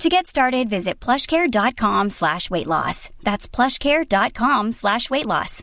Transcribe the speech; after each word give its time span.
To 0.00 0.10
get 0.10 0.26
started, 0.26 0.68
visit 0.68 1.00
plushcare.com 1.00 2.10
slash 2.10 2.50
weight 2.50 2.66
loss. 2.66 3.08
That's 3.22 3.48
plushcare.com 3.48 4.72
slash 4.72 5.08
weight 5.10 5.24
loss. 5.26 5.62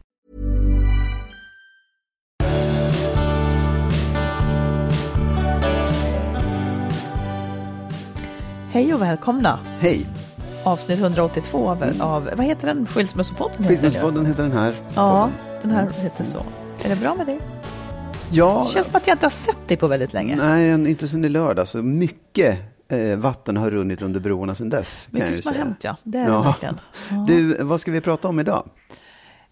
Hej 8.71 8.93
och 8.93 9.01
välkomna. 9.01 9.59
Hej! 9.79 10.05
Avsnitt 10.63 10.99
182 10.99 11.69
av, 11.69 11.83
av 11.99 12.29
vad 12.37 12.45
heter 12.45 12.67
den? 12.67 12.85
Skilsmässopodden? 12.85 13.63
heter 13.63 13.75
den, 13.75 13.83
ja. 13.83 13.89
Skilsmässopodden 13.91 14.25
heter 14.25 14.43
den 14.43 14.51
här. 14.51 14.73
Ja, 14.95 15.29
den 15.61 15.71
här 15.71 15.89
heter 16.01 16.23
så. 16.23 16.37
Är 16.83 16.89
det 16.89 16.95
bra 16.95 17.15
med 17.15 17.25
dig? 17.25 17.39
Ja, 18.31 18.63
Det 18.67 18.73
känns 18.73 18.85
som 18.85 18.95
att 18.95 19.07
jag 19.07 19.15
inte 19.15 19.25
har 19.25 19.31
sett 19.31 19.67
dig 19.67 19.77
på 19.77 19.87
väldigt 19.87 20.13
länge. 20.13 20.35
nej, 20.35 20.89
inte 20.91 21.07
sen 21.07 21.25
i 21.25 21.29
lördag. 21.29 21.67
Så 21.67 21.77
mycket 21.77 22.59
eh, 22.93 23.17
vatten 23.17 23.57
har 23.57 23.71
runnit 23.71 24.01
under 24.01 24.19
broarna 24.19 24.55
sedan 24.55 24.69
dess. 24.69 25.07
Mycket 25.11 25.43
som 25.43 25.53
har 25.53 25.59
hänt, 25.59 25.83
ja. 25.83 25.95
Det 26.03 26.17
är 26.17 26.25
det 26.25 26.43
verkligen. 26.43 26.79
Ja. 27.09 27.25
Du, 27.27 27.63
vad 27.63 27.81
ska 27.81 27.91
vi 27.91 28.01
prata 28.01 28.27
om 28.27 28.39
idag? 28.39 28.69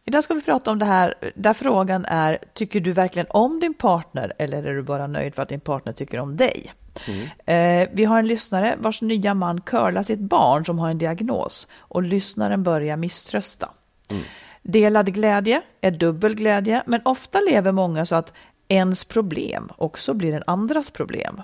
Idag 0.05 0.23
ska 0.23 0.33
vi 0.33 0.41
prata 0.41 0.71
om 0.71 0.79
det 0.79 0.85
här 0.85 1.13
där 1.35 1.53
frågan 1.53 2.05
är, 2.05 2.37
tycker 2.53 2.79
du 2.79 2.91
verkligen 2.91 3.27
om 3.29 3.59
din 3.59 3.73
partner 3.73 4.33
eller 4.39 4.63
är 4.63 4.73
du 4.73 4.83
bara 4.83 5.07
nöjd 5.07 5.35
för 5.35 5.41
att 5.41 5.49
din 5.49 5.59
partner 5.59 5.93
tycker 5.93 6.19
om 6.19 6.37
dig? 6.37 6.73
Eh, 7.45 7.89
vi 7.93 8.05
har 8.05 8.19
en 8.19 8.27
lyssnare 8.27 8.75
vars 8.79 9.01
nya 9.01 9.33
man 9.33 9.61
curlar 9.61 10.03
sitt 10.03 10.19
barn 10.19 10.65
som 10.65 10.79
har 10.79 10.89
en 10.89 10.97
diagnos 10.97 11.67
och 11.77 12.03
lyssnaren 12.03 12.63
börjar 12.63 12.97
misströsta. 12.97 13.69
Delad 14.63 15.13
glädje 15.13 15.61
är 15.81 15.91
dubbel 15.91 16.35
glädje, 16.35 16.83
men 16.85 17.01
ofta 17.05 17.39
lever 17.39 17.71
många 17.71 18.05
så 18.05 18.15
att 18.15 18.33
ens 18.67 19.03
problem 19.03 19.69
också 19.77 20.13
blir 20.13 20.33
en 20.33 20.43
andras 20.47 20.91
problem. 20.91 21.41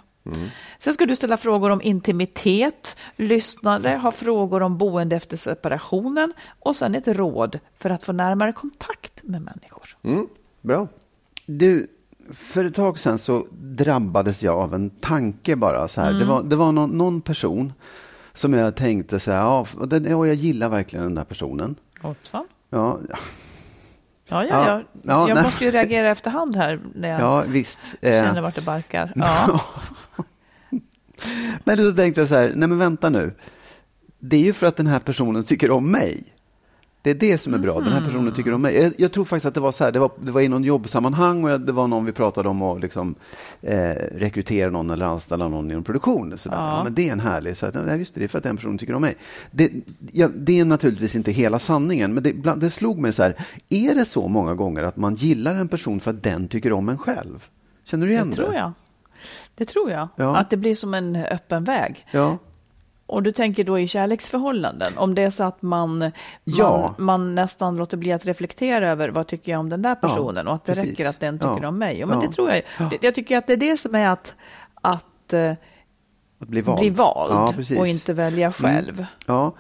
Sen 0.79 0.93
ska 0.93 1.05
du 1.05 1.15
ställa 1.15 1.37
frågor 1.37 1.69
om 1.69 1.81
intimitet, 1.81 2.95
lyssnare 3.15 3.89
har 3.89 4.11
frågor 4.11 4.63
om 4.63 4.77
boende 4.77 5.15
efter 5.15 5.37
separationen 5.37 6.33
och 6.59 6.75
sen 6.75 6.95
ett 6.95 7.07
råd 7.07 7.59
för 7.79 7.89
att 7.89 8.03
få 8.03 8.11
närmare 8.11 8.53
kontakt 8.53 9.23
med 9.23 9.41
människor. 9.41 9.97
Mm, 10.03 10.27
bra. 10.61 10.87
Du, 11.45 11.87
för 12.33 12.65
ett 12.65 12.75
tag 12.75 12.99
sedan 12.99 13.19
så 13.19 13.47
drabbades 13.51 14.43
jag 14.43 14.59
av 14.59 14.73
en 14.73 14.89
tanke 14.89 15.55
bara. 15.55 15.87
Så 15.87 16.01
här. 16.01 16.09
Mm. 16.09 16.19
Det 16.19 16.25
var, 16.25 16.43
det 16.43 16.55
var 16.55 16.71
någon, 16.71 16.89
någon 16.89 17.21
person 17.21 17.73
som 18.33 18.53
jag 18.53 18.75
tänkte 18.75 19.19
så 19.19 19.31
här, 19.31 19.39
ja, 19.39 19.65
och 20.15 20.27
jag 20.27 20.35
gillar 20.35 20.69
verkligen 20.69 21.05
den 21.05 21.15
där 21.15 21.23
personen. 21.23 21.75
Hoppsan. 22.01 22.47
Ja, 22.69 22.99
Ja, 24.27 24.43
ja, 24.45 24.49
Ja, 24.49 24.67
ja. 24.67 24.83
ja, 25.03 25.27
jag 25.27 25.35
nej. 25.35 25.43
måste 25.43 25.65
ju 25.65 25.71
reagera 25.71 26.09
efterhand 26.09 26.55
här 26.55 26.79
när 26.95 27.09
jag 27.09 27.21
ja 27.21 27.43
visst. 27.47 27.79
Eh, 28.01 28.11
känner 28.23 28.41
vart 28.41 28.55
det 28.55 28.61
barkar. 28.61 29.11
Ja. 29.15 29.61
Men 31.63 31.77
då 31.77 31.91
tänkte 31.91 32.21
jag 32.21 32.27
så 32.27 32.35
här, 32.35 32.51
nej 32.55 32.69
men 32.69 32.77
vänta 32.77 33.09
nu. 33.09 33.33
Det 34.19 34.35
är 34.35 34.41
ju 34.43 34.53
för 34.53 34.67
att 34.67 34.75
den 34.75 34.87
här 34.87 34.99
personen 34.99 35.43
tycker 35.43 35.71
om 35.71 35.91
mig. 35.91 36.23
Det 37.01 37.09
är 37.09 37.15
det 37.15 37.37
som 37.37 37.53
är 37.53 37.57
bra, 37.57 37.79
den 37.79 37.93
här 37.93 38.01
personen 38.05 38.33
tycker 38.33 38.53
om 38.53 38.61
mig. 38.61 38.75
Jag, 38.83 38.93
jag 38.97 39.11
tror 39.11 39.25
faktiskt 39.25 39.45
att 39.45 39.53
det 39.53 39.59
var 39.59 39.71
så 39.71 39.83
här, 39.83 39.91
det 39.91 39.99
var, 39.99 40.11
det 40.21 40.31
var 40.31 40.41
i 40.41 40.47
någon 40.47 40.63
jobbsammanhang 40.63 41.43
och 41.43 41.49
jag, 41.49 41.61
det 41.61 41.71
var 41.71 41.87
någon 41.87 42.05
vi 42.05 42.11
pratade 42.11 42.49
om 42.49 42.61
att 42.61 42.81
liksom, 42.81 43.15
eh, 43.61 43.89
rekrytera 44.11 44.69
någon 44.69 44.89
eller 44.89 45.05
anställa 45.05 45.47
någon 45.47 45.71
inom 45.71 45.83
produktion. 45.83 46.37
Så. 46.37 46.49
Ja. 46.49 46.55
Ja. 46.55 46.83
men 46.83 46.93
det 46.93 47.07
är 47.07 47.11
en 47.11 47.19
härlig, 47.19 47.57
så 47.57 47.65
att, 47.65 47.85
nej, 47.85 47.99
just 47.99 48.13
det, 48.13 48.19
det 48.19 48.23
är 48.23 48.27
för 48.27 48.37
att 48.37 48.43
den 48.43 48.55
personen 48.55 48.77
tycker 48.77 48.93
om 48.93 49.01
mig. 49.01 49.15
Det, 49.51 49.71
ja, 50.11 50.29
det 50.35 50.59
är 50.59 50.65
naturligtvis 50.65 51.15
inte 51.15 51.31
hela 51.31 51.59
sanningen, 51.59 52.13
men 52.13 52.23
det, 52.23 52.33
bland, 52.33 52.61
det 52.61 52.69
slog 52.69 52.99
mig 52.99 53.13
så 53.13 53.23
här, 53.23 53.35
är 53.69 53.95
det 53.95 54.05
så 54.05 54.27
många 54.27 54.53
gånger 54.55 54.83
att 54.83 54.97
man 54.97 55.15
gillar 55.15 55.55
en 55.55 55.67
person 55.67 55.99
för 55.99 56.11
att 56.11 56.23
den 56.23 56.47
tycker 56.47 56.71
om 56.71 56.89
en 56.89 56.97
själv? 56.97 57.47
Känner 57.85 58.07
du 58.07 58.11
igen 58.13 58.29
Det 58.29 58.35
det? 58.35 58.41
tror 58.41 58.55
jag. 58.55 58.71
Det 59.55 59.65
tror 59.65 59.91
jag. 59.91 60.07
Ja. 60.15 60.35
Att 60.37 60.49
det 60.49 60.57
blir 60.57 60.75
som 60.75 60.93
en 60.93 61.15
öppen 61.15 61.63
väg. 61.63 62.05
Ja. 62.11 62.37
Och 63.07 63.23
du 63.23 63.31
tänker 63.31 63.63
då 63.63 63.79
i 63.79 63.87
kärleksförhållanden, 63.87 64.93
om 64.97 65.15
det 65.15 65.21
är 65.21 65.29
så 65.29 65.43
att 65.43 65.61
man, 65.61 66.11
Ja. 66.43 66.95
man, 66.97 67.05
man 67.05 67.35
nästan 67.35 67.75
låter 67.77 67.97
bli 67.97 68.11
att 68.11 68.25
reflektera 68.25 68.89
över 68.89 69.09
vad 69.09 69.27
tycker 69.27 69.51
jag 69.51 69.59
om 69.59 69.69
den 69.69 69.81
där 69.81 69.95
personen 69.95 70.47
och 70.47 70.53
att 70.55 70.65
det 70.65 70.73
precis. 70.73 70.89
räcker 70.89 71.09
att 71.09 71.19
den 71.19 71.39
tycker 71.39 71.59
Ja. 71.61 71.67
om 71.67 71.77
mig. 71.77 71.99
Ja, 71.99 72.05
men 72.05 72.19
Ja. 72.21 72.27
det 72.27 72.33
tror 72.33 72.49
jag. 72.49 72.61
Det, 72.89 72.97
jag 73.01 73.15
tycker 73.15 73.37
att 73.37 73.47
det 73.47 73.53
är 73.53 73.57
det 73.57 73.77
som 73.77 73.95
är 73.95 74.09
att, 74.09 74.35
att 74.81 75.33
eh, 75.33 75.51
Att 76.39 76.47
bli 76.47 76.61
vald. 76.61 76.79
bli 76.79 76.89
vald 76.89 77.31
Ja, 77.69 77.79
och 77.79 77.87
inte 77.87 78.13
välja 78.13 78.51
själv. 78.51 78.93
Mm. 78.93 79.05
Ja, 79.27 79.55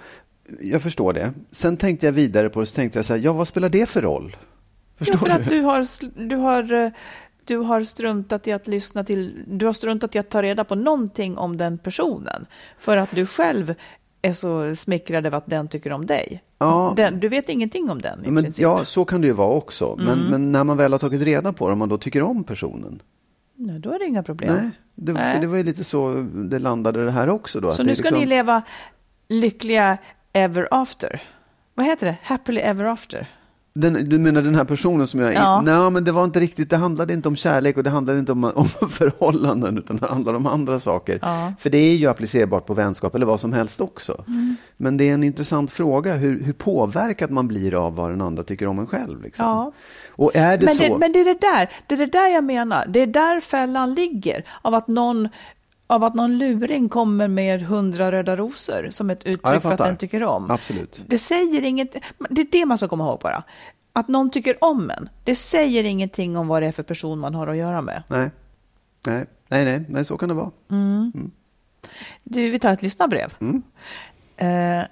jag 0.61 0.81
förstår 0.81 1.13
det. 1.13 1.33
Sen 1.51 1.77
tänkte 1.77 2.05
jag 2.05 2.13
vidare 2.13 2.49
på 2.49 2.59
det, 2.59 2.65
så 2.65 2.75
tänkte 2.75 2.99
jag 2.99 3.05
så 3.05 3.13
här, 3.13 3.21
ja 3.21 3.33
vad 3.33 3.47
spelar 3.47 3.69
det 3.69 3.89
för 3.89 4.01
roll? 4.01 4.35
Förstår 4.97 5.15
Ja, 5.15 5.19
för 5.19 5.29
att 5.29 5.49
du? 5.49 5.55
du 5.59 5.61
har, 5.61 5.87
du 6.27 6.35
har, 6.35 6.73
eh, 6.73 6.91
du 7.47 7.57
har 7.57 7.81
struntat 7.83 8.47
i 8.47 8.51
att 8.51 8.67
lyssna 8.67 9.03
till, 9.03 9.43
du 9.47 9.65
har 9.65 9.73
struntat 9.73 10.15
i 10.15 10.19
att 10.19 10.29
ta 10.29 10.41
reda 10.41 10.63
på 10.63 10.75
någonting 10.75 11.37
om 11.37 11.57
den 11.57 11.77
personen. 11.77 12.45
För 12.79 12.97
att 12.97 13.11
du 13.15 13.25
själv 13.25 13.73
är 14.21 14.33
så 14.33 14.75
smickrad 14.75 15.25
över 15.25 15.37
att 15.37 15.45
den 15.47 15.67
tycker 15.67 15.91
om 15.91 16.05
dig. 16.05 16.43
Ja. 16.59 16.93
Den, 16.97 17.19
du 17.19 17.27
vet 17.29 17.49
ingenting 17.49 17.89
om 17.89 18.01
den 18.01 18.25
i 18.25 18.31
Men, 18.31 18.43
princip. 18.43 18.63
ja, 18.63 18.85
så 18.85 19.05
kan 19.05 19.21
det 19.21 19.27
ju 19.27 19.33
vara 19.33 19.49
också. 19.53 19.95
Men, 19.97 20.07
Mm. 20.19 20.25
men 20.31 20.51
när 20.51 20.63
man 20.63 20.77
väl 20.77 20.91
har 20.91 20.99
tagit 20.99 21.21
reda 21.21 21.53
på 21.53 21.67
det, 21.67 21.73
om 21.73 21.79
man 21.79 21.89
då 21.89 21.97
tycker 21.97 22.21
om 22.21 22.43
personen. 22.43 23.01
Nej, 23.55 23.79
då 23.79 23.91
är 23.93 23.99
det 23.99 24.05
inga 24.05 24.23
problem. 24.23 24.53
Nej, 24.55 24.71
det, 24.95 25.13
Nej. 25.13 25.33
För 25.33 25.41
det 25.41 25.47
var 25.47 25.57
ju 25.57 25.63
lite 25.63 25.83
så 25.83 26.13
det 26.33 26.59
landade 26.59 27.05
det 27.05 27.11
här 27.11 27.29
också. 27.29 27.59
Då, 27.59 27.71
Så 27.71 27.83
nu 27.83 27.95
ska 27.95 28.03
liksom- 28.03 28.19
ni 28.19 28.25
leva 28.25 28.61
lyckliga 29.29 29.97
ever 30.33 30.67
after. 30.71 31.21
Vad 31.73 31.85
heter 31.85 32.05
det? 32.07 32.17
Happily 32.23 32.61
ever 32.61 32.85
after. 32.85 33.27
Den, 33.81 34.09
du 34.09 34.19
menar 34.19 34.41
den 34.41 34.55
här 34.55 34.63
personen 34.63 35.07
som 35.07 35.19
jag... 35.19 35.33
Ja. 35.33 35.61
Nej, 35.61 35.91
men 35.91 36.03
det 36.03 36.11
var 36.11 36.23
inte 36.23 36.39
riktigt. 36.39 36.69
Det 36.69 36.77
handlade 36.77 37.13
inte 37.13 37.27
om 37.27 37.35
kärlek 37.35 37.77
och 37.77 37.83
det 37.83 37.89
handlade 37.89 38.19
inte 38.19 38.31
om, 38.31 38.43
om 38.55 38.89
förhållanden, 38.89 39.77
utan 39.77 39.97
det 39.97 40.07
handlade 40.07 40.37
om 40.37 40.47
andra 40.47 40.79
saker. 40.79 41.19
Ja. 41.21 41.53
För 41.59 41.69
det 41.69 41.77
är 41.77 41.95
ju 41.95 42.07
applicerbart 42.07 42.65
på 42.65 42.73
vänskap 42.73 43.15
eller 43.15 43.25
vad 43.25 43.39
som 43.39 43.53
helst 43.53 43.81
också. 43.81 44.23
Mm. 44.27 44.55
Men 44.77 44.97
det 44.97 45.09
är 45.09 45.13
en 45.13 45.23
intressant 45.23 45.71
fråga 45.71 46.15
hur, 46.15 46.43
hur 46.43 46.53
påverkad 46.53 47.31
man 47.31 47.47
blir 47.47 47.85
av 47.85 47.95
vad 47.95 48.09
den 48.09 48.21
andra 48.21 48.43
tycker 48.43 48.67
om 48.67 48.79
en 48.79 48.87
själv. 48.87 49.23
Liksom. 49.23 49.45
Ja. 49.45 49.71
Och 50.09 50.35
är 50.35 50.57
det 50.57 50.65
Men 50.65 50.75
så... 50.75 50.83
det, 50.83 50.97
men 50.97 51.11
det 51.11 51.19
är 51.19 51.25
det 51.25 51.41
där, 51.41 51.69
det 51.87 51.95
är 51.95 51.99
det 51.99 52.11
där 52.11 52.27
jag 52.27 52.43
menar. 52.43 52.85
Det 52.87 52.99
är 52.99 53.07
där 53.07 53.39
fällan 53.39 53.93
ligger. 53.93 54.43
Av 54.61 54.73
att 54.73 54.87
någon, 54.87 55.29
av 55.87 56.03
att 56.03 56.13
någon 56.15 56.37
luring 56.37 56.89
kommer 56.89 57.27
med 57.27 57.61
hundra 57.61 58.11
röda 58.11 58.35
rosor 58.35 58.89
som 58.91 59.09
ett 59.09 59.23
uttryck 59.23 59.41
Ja, 59.43 59.59
för 59.59 59.71
att 59.71 59.77
den 59.77 59.97
tycker 59.97 60.23
om. 60.23 60.51
Absolut. 60.51 61.03
Det 61.07 61.17
säger 61.17 61.63
inget, 61.63 61.95
det 62.29 62.41
är 62.41 62.47
det 62.51 62.65
man 62.65 62.77
ska 62.77 62.87
komma 62.87 63.05
ihåg 63.05 63.19
bara. 63.19 63.43
Att 63.93 64.07
någon 64.07 64.31
tycker 64.31 64.63
om 64.63 64.89
en, 64.89 65.09
det 65.23 65.35
säger 65.35 65.83
ingenting 65.83 66.37
om 66.37 66.47
vad 66.47 66.61
det 66.61 66.67
är 66.67 66.71
för 66.71 66.83
person 66.83 67.19
man 67.19 67.35
har 67.35 67.47
att 67.47 67.57
göra 67.57 67.81
med. 67.81 68.03
Nej. 68.07 68.31
Nej. 69.05 69.25
Nej, 69.49 69.65
nej, 69.65 69.85
nej, 69.89 70.05
så 70.05 70.17
kan 70.17 70.29
det 70.29 70.35
vara. 70.35 70.51
Du, 72.23 72.49
vi 72.49 72.59
tar 72.59 72.73
ett 72.73 72.81
lyssnarbrev. 72.81 73.33
Mm. 73.39 73.63
Eh, 74.37 74.87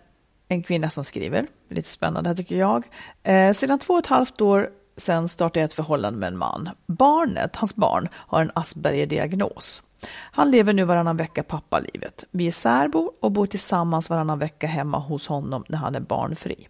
en 0.48 0.64
kvinna 0.64 0.90
som 0.90 1.04
skriver, 1.04 1.48
lite 1.70 1.90
spännande 1.90 2.30
här 2.30 2.36
tycker 2.36 2.56
jag. 2.56 2.88
Eh, 3.24 3.54
sedan 3.54 3.80
två 3.80 3.94
och 3.94 4.00
ett 4.00 4.08
halvt 4.08 4.42
år 4.42 4.70
sedan 4.98 5.30
startade 5.30 5.60
jag 5.60 5.66
ett 5.66 5.74
förhållande 5.74 6.20
med 6.20 6.28
en 6.28 6.38
man. 6.38 6.70
Barnet, 6.86 7.56
hans 7.56 7.76
barn, 7.76 8.10
har 8.14 8.42
en 8.42 8.52
Asperger-diagnos. 8.56 9.84
Han 10.12 10.52
lever 10.52 10.74
nu 10.74 10.84
varannan 10.84 11.18
vecka 11.18 11.44
pappalivet. 11.44 12.24
Vi 12.32 12.48
är 12.48 12.52
särbor 12.52 13.12
och 13.20 13.32
bor 13.32 13.46
tillsammans 13.46 14.10
varannan 14.10 14.40
vecka 14.40 14.68
hemma 14.68 15.00
hos 15.00 15.28
honom 15.28 15.64
när 15.68 15.78
han 15.78 15.96
är 15.96 16.00
barnfri. 16.00 16.68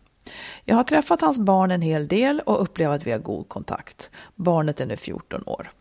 Jag 0.64 0.76
har 0.76 0.84
träffat 0.84 1.22
hans 1.22 1.40
barn 1.40 1.72
en 1.72 1.82
hel 1.82 2.08
del 2.08 2.40
och 2.40 2.62
upplever 2.62 2.96
att 2.96 3.08
vi 3.08 3.12
har 3.12 3.20
god 3.20 3.50
kontakt. 3.50 4.10
Barnet 4.36 4.82
är 4.82 4.86
nu 4.86 4.96
14 4.96 5.44
år. 5.46 5.72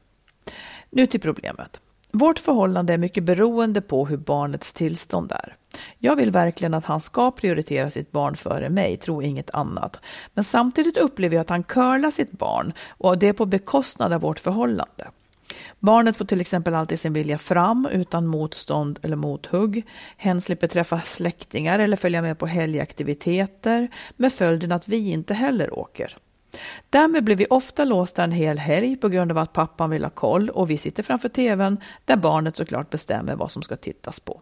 Nu 0.91 1.07
till 1.07 1.21
problemet. 1.21 1.81
Vårt 2.13 2.39
förhållande 2.39 2.93
är 2.93 2.99
mycket 2.99 3.25
beroende 3.25 3.81
på 3.81 4.07
hur 4.07 4.17
barnets 4.17 4.73
tillstånd 4.73 5.33
är. 5.33 5.57
Jag 5.99 6.17
vill 6.17 6.31
verkligen 6.31 6.75
att 6.75 6.85
han 6.85 7.01
ska 7.01 7.31
prioritera 7.31 7.91
sitt 7.91 8.13
barn 8.13 8.37
före 8.37 8.69
mig, 8.69 8.97
tro 8.97 9.23
inget 9.23 9.55
annat. 9.55 10.01
Men 10.35 10.45
samtidigt 10.45 10.97
upplever 10.97 11.37
jag 11.37 11.41
att 11.41 11.51
han 11.51 11.63
curlar 11.63 12.11
sitt 12.11 12.31
barn 12.31 12.73
och 12.89 13.19
det 13.19 13.29
är 13.29 13.33
på 13.33 13.47
bekostnad 13.47 14.13
av 14.13 14.21
vårt 14.21 14.39
förhållande. 14.39 15.11
Barnet 15.79 16.17
får 16.17 16.25
till 16.25 16.41
exempel 16.41 16.75
alltid 16.75 17.01
sin 17.01 17.13
vilja 17.13 17.39
fram 17.39 17.89
utan 17.93 18.27
motstånd 18.27 18.99
eller 19.03 19.17
mothugg. 19.17 19.87
Hen 20.17 20.41
slipper 20.41 20.67
träffa 20.67 21.01
släktingar 21.01 21.79
eller 21.79 21.97
följa 21.97 22.23
med 22.23 22.39
på 22.39 22.47
helgaktiviteter 22.47 23.89
med 24.17 24.33
följden 24.33 24.73
att 24.73 24.89
vi 24.89 25.11
inte 25.11 25.35
heller 25.35 25.79
åker. 25.79 26.17
Därmed 26.91 27.25
blir 27.25 27.37
vi 27.37 27.47
ofta 27.51 27.85
låsta 27.85 28.25
en 28.25 28.33
hel 28.33 28.59
helg 28.59 28.97
på 28.97 29.09
grund 29.09 29.31
av 29.31 29.39
att 29.39 29.53
pappan 29.53 29.91
vill 29.91 30.05
ha 30.05 30.11
koll 30.11 30.51
och 30.51 30.71
vi 30.71 30.79
sitter 30.79 31.03
framför 31.03 31.29
tvn 31.29 31.81
där 32.05 32.17
barnet 32.17 32.57
såklart 32.57 32.91
bestämmer 32.91 33.37
vad 33.37 33.51
som 33.51 33.63
ska 33.63 33.77
tittas 33.77 34.21
på. 34.21 34.41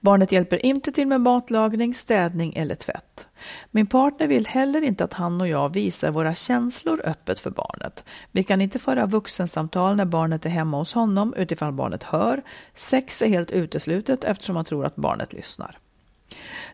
Barnet 0.00 0.32
hjälper 0.32 0.66
inte 0.66 0.92
till 0.92 1.06
med 1.06 1.20
matlagning, 1.20 1.94
städning 1.94 2.54
eller 2.56 2.74
tvätt. 2.74 3.26
Min 3.70 3.86
partner 3.86 4.26
vill 4.26 4.46
heller 4.46 4.82
inte 4.82 5.04
att 5.04 5.12
han 5.12 5.40
och 5.40 5.48
jag 5.48 5.74
visar 5.74 6.10
våra 6.10 6.34
känslor 6.34 7.00
öppet 7.04 7.40
för 7.40 7.50
barnet. 7.50 8.04
Vi 8.30 8.42
kan 8.42 8.60
inte 8.60 8.78
föra 8.78 9.06
vuxensamtal 9.06 9.96
när 9.96 10.04
barnet 10.04 10.46
är 10.46 10.50
hemma 10.50 10.78
hos 10.78 10.94
honom 10.94 11.34
utifrån 11.34 11.76
barnet 11.76 12.02
hör. 12.02 12.42
Sex 12.74 13.22
är 13.22 13.28
helt 13.28 13.50
uteslutet 13.50 14.24
eftersom 14.24 14.56
han 14.56 14.64
tror 14.64 14.86
att 14.86 14.96
barnet 14.96 15.32
lyssnar. 15.32 15.78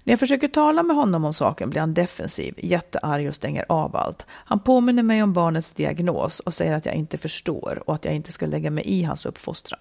När 0.04 0.12
jag 0.12 0.20
försöker 0.20 0.48
tala 0.48 0.82
med 0.82 0.96
honom 0.96 1.24
om 1.24 1.34
saken 1.34 1.70
blir 1.70 1.80
han 1.80 1.94
defensiv, 1.94 2.54
jättearg 2.58 3.28
och 3.28 3.34
stänger 3.34 3.64
av 3.68 3.96
allt. 3.96 4.26
Han 4.28 4.60
påminner 4.60 5.02
mig 5.02 5.22
om 5.22 5.32
barnets 5.32 5.72
diagnos 5.72 6.40
och 6.40 6.54
säger 6.54 6.74
att 6.74 6.86
jag 6.86 6.94
inte 6.94 7.18
förstår 7.18 7.82
och 7.86 7.94
att 7.94 8.04
jag 8.04 8.14
inte 8.14 8.32
ska 8.32 8.46
lägga 8.46 8.70
mig 8.70 8.84
i 8.84 9.02
hans 9.02 9.26
uppfostran. 9.26 9.80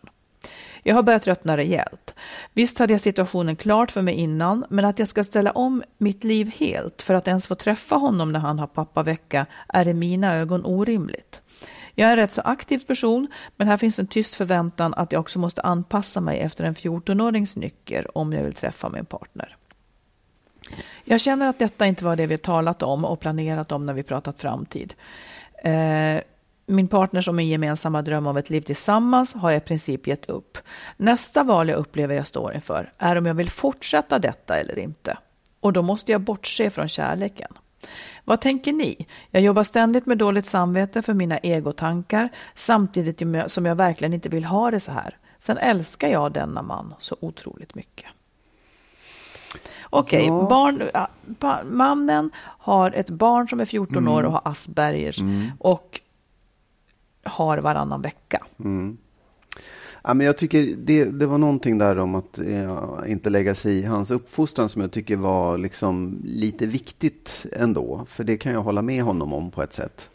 Jag 0.83 0.95
har 0.95 1.03
börjat 1.03 1.23
tröttna 1.23 1.57
rejält. 1.57 2.15
Visst 2.53 2.79
hade 2.79 2.93
jag 2.93 3.01
situationen 3.01 3.55
klart 3.55 3.91
för 3.91 4.01
mig 4.01 4.13
innan, 4.13 4.65
men 4.69 4.85
att 4.85 4.99
jag 4.99 5.07
ska 5.07 5.23
ställa 5.23 5.51
om 5.51 5.83
mitt 5.97 6.23
liv 6.23 6.51
helt 6.55 7.01
för 7.01 7.13
att 7.13 7.27
ens 7.27 7.47
få 7.47 7.55
träffa 7.55 7.95
honom 7.95 8.31
när 8.31 8.39
han 8.39 8.59
har 8.59 8.67
pappavecka 8.67 9.45
är 9.67 9.87
i 9.87 9.93
mina 9.93 10.35
ögon 10.35 10.65
orimligt. 10.65 11.41
Jag 11.95 12.07
är 12.07 12.11
en 12.11 12.17
rätt 12.17 12.31
så 12.31 12.41
aktiv 12.41 12.79
person, 12.79 13.27
men 13.55 13.67
här 13.67 13.77
finns 13.77 13.99
en 13.99 14.07
tyst 14.07 14.35
förväntan 14.35 14.93
att 14.93 15.11
jag 15.11 15.19
också 15.19 15.39
måste 15.39 15.61
anpassa 15.61 16.21
mig 16.21 16.39
efter 16.39 16.63
en 16.63 16.75
14-årings 16.75 17.59
nycker 17.59 18.17
om 18.17 18.33
jag 18.33 18.43
vill 18.43 18.53
träffa 18.53 18.89
min 18.89 19.05
partner. 19.05 19.55
Jag 21.03 21.21
känner 21.21 21.49
att 21.49 21.59
detta 21.59 21.85
inte 21.85 22.05
var 22.05 22.15
det 22.15 22.25
vi 22.25 22.37
talat 22.37 22.83
om 22.83 23.05
och 23.05 23.19
planerat 23.19 23.71
om 23.71 23.85
när 23.85 23.93
vi 23.93 24.03
pratat 24.03 24.41
framtid. 24.41 24.93
Eh, 25.63 26.21
min 26.65 26.87
partner 26.87 27.21
som 27.21 27.35
min 27.35 27.47
gemensamma 27.47 28.01
dröm 28.01 28.27
om 28.27 28.37
ett 28.37 28.49
liv 28.49 28.61
tillsammans 28.61 29.33
har 29.33 29.51
jag 29.51 29.57
i 29.57 29.65
princip 29.65 30.07
gett 30.07 30.29
upp. 30.29 30.57
Nästa 30.97 31.43
val 31.43 31.69
jag 31.69 31.77
upplever 31.77 32.15
jag 32.15 32.27
står 32.27 32.53
inför 32.53 32.93
är 32.97 33.15
om 33.15 33.25
jag 33.25 33.33
vill 33.33 33.49
fortsätta 33.49 34.19
detta 34.19 34.59
eller 34.59 34.79
inte. 34.79 35.17
Och 35.59 35.73
då 35.73 35.81
måste 35.81 36.11
jag 36.11 36.21
bortse 36.21 36.69
från 36.69 36.89
kärleken. 36.89 37.53
Vad 38.23 38.41
tänker 38.41 38.73
ni? 38.73 39.07
Jag 39.31 39.41
jobbar 39.41 39.63
ständigt 39.63 40.05
med 40.05 40.17
dåligt 40.17 40.45
samvete 40.45 41.01
för 41.01 41.13
mina 41.13 41.37
egotankar 41.37 42.29
samtidigt 42.53 43.21
som 43.47 43.65
jag 43.65 43.75
verkligen 43.75 44.13
inte 44.13 44.29
vill 44.29 44.45
ha 44.45 44.71
det 44.71 44.79
så 44.79 44.91
här. 44.91 45.17
Sen 45.39 45.57
älskar 45.57 46.07
jag 46.07 46.31
denna 46.31 46.61
man 46.61 46.93
så 46.99 47.15
otroligt 47.19 47.75
mycket. 47.75 48.05
Okej, 49.89 50.31
okay, 50.31 50.41
ja. 50.93 51.09
barn, 51.39 51.75
mannen 51.77 52.31
har 52.41 52.91
ett 52.91 53.09
barn 53.09 53.49
som 53.49 53.59
är 53.59 53.65
14 53.65 53.97
mm. 53.97 54.13
år 54.13 54.23
och 54.23 54.31
har 54.31 54.41
Aspergers. 54.45 55.19
Mm. 55.19 55.51
Och 55.59 56.01
har 57.25 57.57
varannan 57.57 58.01
vecka. 58.01 58.43
Mm. 58.59 58.97
Ja, 60.03 60.13
men 60.13 60.25
jag 60.25 60.37
tycker 60.37 60.75
det, 60.77 61.05
det 61.05 61.25
var 61.25 61.37
någonting 61.37 61.77
där 61.77 61.97
om 61.97 62.15
att 62.15 62.39
ja, 62.63 63.05
inte 63.05 63.29
lägga 63.29 63.55
sig 63.55 63.79
i 63.79 63.83
hans 63.83 64.11
uppfostran 64.11 64.69
som 64.69 64.81
jag 64.81 64.91
tycker 64.91 65.15
var 65.15 65.57
liksom 65.57 66.21
lite 66.23 66.65
viktigt 66.65 67.45
ändå. 67.53 68.05
För 68.09 68.23
det 68.23 68.37
kan 68.37 68.51
jag 68.51 68.61
hålla 68.61 68.81
med 68.81 69.03
honom 69.03 69.33
om 69.33 69.51
på 69.51 69.63
ett 69.63 69.73
sätt. 69.73 70.09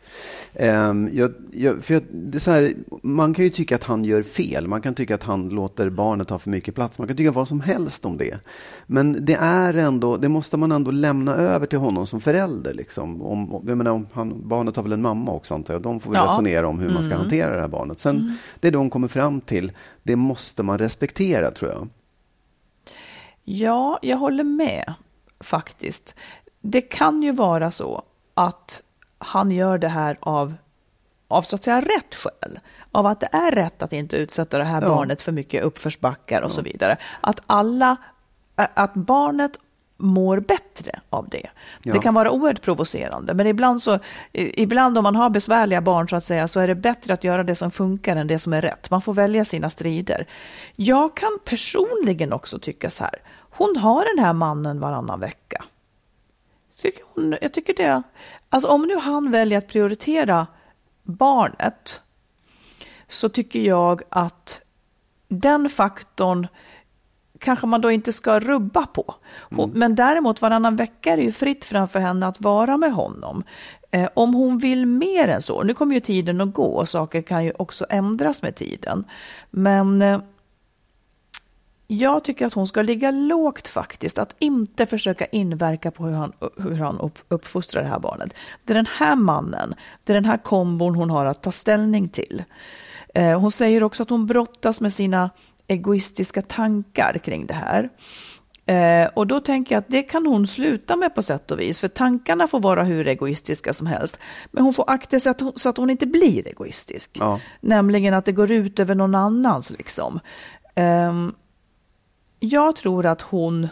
Um, 0.54 1.10
jag, 1.12 1.32
jag, 1.52 1.84
för 1.84 1.94
jag, 1.94 2.02
det 2.10 2.46
är 2.46 2.52
här, 2.52 2.74
man 3.02 3.34
kan 3.34 3.44
ju 3.44 3.50
tycka 3.50 3.74
att 3.74 3.84
han 3.84 4.04
gör 4.04 4.22
fel. 4.22 4.68
Man 4.68 4.80
kan 4.80 4.94
tycka 4.94 5.14
att 5.14 5.22
han 5.22 5.48
låter 5.48 5.90
barnet 5.90 6.30
ha 6.30 6.38
för 6.38 6.50
mycket 6.50 6.74
plats. 6.74 6.98
Man 6.98 7.08
kan 7.08 7.16
tycka 7.16 7.30
vad 7.30 7.48
som 7.48 7.60
helst 7.60 8.04
om 8.04 8.16
det. 8.16 8.38
Men 8.86 9.24
det 9.24 9.34
är 9.40 9.74
ändå, 9.74 10.16
det 10.16 10.28
måste 10.28 10.56
man 10.56 10.72
ändå 10.72 10.90
lämna 10.90 11.34
över 11.34 11.66
till 11.66 11.78
honom 11.78 12.06
som 12.06 12.20
förälder. 12.20 12.74
Liksom. 12.74 13.22
Om, 13.22 13.62
jag 13.66 13.78
menar, 13.78 14.02
han, 14.12 14.48
barnet 14.48 14.76
har 14.76 14.82
väl 14.82 14.92
en 14.92 15.02
mamma 15.02 15.32
också 15.32 15.54
antar 15.54 15.74
jag. 15.74 15.82
De 15.82 16.00
får 16.00 16.10
väl 16.10 16.20
ja. 16.24 16.32
resonera 16.32 16.68
om 16.68 16.78
hur 16.78 16.86
mm. 16.86 16.94
man 16.94 17.04
ska 17.04 17.12
mm. 17.12 17.20
hantera 17.22 17.54
det 17.54 17.60
här 17.60 17.68
barnet. 17.68 18.00
Sen 18.00 18.16
mm. 18.16 18.34
det 18.60 18.70
de 18.70 18.90
kommer 18.90 19.08
fram 19.08 19.40
till, 19.40 19.72
det 20.02 20.16
måste 20.16 20.62
man 20.62 20.78
respektera 20.78 21.50
tror 21.50 21.70
jag. 21.70 21.88
Ja, 23.44 23.98
jag 24.02 24.16
håller 24.16 24.44
med 24.44 24.94
faktiskt. 25.40 26.14
Det 26.60 26.80
kan 26.80 27.22
ju 27.22 27.32
vara 27.32 27.70
så 27.70 28.02
att 28.34 28.82
han 29.20 29.50
gör 29.50 29.78
det 29.78 29.88
här 29.88 30.18
av, 30.20 30.54
av 31.28 31.42
så 31.42 31.56
att 31.56 31.62
säga 31.62 31.80
rätt 31.80 32.14
skäl. 32.14 32.60
Av 32.92 33.06
att 33.06 33.20
det 33.20 33.28
är 33.32 33.50
rätt 33.50 33.82
att 33.82 33.92
inte 33.92 34.16
utsätta 34.16 34.58
det 34.58 34.64
här 34.64 34.82
ja. 34.82 34.88
barnet 34.88 35.22
för 35.22 35.32
mycket 35.32 35.64
uppförsbackar 35.64 36.42
och 36.42 36.50
ja. 36.50 36.54
så 36.54 36.62
vidare. 36.62 36.96
Att 37.20 37.40
alla, 37.46 37.96
att 38.54 38.94
barnet 38.94 39.58
mår 39.96 40.40
bättre 40.40 41.00
av 41.10 41.28
det. 41.28 41.46
Ja. 41.82 41.92
Det 41.92 41.98
kan 41.98 42.14
vara 42.14 42.30
oerhört 42.30 42.62
provocerande, 42.62 43.34
men 43.34 43.46
ibland, 43.46 43.82
så, 43.82 43.98
ibland 44.32 44.98
om 44.98 45.02
man 45.02 45.16
har 45.16 45.30
besvärliga 45.30 45.80
barn 45.80 46.08
så 46.08 46.16
att 46.16 46.24
säga, 46.24 46.48
så 46.48 46.60
är 46.60 46.66
det 46.66 46.74
bättre 46.74 47.14
att 47.14 47.24
göra 47.24 47.42
det 47.42 47.54
som 47.54 47.70
funkar 47.70 48.16
än 48.16 48.26
det 48.26 48.38
som 48.38 48.52
är 48.52 48.62
rätt. 48.62 48.90
Man 48.90 49.02
får 49.02 49.12
välja 49.12 49.44
sina 49.44 49.70
strider. 49.70 50.26
Jag 50.76 51.16
kan 51.16 51.38
personligen 51.44 52.32
också 52.32 52.58
tycka 52.58 52.90
så 52.90 53.04
här, 53.04 53.14
hon 53.50 53.76
har 53.76 54.16
den 54.16 54.24
här 54.24 54.32
mannen 54.32 54.80
varannan 54.80 55.20
vecka. 55.20 55.64
Tycker 56.82 57.04
hon, 57.14 57.36
jag 57.40 57.52
tycker 57.52 57.74
det. 57.74 58.02
Alltså 58.50 58.68
om 58.68 58.82
nu 58.82 58.96
han 58.96 59.30
väljer 59.30 59.58
att 59.58 59.68
prioritera 59.68 60.46
barnet 61.02 62.02
så 63.08 63.28
tycker 63.28 63.60
jag 63.60 64.02
att 64.08 64.60
den 65.28 65.70
faktorn 65.70 66.46
kanske 67.38 67.66
man 67.66 67.80
då 67.80 67.90
inte 67.90 68.12
ska 68.12 68.40
rubba 68.40 68.86
på. 68.86 69.14
Mm. 69.50 69.70
Men 69.70 69.94
däremot 69.94 70.42
varannan 70.42 70.76
vecka 70.76 71.12
är 71.12 71.16
det 71.16 71.22
ju 71.22 71.32
fritt 71.32 71.64
framför 71.64 71.98
henne 71.98 72.26
att 72.26 72.40
vara 72.40 72.76
med 72.76 72.92
honom. 72.92 73.44
Eh, 73.90 74.08
om 74.14 74.34
hon 74.34 74.58
vill 74.58 74.86
mer 74.86 75.28
än 75.28 75.42
så, 75.42 75.62
nu 75.62 75.74
kommer 75.74 75.94
ju 75.94 76.00
tiden 76.00 76.40
att 76.40 76.54
gå 76.54 76.66
och 76.66 76.88
saker 76.88 77.22
kan 77.22 77.44
ju 77.44 77.52
också 77.58 77.86
ändras 77.90 78.42
med 78.42 78.54
tiden. 78.54 79.04
Men 79.50 80.02
eh, 80.02 80.20
jag 81.92 82.24
tycker 82.24 82.46
att 82.46 82.54
hon 82.54 82.66
ska 82.66 82.82
ligga 82.82 83.10
lågt 83.10 83.68
faktiskt, 83.68 84.18
att 84.18 84.36
inte 84.38 84.86
försöka 84.86 85.26
inverka 85.26 85.90
på 85.90 86.04
hur 86.04 86.12
han, 86.12 86.32
hur 86.56 86.76
han 86.76 87.00
upp, 87.00 87.18
uppfostrar 87.28 87.82
det 87.82 87.88
här 87.88 87.98
barnet. 87.98 88.34
Det 88.64 88.72
är 88.72 88.74
den 88.74 88.86
här 88.98 89.16
mannen, 89.16 89.74
det 90.04 90.12
är 90.12 90.14
den 90.14 90.24
här 90.24 90.36
kombon 90.36 90.94
hon 90.94 91.10
har 91.10 91.26
att 91.26 91.42
ta 91.42 91.52
ställning 91.52 92.08
till. 92.08 92.44
Eh, 93.14 93.40
hon 93.40 93.50
säger 93.50 93.82
också 93.82 94.02
att 94.02 94.10
hon 94.10 94.26
brottas 94.26 94.80
med 94.80 94.92
sina 94.92 95.30
egoistiska 95.66 96.42
tankar 96.42 97.18
kring 97.18 97.46
det 97.46 97.54
här. 97.54 97.90
Eh, 98.66 99.10
och 99.14 99.26
då 99.26 99.40
tänker 99.40 99.74
jag 99.74 99.80
att 99.80 99.88
det 99.88 100.02
kan 100.02 100.26
hon 100.26 100.46
sluta 100.46 100.96
med 100.96 101.14
på 101.14 101.22
sätt 101.22 101.50
och 101.50 101.60
vis, 101.60 101.80
för 101.80 101.88
tankarna 101.88 102.46
får 102.46 102.60
vara 102.60 102.84
hur 102.84 103.08
egoistiska 103.08 103.72
som 103.72 103.86
helst. 103.86 104.18
Men 104.50 104.64
hon 104.64 104.72
får 104.72 104.90
akta 104.90 105.20
sig 105.20 105.34
så 105.56 105.68
att 105.68 105.76
hon 105.76 105.90
inte 105.90 106.06
blir 106.06 106.48
egoistisk. 106.48 107.10
Ja. 107.20 107.40
Nämligen 107.60 108.14
att 108.14 108.24
det 108.24 108.32
går 108.32 108.50
ut 108.50 108.78
över 108.78 108.94
någon 108.94 109.14
annans 109.14 109.70
liksom. 109.70 110.20
Um, 110.76 111.34
jag 112.40 112.76
tror 112.76 113.06
att 113.06 113.22
hon 113.22 113.68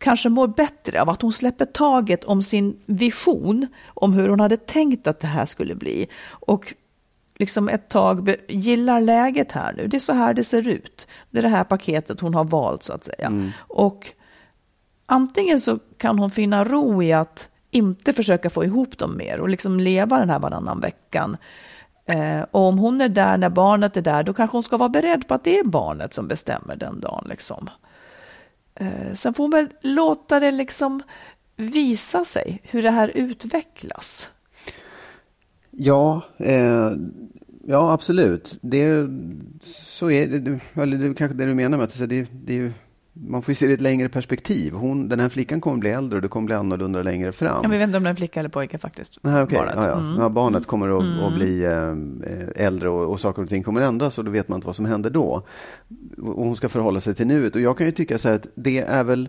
kanske 0.00 0.28
mår 0.28 0.48
bättre 0.48 1.02
av 1.02 1.08
att 1.08 1.22
hon 1.22 1.32
släpper 1.32 1.64
taget 1.64 2.24
om 2.24 2.42
sin 2.42 2.78
vision 2.86 3.66
om 3.86 4.12
hur 4.12 4.28
hon 4.28 4.40
hade 4.40 4.56
tänkt 4.56 5.06
att 5.06 5.20
det 5.20 5.26
här 5.26 5.46
skulle 5.46 5.74
bli 5.74 6.06
och 6.24 6.74
liksom 7.36 7.68
ett 7.68 7.88
tag 7.88 8.34
gillar 8.48 9.00
läget 9.00 9.52
här 9.52 9.72
nu. 9.72 9.86
Det 9.86 9.96
är 9.96 10.00
så 10.00 10.12
här 10.12 10.34
det 10.34 10.44
ser 10.44 10.68
ut. 10.68 11.08
Det 11.30 11.38
är 11.38 11.42
det 11.42 11.48
här 11.48 11.64
paketet 11.64 12.20
hon 12.20 12.34
har 12.34 12.44
valt 12.44 12.82
så 12.82 12.92
att 12.92 13.04
säga. 13.04 13.26
Mm. 13.26 13.50
Och 13.58 14.12
antingen 15.06 15.60
så 15.60 15.78
kan 15.96 16.18
hon 16.18 16.30
finna 16.30 16.64
ro 16.64 17.02
i 17.02 17.12
att 17.12 17.48
inte 17.70 18.12
försöka 18.12 18.50
få 18.50 18.64
ihop 18.64 18.98
dem 18.98 19.16
mer 19.16 19.40
och 19.40 19.48
liksom 19.48 19.80
leva 19.80 20.18
den 20.18 20.30
här 20.30 20.38
varannan 20.38 20.80
veckan. 20.80 21.36
Eh, 22.06 22.42
och 22.50 22.60
om 22.60 22.78
hon 22.78 23.00
är 23.00 23.08
där 23.08 23.36
när 23.36 23.48
barnet 23.48 23.96
är 23.96 24.02
där, 24.02 24.22
då 24.22 24.32
kanske 24.32 24.56
hon 24.56 24.64
ska 24.64 24.76
vara 24.76 24.88
beredd 24.88 25.28
på 25.28 25.34
att 25.34 25.44
det 25.44 25.58
är 25.58 25.64
barnet 25.64 26.14
som 26.14 26.28
bestämmer 26.28 26.76
den 26.76 27.00
dagen. 27.00 27.26
Liksom. 27.28 27.70
Eh, 28.74 29.12
sen 29.12 29.34
får 29.34 29.48
man 29.48 29.50
väl 29.50 29.68
låta 29.80 30.40
det 30.40 30.50
liksom 30.50 31.02
visa 31.56 32.24
sig 32.24 32.60
hur 32.62 32.82
det 32.82 32.90
här 32.90 33.08
utvecklas. 33.08 34.30
Ja, 35.70 36.22
eh, 36.38 36.90
ja 37.66 37.92
absolut. 37.92 38.58
Det, 38.60 39.08
så 39.62 40.10
är 40.10 40.26
det. 40.26 40.60
Eller 40.82 40.96
det 40.96 41.06
är 41.06 41.14
kanske 41.14 41.36
det 41.36 41.46
du 41.46 41.54
menar 41.54 41.78
med 41.78 41.84
att 41.84 41.98
det, 42.08 42.26
det 42.32 42.52
är 42.52 42.56
ju 42.56 42.72
man 43.12 43.42
får 43.42 43.52
se 43.52 43.66
det 43.66 43.70
i 43.70 43.74
ett 43.74 43.80
längre 43.80 44.08
perspektiv. 44.08 44.72
Hon, 44.72 45.08
den 45.08 45.20
här 45.20 45.28
flickan 45.28 45.60
kommer 45.60 45.78
bli 45.78 45.90
äldre 45.90 46.16
och 46.16 46.22
det 46.22 46.28
kommer 46.28 46.46
bli 46.46 46.54
annorlunda 46.54 47.02
längre 47.02 47.32
fram. 47.32 47.60
Ja, 47.62 47.68
vi 47.68 47.78
vet 47.78 47.86
inte 47.86 47.96
om 47.96 48.02
det 48.02 48.08
är 48.08 48.10
en 48.10 48.16
flicka 48.16 48.40
eller 48.40 48.50
pojke 48.50 48.78
faktiskt. 48.78 49.18
Nej, 49.22 49.42
okay. 49.42 49.58
barnet. 49.58 49.74
Ja, 49.76 49.86
ja. 49.86 49.98
Mm. 49.98 50.20
Ja, 50.20 50.28
barnet 50.28 50.66
kommer 50.66 50.98
att, 50.98 51.02
mm. 51.02 51.24
att 51.24 51.34
bli 51.34 51.64
äh, 51.64 52.66
äldre 52.66 52.88
och, 52.88 53.12
och, 53.12 53.20
saker 53.20 53.42
och 53.42 53.48
ting 53.48 53.62
kommer 53.62 53.80
ändras 53.80 54.18
och 54.18 54.24
då 54.24 54.30
vet 54.30 54.48
man 54.48 54.56
inte 54.56 54.66
vad 54.66 54.76
som 54.76 54.84
händer 54.84 55.10
då. 55.10 55.42
Och 56.22 56.44
hon 56.44 56.56
ska 56.56 56.68
förhålla 56.68 57.00
sig 57.00 57.14
till 57.14 57.26
nuet. 57.26 57.54
Och 57.54 57.60
jag 57.60 57.78
kan 57.78 57.86
ju 57.86 57.92
tycka 57.92 58.18
så 58.18 58.28
här 58.28 58.34
att 58.34 58.46
det 58.54 58.78
är 58.78 59.04
väl 59.04 59.28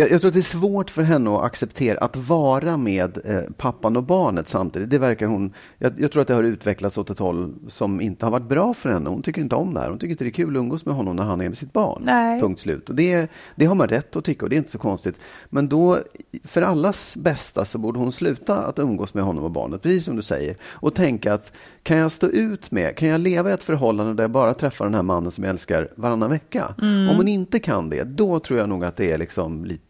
jag, 0.00 0.10
jag, 0.10 0.20
tror 0.20 0.28
att 0.28 0.34
det 0.34 0.40
är 0.40 0.42
svårt 0.42 0.90
för 0.90 1.02
henne 1.02 1.30
att 1.30 1.42
acceptera 1.42 1.98
att 1.98 2.16
vara 2.16 2.76
med 2.76 3.18
eh, 3.24 3.40
pappan 3.56 3.96
och 3.96 4.02
barnet 4.02 4.48
samtidigt. 4.48 4.90
Det 4.90 4.98
verkar 4.98 5.26
hon, 5.26 5.52
jag, 5.78 5.92
jag, 6.00 6.12
tror 6.12 6.22
att 6.22 6.28
det 6.28 6.34
har 6.34 6.42
utvecklats 6.42 6.98
åt 6.98 7.10
ett 7.10 7.18
håll 7.18 7.54
som 7.68 8.00
inte 8.00 8.26
har 8.26 8.30
varit 8.30 8.48
bra 8.48 8.74
för 8.74 8.90
henne. 8.90 9.10
Hon 9.10 9.22
tycker 9.22 9.40
inte 9.40 9.54
om 9.54 9.74
det 9.74 9.80
här. 9.80 9.88
Hon 9.88 9.98
tycker 9.98 10.10
inte 10.10 10.24
det 10.24 10.28
är 10.28 10.32
kul 10.32 10.56
att 10.56 10.60
umgås 10.60 10.84
med 10.84 10.94
honom 10.94 11.16
när 11.16 11.22
han 11.22 11.40
är 11.40 11.48
med 11.48 11.58
sitt 11.58 11.72
barn. 11.72 12.02
Nej. 12.04 12.40
Punkt 12.40 12.60
slut. 12.60 12.88
Och 12.88 12.94
det, 12.94 13.30
det 13.56 13.64
har 13.64 13.74
man 13.74 13.88
rätt 13.88 14.16
att 14.16 14.24
tycka 14.24 14.44
och 14.44 14.50
det 14.50 14.56
är 14.56 14.58
inte 14.58 14.70
så 14.70 14.78
konstigt. 14.78 15.20
Men 15.50 15.68
då, 15.68 15.98
för 16.44 16.62
allas 16.62 17.16
bästa 17.16 17.64
så 17.64 17.78
borde 17.78 17.98
hon 17.98 18.12
sluta 18.12 18.56
att 18.56 18.78
umgås 18.78 19.14
med 19.14 19.24
honom 19.24 19.44
och 19.44 19.50
barnet, 19.50 19.82
precis 19.82 20.04
som 20.04 20.16
du 20.16 20.22
säger. 20.22 20.56
Och 20.64 20.94
tänka 20.94 21.34
att 21.34 21.52
kan 21.82 21.96
jag 21.96 22.12
stå 22.12 22.26
ut 22.26 22.70
med, 22.70 22.96
kan 22.96 23.08
jag 23.08 23.20
leva 23.20 23.50
i 23.50 23.52
ett 23.52 23.62
förhållande 23.62 24.14
där 24.14 24.24
jag 24.24 24.30
bara 24.30 24.54
träffar 24.54 24.84
den 24.84 24.94
här 24.94 25.02
mannen 25.02 25.32
som 25.32 25.44
jag 25.44 25.50
älskar 25.50 25.88
varannan 25.96 26.30
vecka? 26.30 26.74
Mm. 26.82 27.08
Om 27.08 27.16
hon 27.16 27.28
inte 27.28 27.58
kan 27.58 27.90
det, 27.90 28.04
då 28.04 28.40
tror 28.40 28.58
jag 28.58 28.68
nog 28.68 28.84
att 28.84 28.96
det 28.96 29.12
är 29.12 29.18
liksom 29.18 29.64
lite 29.64 29.89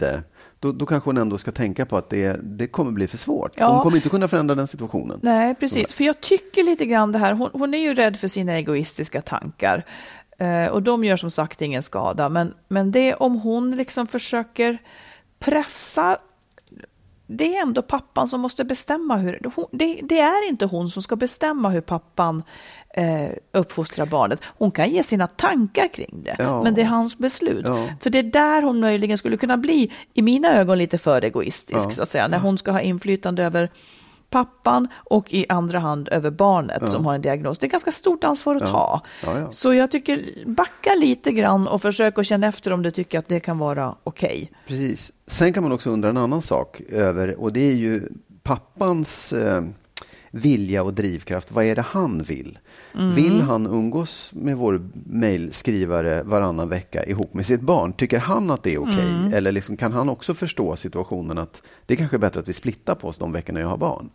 då, 0.61 0.73
då 0.73 0.87
kanske 0.87 1.09
hon 1.09 1.17
ändå 1.17 1.39
ska 1.39 1.51
tänka 1.51 1.87
på 1.87 1.97
att 1.97 2.11
det, 2.11 2.41
det 2.43 2.67
kommer 2.67 2.91
bli 2.93 3.09
för 3.09 3.19
svårt. 3.19 3.53
Ja. 3.57 3.69
Hon 3.69 3.83
kommer 3.83 3.97
inte 3.97 4.09
kunna 4.09 4.29
förändra 4.29 4.55
den 4.55 4.67
situationen. 4.67 5.21
Nej, 5.23 5.55
precis. 5.55 5.95
För 5.95 6.05
jag 6.05 6.21
tycker 6.21 6.63
lite 6.63 6.87
grann 6.87 7.13
det 7.13 7.19
här, 7.19 7.33
hon, 7.33 7.51
hon 7.53 7.75
är 7.75 7.79
ju 7.79 7.95
rädd 7.95 8.17
för 8.17 8.29
sina 8.29 8.53
egoistiska 8.53 9.23
tankar. 9.23 9.85
Eh, 10.39 10.67
och 10.67 10.83
de 10.83 11.05
gör 11.05 11.17
som 11.17 11.31
sagt 11.31 11.63
ingen 11.63 11.83
skada. 11.83 12.29
Men, 12.29 12.55
men 12.69 12.91
det 12.91 13.15
om 13.15 13.41
hon 13.41 13.77
liksom 13.77 14.07
försöker 14.07 14.79
pressa 15.39 16.19
det 17.33 17.57
är 17.57 17.63
ändå 17.63 17.83
pappan 17.83 18.29
som 18.29 18.41
måste 18.41 18.65
bestämma 18.65 19.17
hur... 19.17 19.51
Det, 19.73 20.01
det 20.03 20.21
är 20.21 20.49
inte 20.49 20.67
hon 20.67 20.91
som 20.91 21.03
ska 21.03 21.17
bestämma 21.17 21.69
hur 21.69 21.81
pappan 21.81 22.43
eh, 22.95 23.31
uppfostrar 23.53 24.07
barnet. 24.07 24.41
Hon 24.45 24.71
kan 24.71 24.91
ge 24.91 25.03
sina 25.03 25.27
tankar 25.27 25.89
kring 25.89 26.23
det, 26.25 26.37
ja. 26.39 26.63
men 26.63 26.75
det 26.75 26.81
är 26.81 26.87
hans 26.87 27.19
beslut. 27.19 27.67
Ja. 27.69 27.89
För 28.01 28.11
det 28.11 28.19
är 28.19 28.23
där 28.23 28.63
hon 28.63 28.81
möjligen 28.81 29.19
skulle 29.19 29.37
kunna 29.37 29.57
bli, 29.57 29.93
i 30.15 30.23
mina 30.23 30.55
ögon, 30.55 30.79
lite 30.79 30.99
för 30.99 31.25
egoistisk, 31.25 31.87
ja. 31.87 31.91
så 31.91 32.03
att 32.03 32.09
säga. 32.09 32.29
När 32.29 32.39
hon 32.39 32.59
ska 32.59 32.71
ha 32.71 32.81
inflytande 32.81 33.45
över 33.45 33.71
pappan 34.31 34.89
och 34.95 35.35
i 35.35 35.47
andra 35.49 35.79
hand 35.79 36.09
över 36.09 36.31
barnet 36.31 36.79
ja. 36.81 36.87
som 36.87 37.07
har 37.07 37.15
en 37.15 37.23
diagnos. 37.23 37.59
Det 37.59 37.67
är 37.67 37.71
ganska 37.71 37.93
stort 37.93 38.25
ansvar 38.25 38.57
att 38.57 38.63
ja. 38.63 38.69
ta. 38.71 39.03
Ja, 39.25 39.51
Så 39.51 39.75
jag 39.75 39.91
tycker 39.91 40.45
backa 40.47 40.95
lite 40.95 41.33
grann 41.33 41.69
och 41.69 41.83
försök 41.83 42.19
att 42.19 42.27
känna 42.27 42.47
efter 42.47 42.73
om 42.73 42.83
du 42.83 42.91
tycker 42.91 43.19
att 43.19 43.29
det 43.29 43.41
kan 43.41 43.59
vara 43.59 43.95
okej. 44.05 44.29
Okay. 44.29 44.49
Precis. 44.67 45.13
Sen 45.27 45.53
kan 45.53 45.63
man 45.63 45.73
också 45.73 45.91
undra 45.91 46.09
en 46.09 46.17
annan 46.17 46.43
sak 46.43 46.81
över 46.89 47.41
och 47.41 47.53
det 47.53 47.69
är 47.69 47.75
ju 47.75 48.09
pappans 48.43 49.33
eh, 49.33 49.63
vilja 50.31 50.83
och 50.83 50.95
drivkraft. 50.95 51.53
Vad 51.53 51.65
är 51.65 51.77
det 51.77 51.83
han 51.83 52.23
vill? 52.23 52.59
Mm. 52.95 53.15
Vill 53.15 53.41
han 53.41 53.67
umgås 53.67 54.31
med 54.35 54.57
vår 54.57 54.89
mejlskrivare 55.07 56.23
varannan 56.23 56.69
vecka 56.69 57.05
ihop 57.05 57.35
med 57.35 57.47
sitt 57.47 57.61
barn? 57.61 57.93
Tycker 57.93 58.19
han 58.19 58.51
att 58.51 58.63
det 58.63 58.75
är 58.75 58.79
okej? 58.79 58.95
Okay? 58.95 59.09
Mm. 59.09 59.33
Eller 59.33 59.53
liksom, 59.53 59.77
kan 59.77 59.93
han 59.93 60.09
också 60.09 60.35
förstå 60.35 60.77
situationen 60.77 61.39
att 61.39 61.63
det 61.87 61.95
är 61.95 61.99
kanske 61.99 62.17
är 62.17 62.19
bättre 62.19 62.41
att 62.41 62.49
vi 62.49 62.53
splittar 62.53 62.95
på 62.95 63.09
oss 63.09 63.19
de 63.19 63.33
veckorna 63.33 63.61
jag 63.61 63.69
har 63.69 63.77
barn? 63.77 64.11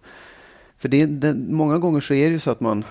För 0.77 0.89
det, 0.89 1.05
det, 1.05 1.33
många 1.33 1.77
gånger 1.77 2.01
så 2.01 2.13
är 2.13 2.25
det 2.25 2.33
ju 2.33 2.39
så 2.39 2.51
att 2.51 2.59
man 2.59 2.83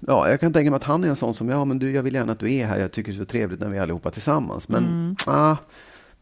Ja, 0.00 0.28
jag 0.28 0.40
kan 0.40 0.52
tänka 0.52 0.70
mig 0.70 0.76
att 0.76 0.84
han 0.84 1.04
är 1.04 1.08
en 1.08 1.16
sån 1.16 1.34
som, 1.34 1.48
ja 1.48 1.64
men 1.64 1.78
du, 1.78 1.94
jag 1.94 2.02
vill 2.02 2.14
gärna 2.14 2.32
att 2.32 2.38
du 2.38 2.54
är 2.54 2.66
här, 2.66 2.78
jag 2.78 2.92
tycker 2.92 3.12
det 3.12 3.16
är 3.16 3.18
så 3.18 3.24
trevligt 3.24 3.60
när 3.60 3.68
vi 3.68 3.78
är 3.78 3.82
allihopa 3.82 4.10
tillsammans. 4.10 4.68
Men 4.68 4.84
mm. 4.84 5.16
ah, 5.26 5.56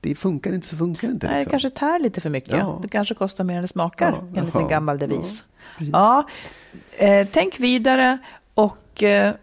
det 0.02 0.14
funkar 0.14 0.52
inte 0.52 0.66
så 0.66 0.76
funkar 0.76 1.08
inte. 1.08 1.26
Nej, 1.26 1.36
liksom. 1.36 1.44
det 1.44 1.50
kanske 1.50 1.70
tär 1.70 1.98
lite 1.98 2.20
för 2.20 2.30
mycket. 2.30 2.56
Ja. 2.56 2.78
Det 2.82 2.88
kanske 2.88 3.14
kostar 3.14 3.44
mer 3.44 3.56
än 3.56 3.62
det 3.62 3.68
smakar, 3.68 4.12
ja, 4.12 4.40
enligt 4.40 4.54
en 4.54 4.68
gammal 4.68 4.98
devis. 4.98 5.44
Ja, 5.78 5.86
ja 5.92 7.06
eh, 7.06 7.28
tänk 7.32 7.60
vidare 7.60 8.18
och 8.54 9.02
eh, 9.02 9.34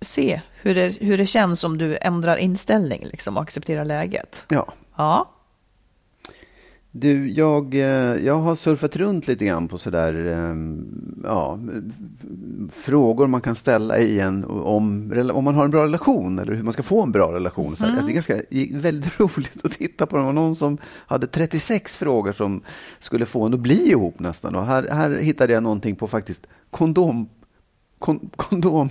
se 0.00 0.40
hur 0.62 0.74
det, 0.74 1.02
hur 1.02 1.18
det 1.18 1.26
känns 1.26 1.64
om 1.64 1.78
du 1.78 1.98
ändrar 2.00 2.36
inställning 2.36 3.04
liksom, 3.04 3.36
och 3.36 3.42
accepterar 3.42 3.84
läget. 3.84 4.44
Ja. 4.48 4.72
ja. 4.96 5.28
Du, 6.98 7.30
jag, 7.30 7.74
eh, 7.74 8.24
jag 8.24 8.34
har 8.34 8.56
surfat 8.56 8.96
runt 8.96 9.26
lite 9.28 9.44
grann 9.44 9.68
på 9.68 9.78
sådär, 9.78 10.14
ehm, 10.26 11.22
ja, 11.24 11.58
frågor 12.72 13.26
man 13.26 13.40
kan 13.40 13.54
ställa 13.54 13.98
i 13.98 14.20
en 14.20 14.44
om, 14.44 15.12
om 15.34 15.44
man 15.44 15.54
har 15.54 15.64
en 15.64 15.70
bra 15.70 15.84
relation 15.84 16.38
eller 16.38 16.52
hur 16.52 16.62
man 16.62 16.72
ska 16.72 16.82
få 16.82 17.02
en 17.02 17.12
bra 17.12 17.32
relation. 17.32 17.76
Så 17.76 17.84
mm. 17.84 17.94
alltså, 17.94 18.06
det 18.06 18.12
är 18.12 18.14
ganska, 18.14 18.78
väldigt 18.78 19.20
roligt 19.20 19.64
att 19.64 19.72
titta 19.72 20.06
på. 20.06 20.16
Det 20.16 20.22
var 20.22 20.32
någon 20.32 20.56
som 20.56 20.78
hade 21.06 21.26
36 21.26 21.96
frågor 21.96 22.32
som 22.32 22.60
skulle 22.98 23.26
få 23.26 23.46
en 23.46 23.54
att 23.54 23.60
bli 23.60 23.90
ihop 23.90 24.20
nästan. 24.20 24.54
Och 24.54 24.66
här, 24.66 24.88
här 24.90 25.10
hittade 25.10 25.52
jag 25.52 25.62
någonting 25.62 25.96
på 25.96 26.08
faktiskt 26.08 26.46
kondom, 26.70 27.28
kon, 27.98 28.30
kondom 28.36 28.88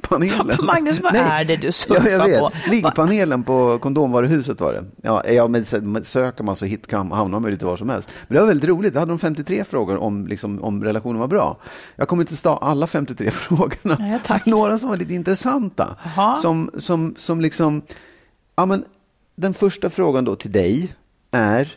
Liggpanelen? 0.00 0.58
Magnus, 0.66 1.00
vad 1.00 1.12
Nej. 1.12 1.22
är 1.22 1.44
det 1.44 1.56
du 1.56 1.72
surfar 1.72 2.08
ja, 2.08 2.10
jag 2.10 2.28
vet. 2.28 2.40
på? 2.40 2.50
Liggpanelen 2.70 3.42
på 3.42 3.78
kondomvaruhuset 3.78 4.60
var 4.60 4.72
det. 4.72 4.84
Ja, 5.02 5.26
ja 5.28 5.48
men 5.48 5.64
söker 6.04 6.44
man 6.44 6.56
så 6.56 6.64
hit 6.64 6.92
hamnar 6.92 7.40
man 7.40 7.50
lite 7.50 7.64
var 7.64 7.76
som 7.76 7.88
helst. 7.88 8.08
Men 8.28 8.34
det 8.34 8.40
var 8.40 8.48
väldigt 8.48 8.68
roligt. 8.68 8.94
Jag 8.94 9.00
hade 9.00 9.12
de 9.12 9.18
53 9.18 9.64
frågor 9.64 9.96
om, 9.96 10.26
liksom, 10.26 10.62
om 10.62 10.84
relationen 10.84 11.20
var 11.20 11.28
bra. 11.28 11.56
Jag 11.96 12.08
kommer 12.08 12.22
inte 12.22 12.42
ta 12.42 12.56
alla 12.56 12.86
53 12.86 13.30
frågorna. 13.30 13.96
Nej, 13.98 14.20
Några 14.46 14.78
som 14.78 14.88
var 14.88 14.96
lite 14.96 15.14
intressanta. 15.14 15.96
Som, 16.42 16.70
som, 16.78 17.14
som 17.18 17.40
liksom, 17.40 17.82
ja 18.56 18.66
men 18.66 18.84
den 19.36 19.54
första 19.54 19.90
frågan 19.90 20.24
då 20.24 20.36
till 20.36 20.52
dig 20.52 20.94
är, 21.30 21.72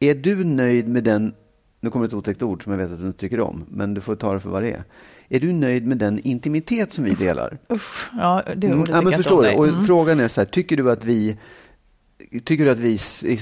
är 0.00 0.14
du 0.14 0.44
nöjd 0.44 0.88
med 0.88 1.04
den, 1.04 1.34
nu 1.80 1.90
kommer 1.90 2.06
ett 2.06 2.14
otäckt 2.14 2.42
ord 2.42 2.64
som 2.64 2.72
jag 2.72 2.78
vet 2.78 2.92
att 2.92 3.00
du 3.00 3.06
inte 3.06 3.18
tycker 3.18 3.40
om, 3.40 3.64
men 3.68 3.94
du 3.94 4.00
får 4.00 4.16
ta 4.16 4.32
det 4.32 4.40
för 4.40 4.50
vad 4.50 4.62
det 4.62 4.70
är. 4.70 4.84
Är 5.28 5.40
du 5.40 5.52
nöjd 5.52 5.86
med 5.86 5.98
den 5.98 6.18
intimitet 6.18 6.92
som 6.92 7.04
vi 7.04 7.14
delar? 7.14 7.58
Usch, 7.72 8.10
ja, 8.18 8.42
det 8.56 8.66
mm, 8.66 8.84
ja, 8.88 9.02
men 9.02 9.12
förstår 9.12 9.42
du? 9.42 9.54
Och 9.54 9.68
mm. 9.68 9.86
Frågan 9.86 10.20
är 10.20 10.28
så 10.28 10.40
här, 10.40 10.46
tycker 10.46 10.76
du 10.76 10.90
att 10.90 11.04
vi 11.04 11.36
Tycker 12.44 12.64
du 12.64 12.70
att 12.70 12.78
vi 12.78 12.98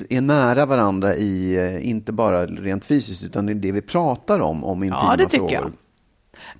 är 0.08 0.20
nära 0.20 0.66
varandra 0.66 1.14
i, 1.14 1.56
eh, 1.56 1.88
inte 1.88 2.12
bara 2.12 2.46
rent 2.46 2.84
fysiskt, 2.84 3.24
utan 3.24 3.60
det 3.60 3.72
vi 3.72 3.82
pratar 3.82 4.40
om, 4.40 4.64
om 4.64 4.82
intima 4.82 5.00
frågor? 5.00 5.12
Ja, 5.12 5.16
det 5.16 5.30
tycker 5.30 5.58
frågor? 5.58 5.72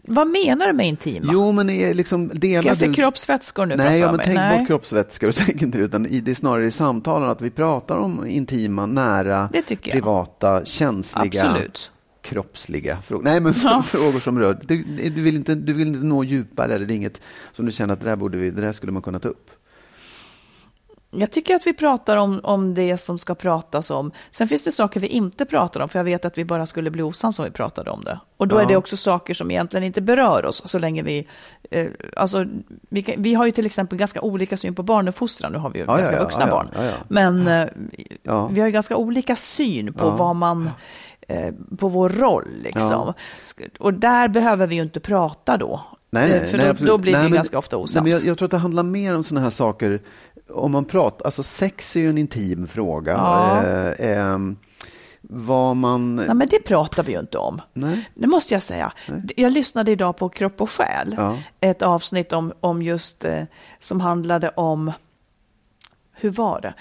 Vad 0.02 0.26
menar 0.26 0.66
du 0.66 0.72
med 0.72 0.88
intima? 0.88 1.30
Jo, 1.32 1.52
men 1.52 1.70
är 1.70 1.94
liksom 1.94 2.28
delar 2.28 2.62
Ska 2.62 2.68
jag 2.68 2.76
se 2.76 2.86
du... 2.86 2.94
kroppsvätskor 2.94 3.66
nu 3.66 3.76
Nej, 3.76 4.00
ja, 4.00 4.06
men 4.06 4.16
mig? 4.16 4.26
tänk 4.26 4.36
Nej. 4.36 4.58
bort 4.58 4.66
kroppsvätskor 4.66 5.28
och 5.28 5.36
tänk 5.36 5.62
inte 5.62 5.78
utan 5.78 6.02
det 6.02 6.30
är 6.30 6.34
snarare 6.34 6.66
i 6.66 6.70
samtalen 6.70 7.28
att 7.28 7.42
vi 7.42 7.50
pratar 7.50 7.96
om 7.96 8.26
intima, 8.26 8.86
nära, 8.86 9.48
privata, 9.82 10.64
känsliga. 10.64 11.44
Absolut 11.44 11.90
kroppsliga 12.24 13.02
frågor. 13.02 13.24
Nej, 13.24 13.40
men 13.40 13.54
ja. 13.62 13.82
frågor 13.86 14.20
som 14.20 14.38
rör... 14.38 14.58
Du, 14.62 14.82
du, 14.84 15.22
vill 15.22 15.36
inte, 15.36 15.54
du 15.54 15.72
vill 15.72 15.88
inte 15.88 16.06
nå 16.06 16.24
djupare, 16.24 16.74
eller 16.74 16.86
det 16.86 16.92
är 16.92 16.96
inget 16.96 17.20
som 17.52 17.66
du 17.66 17.72
känner 17.72 17.94
att 17.94 18.00
det 18.00 18.06
där, 18.06 18.16
borde 18.16 18.38
vi, 18.38 18.50
det 18.50 18.60
där 18.60 18.72
skulle 18.72 18.92
man 18.92 19.02
kunna 19.02 19.18
ta 19.18 19.28
upp? 19.28 19.50
Jag 21.18 21.30
tycker 21.30 21.54
att 21.54 21.66
vi 21.66 21.72
pratar 21.72 22.16
om, 22.16 22.40
om 22.42 22.74
det 22.74 22.96
som 22.96 23.18
ska 23.18 23.34
pratas 23.34 23.90
om. 23.90 24.12
Sen 24.30 24.48
finns 24.48 24.64
det 24.64 24.72
saker 24.72 25.00
vi 25.00 25.06
inte 25.06 25.44
pratar 25.44 25.80
om, 25.80 25.88
för 25.88 25.98
jag 25.98 26.04
vet 26.04 26.24
att 26.24 26.38
vi 26.38 26.44
bara 26.44 26.66
skulle 26.66 26.90
bli 26.90 27.02
osams 27.02 27.38
om 27.38 27.44
vi 27.44 27.50
pratade 27.50 27.90
om 27.90 28.04
det. 28.04 28.20
Och 28.36 28.48
då 28.48 28.56
ja. 28.56 28.62
är 28.62 28.66
det 28.66 28.76
också 28.76 28.96
saker 28.96 29.34
som 29.34 29.50
egentligen 29.50 29.84
inte 29.84 30.00
berör 30.00 30.44
oss, 30.44 30.62
så 30.64 30.78
länge 30.78 31.02
vi... 31.02 31.26
Eh, 31.70 31.86
alltså, 32.16 32.46
vi, 32.88 33.02
kan, 33.02 33.22
vi, 33.22 33.34
har 33.34 33.46
ju 33.46 33.52
till 33.52 33.66
exempel 33.66 33.98
ganska 33.98 34.20
olika 34.20 34.56
syn 34.56 34.74
på 34.74 34.82
barnuppfostran, 34.82 35.52
nu 35.52 35.58
har 35.58 35.70
vi 35.70 35.78
ju 35.78 35.84
ja, 35.84 35.96
ganska 35.96 36.16
ja, 36.16 36.22
vuxna 36.22 36.46
barn. 36.46 36.68
Men 37.08 37.48
eh, 37.48 37.68
vi 38.50 38.60
har 38.60 38.66
ju 38.66 38.72
ganska 38.72 38.96
olika 38.96 39.36
syn 39.36 39.92
på 39.92 40.10
vad 40.10 40.36
man 40.36 40.70
Eh, 41.28 41.54
på 41.78 41.88
vår 41.88 42.08
roll. 42.08 42.48
Liksom. 42.62 43.12
Och 43.78 43.94
där 43.94 44.28
behöver 44.28 44.66
vi 44.66 44.74
ju 44.74 44.82
inte 44.82 45.00
prata 45.00 45.56
då. 45.56 45.84
Nej, 46.10 46.28
nej, 46.28 46.46
För 46.46 46.58
nej, 46.58 46.74
då, 46.78 46.84
då, 46.84 46.98
blir 46.98 47.12
nej, 47.12 47.22
vi 47.22 47.28
men, 47.28 47.36
ganska 47.36 47.58
ofta 47.58 47.76
osams. 47.76 48.04
Nej, 48.04 48.12
jag, 48.12 48.24
jag, 48.24 48.38
tror 48.38 48.46
att 48.46 48.50
det 48.50 48.58
handlar 48.58 48.82
mer 48.82 49.14
om 49.14 49.24
sådana 49.24 49.42
här 49.42 49.50
saker. 49.50 50.02
Om 50.54 50.72
man 50.72 50.84
pratar, 50.84 51.24
alltså 51.24 51.42
sex 51.42 51.96
är 51.96 52.00
ju 52.00 52.10
en 52.10 52.18
intim 52.18 52.66
fråga. 52.66 53.12
Ja. 53.12 53.62
Eh, 53.62 54.18
eh, 54.18 54.38
vad 55.20 55.76
man... 55.76 56.16
Nej, 56.16 56.34
men 56.34 56.48
det 56.48 56.64
pratar 56.64 57.02
vi 57.02 57.12
ju 57.12 57.20
inte 57.20 57.38
om. 57.38 57.60
Nej. 57.72 58.08
Det 58.14 58.26
måste 58.26 58.54
jag 58.54 58.62
säga. 58.62 58.92
Nej. 59.08 59.22
Jag 59.36 59.52
lyssnade 59.52 59.92
idag 59.92 60.16
på 60.16 60.28
Kropp 60.28 60.60
och 60.60 60.70
själ. 60.70 61.14
Ja. 61.18 61.38
Ett 61.60 61.82
avsnitt 61.82 62.32
om, 62.32 62.52
om 62.60 62.82
just 62.82 63.24
eh, 63.24 63.44
som 63.78 64.00
handlade 64.00 64.48
om 64.48 64.92
hur 66.12 66.30
var 66.30 66.60
det? 66.60 66.74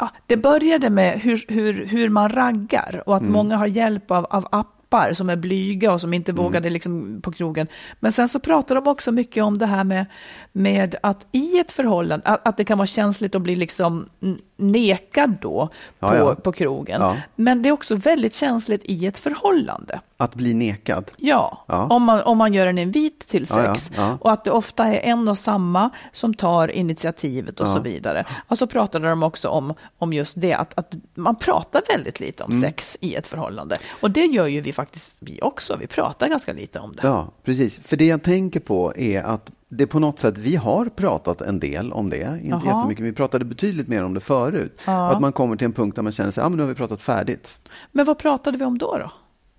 ja, 0.00 0.10
det 0.26 0.36
började 0.36 0.90
med 0.90 1.20
hur, 1.20 1.44
hur, 1.48 1.86
hur 1.86 2.08
man 2.08 2.28
raggar 2.28 3.02
och 3.06 3.16
att 3.16 3.22
mm. 3.22 3.32
många 3.32 3.56
har 3.56 3.66
hjälp 3.66 4.10
av, 4.10 4.26
av 4.30 4.48
app 4.52 4.76
grappar 4.90 5.12
som 5.12 5.30
är 5.30 5.36
blyga 5.36 5.92
och 5.92 6.00
som 6.00 6.14
inte 6.14 6.32
Mm. 6.32 6.44
vågade 6.44 6.70
liksom 6.70 7.20
på 7.22 7.32
krogen. 7.32 7.66
Men 8.00 8.12
sen 8.12 8.28
så 8.28 8.38
pratar 8.40 8.74
de 8.74 8.86
också 8.88 9.12
mycket 9.12 9.44
om 9.44 9.58
det 9.58 9.66
här 9.66 9.84
med, 9.84 10.06
med 10.52 10.96
att 11.02 11.26
i 11.32 11.58
ett 11.58 11.72
förhållande, 11.72 12.26
att, 12.26 12.48
att 12.48 12.56
det 12.56 12.64
kan 12.64 12.78
vara 12.78 12.86
känsligt 12.86 13.34
att 13.34 13.42
bli 13.42 13.56
liksom 13.56 14.08
nekad 14.56 15.36
då 15.40 15.68
på, 16.00 16.06
Ja, 16.06 16.16
ja. 16.16 16.34
på 16.34 16.52
krogen. 16.52 17.00
Ja. 17.00 17.16
Men 17.36 17.62
det 17.62 17.68
är 17.68 17.72
också 17.72 17.94
väldigt 17.94 18.34
känsligt 18.34 18.82
i 18.84 19.06
ett 19.06 19.18
förhållande. 19.18 20.00
Att 20.20 20.34
bli 20.34 20.54
nekad. 20.54 21.10
Ja, 21.16 21.64
Ja. 21.68 21.86
Om, 21.90 22.02
man, 22.02 22.22
om 22.22 22.38
man 22.38 22.54
gör 22.54 22.66
en 22.66 22.78
invit 22.78 23.26
till 23.28 23.46
sex. 23.46 23.90
ja. 23.96 24.18
Och 24.20 24.32
att 24.32 24.44
det 24.44 24.50
ofta 24.50 24.84
är 24.86 25.10
en 25.10 25.28
och 25.28 25.38
samma 25.38 25.90
som 26.12 26.34
tar 26.34 26.68
initiativet 26.70 27.60
och 27.60 27.68
så 27.68 27.80
vidare. 27.80 28.24
Och 28.48 28.58
så 28.58 28.66
pratade 28.66 29.08
de 29.08 29.22
också 29.22 29.48
om, 29.48 29.74
om 29.98 30.12
just 30.12 30.40
det, 30.40 30.54
att, 30.54 30.78
att 30.78 30.94
man 31.14 31.36
pratar 31.36 31.82
väldigt 31.88 32.20
lite 32.20 32.44
Mm. 32.44 32.54
om 32.56 32.60
sex 32.60 32.98
i 33.00 33.14
ett 33.14 33.26
förhållande. 33.26 33.76
Och 34.00 34.10
det 34.10 34.24
gör 34.24 34.46
ju 34.46 34.60
vi 34.60 34.72
faktiskt, 34.72 35.16
vi 35.20 35.38
också. 35.42 35.76
Vi 35.76 35.86
pratar 35.86 36.28
ganska 36.28 36.52
lite 36.52 36.78
om 36.78 36.92
det. 36.96 37.00
Ja, 37.06 37.28
precis. 37.44 37.78
För 37.84 37.96
det 37.96 38.06
jag 38.06 38.22
tänker 38.22 38.60
på 38.60 38.92
är 38.96 39.22
att 39.22 39.50
det 39.68 39.86
på 39.86 39.98
något 39.98 40.18
sätt, 40.18 40.38
vi 40.38 40.56
har 40.56 40.86
pratat 40.86 41.40
en 41.40 41.60
del 41.60 41.92
om 41.92 42.10
det, 42.10 42.40
inte 42.42 42.66
Jaha. 42.66 42.76
jättemycket, 42.76 43.04
vi 43.04 43.12
pratade 43.12 43.44
betydligt 43.44 43.88
mer 43.88 44.04
om 44.04 44.14
det 44.14 44.20
förut. 44.20 44.80
Ja. 44.86 45.10
Att 45.12 45.20
man 45.20 45.32
kommer 45.32 45.56
till 45.56 45.64
en 45.64 45.72
punkt 45.72 45.94
där 45.96 46.02
man 46.02 46.12
känner 46.12 46.30
sig, 46.30 46.42
ja 46.42 46.48
men 46.48 46.56
nu 46.56 46.62
har 46.62 46.68
vi 46.68 46.74
pratat 46.74 47.02
färdigt. 47.02 47.58
Men 47.92 48.04
vad 48.06 48.18
pratade 48.18 48.58
vi 48.58 48.64
om 48.64 48.78
då? 48.78 48.98
då? 48.98 49.12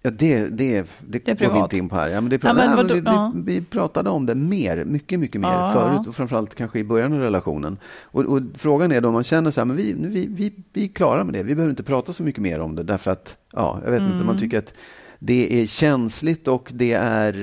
Ja, 0.04 0.12
det, 0.12 0.48
det, 0.58 0.82
det, 1.08 1.26
Det 1.26 1.40
går 1.40 1.54
vi 1.54 1.60
inte 1.60 1.78
in 1.78 1.90
på 1.90 1.96
här. 1.96 2.10
Ja, 2.10 2.22
men 2.22 2.30
det 2.30 2.44
Ja, 2.44 2.54
ja, 2.64 2.76
men 2.76 2.88
vi, 2.88 3.02
Ja. 3.06 3.32
vi, 3.36 3.42
vi 3.60 3.62
pratade 3.66 4.10
om 4.10 4.26
det 4.26 4.36
mer, 4.36 4.86
mycket, 4.86 5.20
mycket 5.20 5.42
mer 5.42 5.48
Ja. 5.52 5.72
förut 5.74 6.08
och 6.08 6.16
framförallt 6.16 6.56
kanske 6.56 6.80
i 6.80 6.84
början 6.84 7.14
av 7.14 7.20
relationen. 7.20 7.78
Och, 8.04 8.26
och 8.26 8.42
frågan 8.56 8.92
är 8.92 9.02
då 9.02 9.08
om 9.08 9.14
man 9.14 9.24
känner 9.24 9.52
så 9.52 9.60
här, 9.62 9.66
men 9.66 9.76
vi, 9.78 9.94
nu, 9.94 10.08
vi, 10.08 10.28
vi, 10.30 10.54
vi 10.74 10.84
är 10.84 10.88
klara 10.88 11.24
med 11.24 11.34
det, 11.34 11.44
vi 11.44 11.56
behöver 11.56 11.70
inte 11.70 11.84
prata 11.84 12.14
så 12.14 12.24
mycket 12.24 12.42
mer 12.42 12.60
om 12.60 12.76
det 12.76 12.84
därför 12.84 13.12
att, 13.12 13.38
ja, 13.54 13.80
jag 13.86 13.92
vet 13.92 14.02
inte, 14.02 14.14
Mm. 14.14 14.26
man 14.26 14.38
tycker 14.40 14.58
att 14.58 14.74
det 15.20 15.62
är 15.64 15.68
känsligt 15.68 16.48
och 16.48 16.70
det 16.74 16.94
är, 16.94 17.34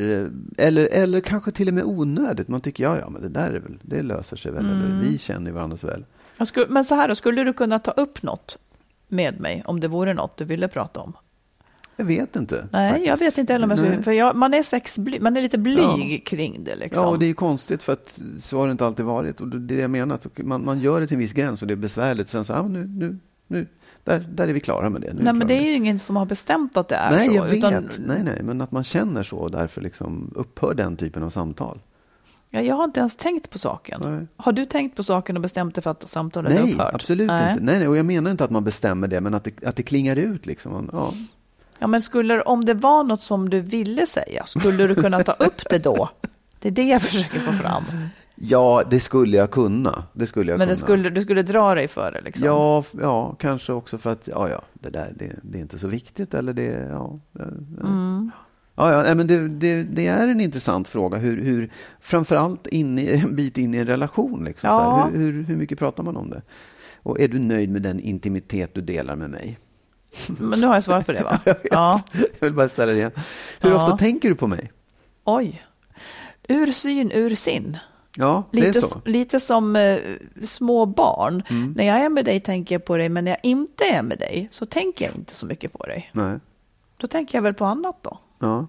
eller, 0.59 0.89
eller 0.93 1.21
kanske 1.21 1.51
till 1.53 1.69
och 1.69 1.75
med 1.75 1.85
onödigt. 1.85 2.49
Man 2.49 2.61
tycker, 2.61 2.85
ja, 2.85 2.97
ja, 3.01 3.11
men 3.11 3.23
det 3.23 3.29
där 3.29 3.53
är 3.53 3.61
väl, 3.61 3.79
det 3.83 4.03
löser 4.03 4.37
sig 4.37 4.53
väl, 4.53 4.65
Mm. 4.67 4.79
eller 4.83 5.01
vi 5.03 5.19
känner 5.19 5.53
varandra 5.53 5.77
så 5.77 5.87
väl. 5.87 6.05
Skulle, 6.47 6.67
men 6.69 6.85
så 6.85 6.95
här 6.95 7.09
då, 7.09 7.15
skulle 7.15 7.45
du 7.45 7.53
kunna 7.53 7.79
ta 7.79 7.91
upp 7.91 8.23
något 8.23 8.59
med 9.09 9.41
mig 9.41 9.63
om 9.67 9.81
det 9.81 9.89
vore 9.89 10.15
något 10.15 10.37
du 10.37 10.45
ville 10.45 10.69
prata 10.69 11.01
om? 11.01 11.13
Jag 12.01 12.05
vet 12.05 12.37
inte. 12.37 12.69
Nej, 12.73 12.91
faktiskt. 12.91 13.09
jag 13.09 13.17
vet 13.17 13.39
inte 13.39 13.53
heller 13.53 13.65
om 13.67 13.71
jag 13.71 13.79
Nej. 13.79 13.89
skulle, 13.89 14.03
för 14.03 14.13
jag, 14.13 14.37
man 14.37 14.55
är 14.55 14.63
sexbly, 14.63 15.21
man 15.21 15.37
är 15.37 15.41
lite 15.43 15.59
blyg 15.59 15.79
Ja. 15.79 16.19
kring 16.27 16.65
det 16.65 16.77
liksom. 16.77 17.03
Ja, 17.03 17.09
och 17.09 17.19
det 17.19 17.25
är 17.25 17.29
ju 17.29 17.35
konstigt 17.35 17.83
för 17.83 17.93
att 17.93 18.19
så 18.43 18.59
har 18.59 18.67
det 18.67 18.73
inte 18.73 18.87
alltid 18.87 19.05
varit. 19.05 19.41
Och 19.41 19.49
det 19.49 19.75
är 19.75 19.77
det 19.77 19.83
jag 19.83 19.91
menar, 19.91 20.15
att 20.15 20.27
man, 20.39 20.65
man 20.65 20.81
gör 20.81 21.01
det 21.01 21.07
till 21.07 21.15
en 21.15 21.21
viss 21.21 21.33
gräns 21.33 21.63
och 21.63 21.69
det 21.69 21.75
är 21.75 21.77
besvärligt. 21.77 22.29
Sen 22.29 22.45
så, 22.45 22.53
ja, 22.53 22.63
nu, 22.69 22.87
nu, 22.87 23.17
nu, 23.47 23.67
där, 24.05 24.27
där 24.33 24.49
är 24.49 24.53
vi 24.53 24.61
klara 24.61 24.91
med 24.91 25.01
det. 25.01 25.15
Nu 25.15 25.23
Nej, 25.23 25.33
men 25.33 25.49
det 25.49 25.55
är 25.55 25.63
ju 25.65 25.73
ingen 25.73 25.99
som 25.99 26.17
har 26.17 26.27
bestämt 26.27 26.77
att 26.77 26.89
det 26.89 26.95
är 26.97 27.11
Nej, 27.11 27.29
så. 27.29 27.35
jag 27.35 27.45
vet. 27.45 27.55
utan- 27.59 27.91
Nej, 27.99 28.21
nej, 28.25 28.41
men 28.43 28.61
att 28.61 28.73
man 28.73 28.85
känner 28.85 29.23
så 29.23 29.37
och 29.37 29.51
därför 29.51 29.81
liksom 29.81 30.33
upphör 30.37 30.75
den 30.75 30.97
typen 30.97 31.23
av 31.23 31.31
samtal. 31.31 31.79
Ja, 32.51 32.61
jag 32.61 32.75
har 32.75 32.85
inte 32.85 33.01
ens 33.01 33.17
tänkt 33.17 33.51
på 33.51 33.59
saken. 33.59 34.01
Nej. 34.05 34.27
Har 34.37 34.53
du 34.53 34.65
tänkt 34.65 34.97
på 34.97 35.03
saken 35.03 35.37
och 35.37 35.43
bestämt 35.43 35.75
dig 35.75 35.83
för 35.83 35.91
att 35.91 36.09
samtalet 36.09 36.53
Nej, 36.63 36.73
upphört? 36.73 36.95
absolut 36.95 37.27
Nej. 37.27 37.53
inte. 37.53 37.65
Nej, 37.65 37.79
nej, 37.79 37.89
och 37.89 37.97
jag 37.97 38.07
menar 38.07 38.31
inte 38.31 38.45
att 38.45 38.51
man 38.51 38.65
bestämmer 38.65 39.09
det, 39.09 39.21
men 39.21 39.35
att 39.35 39.45
det, 39.45 39.65
att 39.67 39.77
det 39.77 39.83
klingar 39.83 40.17
ut 40.17 40.47
liksom. 40.47 40.89
Ja. 40.93 41.15
Ja, 41.79 41.87
men 41.87 42.03
skulle, 42.03 42.43
om 42.43 42.65
det 42.65 42.75
var 42.75 43.05
något 43.05 43.21
som 43.23 43.51
du 43.51 43.61
ville 43.61 44.07
säga, 44.07 44.47
skulle 44.47 44.87
du 44.87 44.95
kunna 44.95 45.23
ta 45.25 45.33
upp 45.33 45.69
det 45.71 45.79
då? 45.79 46.11
Det 46.61 46.69
är 46.69 46.73
det 46.73 46.83
jag 46.89 47.03
försöker 47.03 47.41
få 47.41 47.53
fram. 47.53 47.85
ja, 48.35 48.83
det 48.91 49.01
skulle 49.01 49.37
jag 49.37 49.51
kunna. 49.51 50.05
Det 50.13 50.27
skulle 50.27 50.51
jag 50.53 50.59
Men 50.59 50.67
kunna. 50.67 50.73
det 50.75 50.77
skulle, 50.81 51.11
du 51.11 51.23
skulle 51.23 51.43
dra 51.43 51.75
dig 51.75 51.89
för 51.89 52.13
det 52.13 52.21
liksom? 52.21 52.47
Ja, 52.47 52.85
ja, 53.01 53.35
kanske 53.39 53.73
också 53.73 53.99
för 53.99 54.11
att 54.11 54.29
ja, 54.29 54.49
ja, 54.49 54.63
det 54.75 54.91
där 54.91 55.13
det, 55.17 55.33
det 55.43 55.59
är 55.59 55.63
inte 55.63 55.79
så 55.79 55.89
viktigt. 55.89 56.35
Eller 56.35 56.53
det, 56.53 56.89
ja, 56.91 57.19
det. 57.33 57.43
Mm. 57.87 58.31
Ja, 58.77 59.07
ja, 59.09 59.15
men 59.15 59.27
det, 59.27 59.49
det, 59.49 59.83
det 59.83 60.07
är 60.07 60.29
en 60.29 60.41
intressant 60.41 60.89
fråga. 60.89 61.19
Hur, 61.19 61.43
hur, 61.43 61.71
framförallt 62.01 62.67
in 62.67 62.99
i, 62.99 63.21
en 63.25 63.37
bit 63.37 63.59
in 63.59 63.75
i 63.75 63.79
en 63.79 63.87
relation. 63.87 64.45
Liksom, 64.45 64.71
så 64.71 64.77
Ja. 64.77 64.97
här, 64.97 65.19
hur, 65.19 65.33
hur, 65.33 65.43
hur 65.43 65.57
mycket 65.57 65.79
pratar 65.79 66.03
man 66.03 66.17
om 66.17 66.31
det? 66.31 66.43
Och 67.03 67.21
är 67.21 67.29
du 67.29 67.39
nöjd 67.39 67.71
med 67.71 67.83
den 67.83 68.01
intimitet 68.01 68.75
du 68.75 68.81
delar 68.81 69.17
med 69.17 69.31
mig? 69.31 69.59
Men 70.39 70.61
nu 70.61 70.67
har 70.67 70.75
jag 70.75 70.85
svarat 70.85 71.07
på 71.07 71.13
det 71.13 71.23
va? 71.23 71.41
Ja. 71.71 72.01
Jag 72.13 72.27
vill 72.41 72.53
bara 72.53 72.69
ställa 72.69 72.93
det 72.93 72.99
igen. 72.99 73.11
Hur 73.61 73.71
Ja. 73.71 73.85
ofta 73.85 73.97
tänker 73.99 74.29
du 74.29 74.35
på 74.35 74.47
mig? 74.47 74.73
Oj. 75.25 75.65
Ur 76.49 76.73
syn, 76.73 77.13
ur 77.13 77.35
sin. 77.35 77.79
Ja, 78.17 78.43
det 78.51 78.61
Lite, 78.61 78.79
är 78.79 78.83
så. 78.83 78.99
Mm. 78.99 79.13
lite 79.13 79.41
som 79.41 79.77
eh, 79.77 79.99
små 80.45 80.87
barn. 80.87 81.43
När 81.77 81.85
jag 81.85 81.97
är 82.01 82.09
med 82.09 82.25
dig 82.25 82.41
tänker 82.41 82.75
jag 82.75 82.85
på 82.85 82.97
dig, 82.97 83.09
men 83.09 83.25
när 83.25 83.31
jag 83.33 83.41
inte 83.43 83.85
är 83.85 84.03
med 84.03 84.19
dig 84.19 84.49
så 84.51 84.67
tänker 84.67 85.05
jag 85.05 85.15
inte 85.15 85.35
så 85.35 85.47
mycket 85.47 85.73
på 85.73 85.87
dig. 85.87 86.11
Nej. 86.13 86.39
Då 86.97 87.07
tänker 87.07 87.39
jag 87.39 87.43
väl 87.43 87.55
på 87.55 87.65
annat 87.65 87.97
då. 88.03 88.19
Ja. 88.39 88.67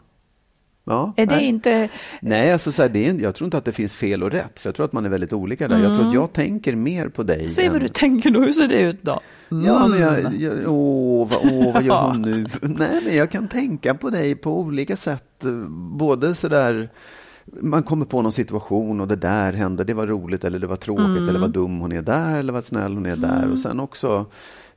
Ja, 0.89 1.13
Är 1.17 1.25
det 1.25 1.35
nej. 1.35 1.45
inte... 1.45 1.89
Nej, 2.21 2.53
alltså 2.53 2.71
så 2.71 2.81
här, 2.81 2.89
det 2.89 3.07
är, 3.07 3.13
jag 3.19 3.35
tror 3.35 3.45
inte 3.45 3.57
att 3.57 3.65
det 3.65 3.71
finns 3.71 3.93
fel 3.93 4.23
och 4.23 4.31
rätt. 4.31 4.59
För 4.59 4.67
jag 4.69 4.75
tror 4.75 4.85
att 4.85 4.93
man 4.93 5.05
är 5.05 5.09
väldigt 5.09 5.33
olika 5.33 5.67
där. 5.67 5.83
Jag 5.83 5.95
tror 5.95 6.07
att 6.07 6.13
jag 6.13 6.33
tänker 6.33 6.75
mer 6.75 7.07
på 7.09 7.23
dig. 7.23 7.49
Se 7.49 7.67
vad 7.67 7.75
än- 7.77 7.81
du 7.83 7.87
tänker 7.87 8.31
då, 8.31 8.39
hur 8.39 8.53
ser 8.53 8.67
det 8.67 8.79
ut 8.81 8.99
då? 9.01 9.19
Ja, 9.49 9.87
men 9.87 9.99
jag, 9.99 10.19
Mm. 10.19 10.33
jag, 10.39 10.53
åh, 10.67 11.27
vad, 11.29 11.39
åh, 11.53 11.73
vad 11.73 11.83
gör 11.83 12.07
hon 12.07 12.21
nu? 12.21 12.45
Nej, 12.61 13.01
men 13.05 13.15
jag 13.15 13.31
kan 13.31 13.47
tänka 13.47 13.93
på 13.93 14.09
dig 14.09 14.35
på 14.35 14.59
olika 14.59 14.95
sätt. 14.95 15.43
Både 15.97 16.35
sådär, 16.35 16.89
man 17.61 17.83
kommer 17.83 18.05
på 18.05 18.21
någon 18.21 18.31
situation 18.31 19.01
och 19.01 19.07
det 19.07 19.15
där 19.15 19.53
hände, 19.53 19.83
det 19.83 19.93
var 19.93 20.07
roligt 20.07 20.43
eller 20.43 20.59
det 20.59 20.67
var 20.67 20.75
tråkigt 20.75 21.05
Mm. 21.05 21.29
eller 21.29 21.39
vad 21.39 21.51
dum 21.51 21.79
hon 21.79 21.91
är 21.91 22.01
där 22.01 22.39
eller 22.39 22.53
vad 22.53 22.65
snäll 22.65 22.93
hon 22.93 23.05
är 23.05 23.15
där. 23.15 23.51
Och 23.51 23.59
sen 23.59 23.79
också, 23.79 24.25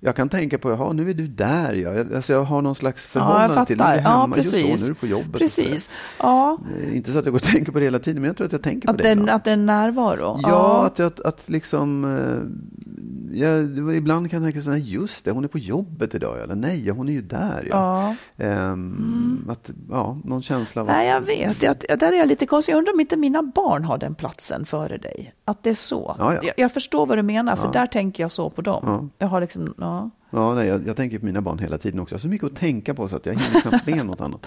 jag 0.04 0.16
kan 0.16 0.28
tänka 0.28 0.58
på, 0.58 0.70
jaha, 0.70 0.92
nu 0.92 1.10
är 1.10 1.14
du 1.14 1.26
där. 1.26 1.74
Ja. 1.74 2.16
Alltså 2.16 2.32
jag 2.32 2.42
har 2.44 2.62
någon 2.62 2.74
slags 2.74 3.04
Ja, 3.14 3.20
förhållande 3.20 3.66
till, 3.66 3.76
nu 3.78 3.84
är 3.84 3.96
du 3.96 4.02
Ja, 4.02 4.20
hemma, 4.20 4.36
just 4.36 4.50
så, 4.50 4.56
nu 4.56 4.62
precis. 4.62 4.84
är 4.84 4.88
du 4.88 4.94
på 4.94 5.06
jobbet. 5.06 5.32
Precis. 5.38 5.90
Ja. 6.18 6.58
Eh, 6.80 6.96
Inte 6.96 7.12
så 7.12 7.18
att 7.18 7.24
jag 7.24 7.32
går 7.32 7.38
och 7.40 7.42
tänker 7.46 7.72
på 7.72 7.78
det 7.78 7.84
hela 7.84 7.98
tiden, 7.98 8.22
men 8.22 8.28
jag 8.28 8.36
tror 8.36 8.46
att 8.46 8.52
jag 8.52 8.62
tänker 8.62 8.88
att 8.88 8.96
på 8.96 9.02
det. 9.02 9.10
ibland. 9.12 9.30
att 9.30 9.44
det 9.44 9.50
är 9.52 9.56
närvaro. 9.56 10.38
Ja, 10.42 10.84
att, 10.86 11.00
att, 11.00 11.20
att 11.20 11.48
liksom... 11.48 12.04
eh, 12.04 13.38
Jag, 13.40 13.94
ibland 13.96 14.30
kan 14.30 14.42
jag 14.42 14.52
tänka 14.52 14.64
så 14.64 14.70
här, 14.70 14.78
just 14.78 15.24
det, 15.24 15.30
hon 15.30 15.44
är 15.44 15.48
på 15.48 15.58
jobbet 15.58 16.14
idag. 16.14 16.42
Eller 16.42 16.54
nej, 16.54 16.88
hon 16.90 17.08
är 17.08 17.12
ju 17.12 17.22
där. 17.22 17.68
Ja. 17.70 18.14
Ja. 18.36 18.44
Mm. 18.44 18.72
Ehm, 18.72 19.46
att, 19.50 19.70
ja, 19.90 20.18
någon 20.24 20.42
känsla 20.42 20.80
av 20.82 20.86
Nej, 20.88 21.10
att... 21.10 21.14
jag 21.14 21.36
vet. 21.36 21.62
Jag, 21.62 21.98
där 21.98 22.12
är 22.12 22.16
jag 22.16 22.28
lite 22.28 22.46
konstig. 22.46 22.72
Jag 22.72 22.78
undrar 22.78 22.92
om 22.92 23.00
inte 23.00 23.16
mina 23.16 23.42
barn 23.42 23.84
har 23.84 23.98
den 23.98 24.14
platsen 24.14 24.64
före 24.64 24.96
dig. 24.98 25.34
Att 25.44 25.62
det 25.62 25.70
är 25.70 25.74
så. 25.74 26.16
Ja, 26.18 26.34
ja. 26.34 26.40
Jag, 26.42 26.54
jag 26.56 26.72
förstår 26.72 27.06
vad 27.06 27.18
du 27.18 27.22
menar, 27.22 27.56
för 27.56 27.66
Ja. 27.66 27.70
där 27.72 27.86
tänker 27.86 28.22
jag 28.24 28.30
så 28.30 28.50
på 28.50 28.62
dem. 28.62 28.82
Ja. 28.86 29.08
Jag 29.18 29.28
har 29.28 29.40
liksom, 29.40 29.74
ja. 29.92 30.10
Ja, 30.34 30.54
nej, 30.54 30.68
jag, 30.68 30.86
jag 30.86 30.96
tänker 30.96 31.18
på 31.18 31.26
mina 31.26 31.40
barn 31.40 31.58
hela 31.58 31.78
tiden 31.78 32.00
också. 32.00 32.14
Jag 32.14 32.18
har 32.18 32.22
så 32.22 32.28
mycket 32.28 32.46
att 32.46 32.56
tänka 32.56 32.94
på 32.94 33.08
så 33.08 33.16
att 33.16 33.26
jag 33.26 33.32
hinner 33.32 33.60
knappt 33.60 33.86
med 33.86 34.06
något 34.06 34.20
annat. 34.20 34.46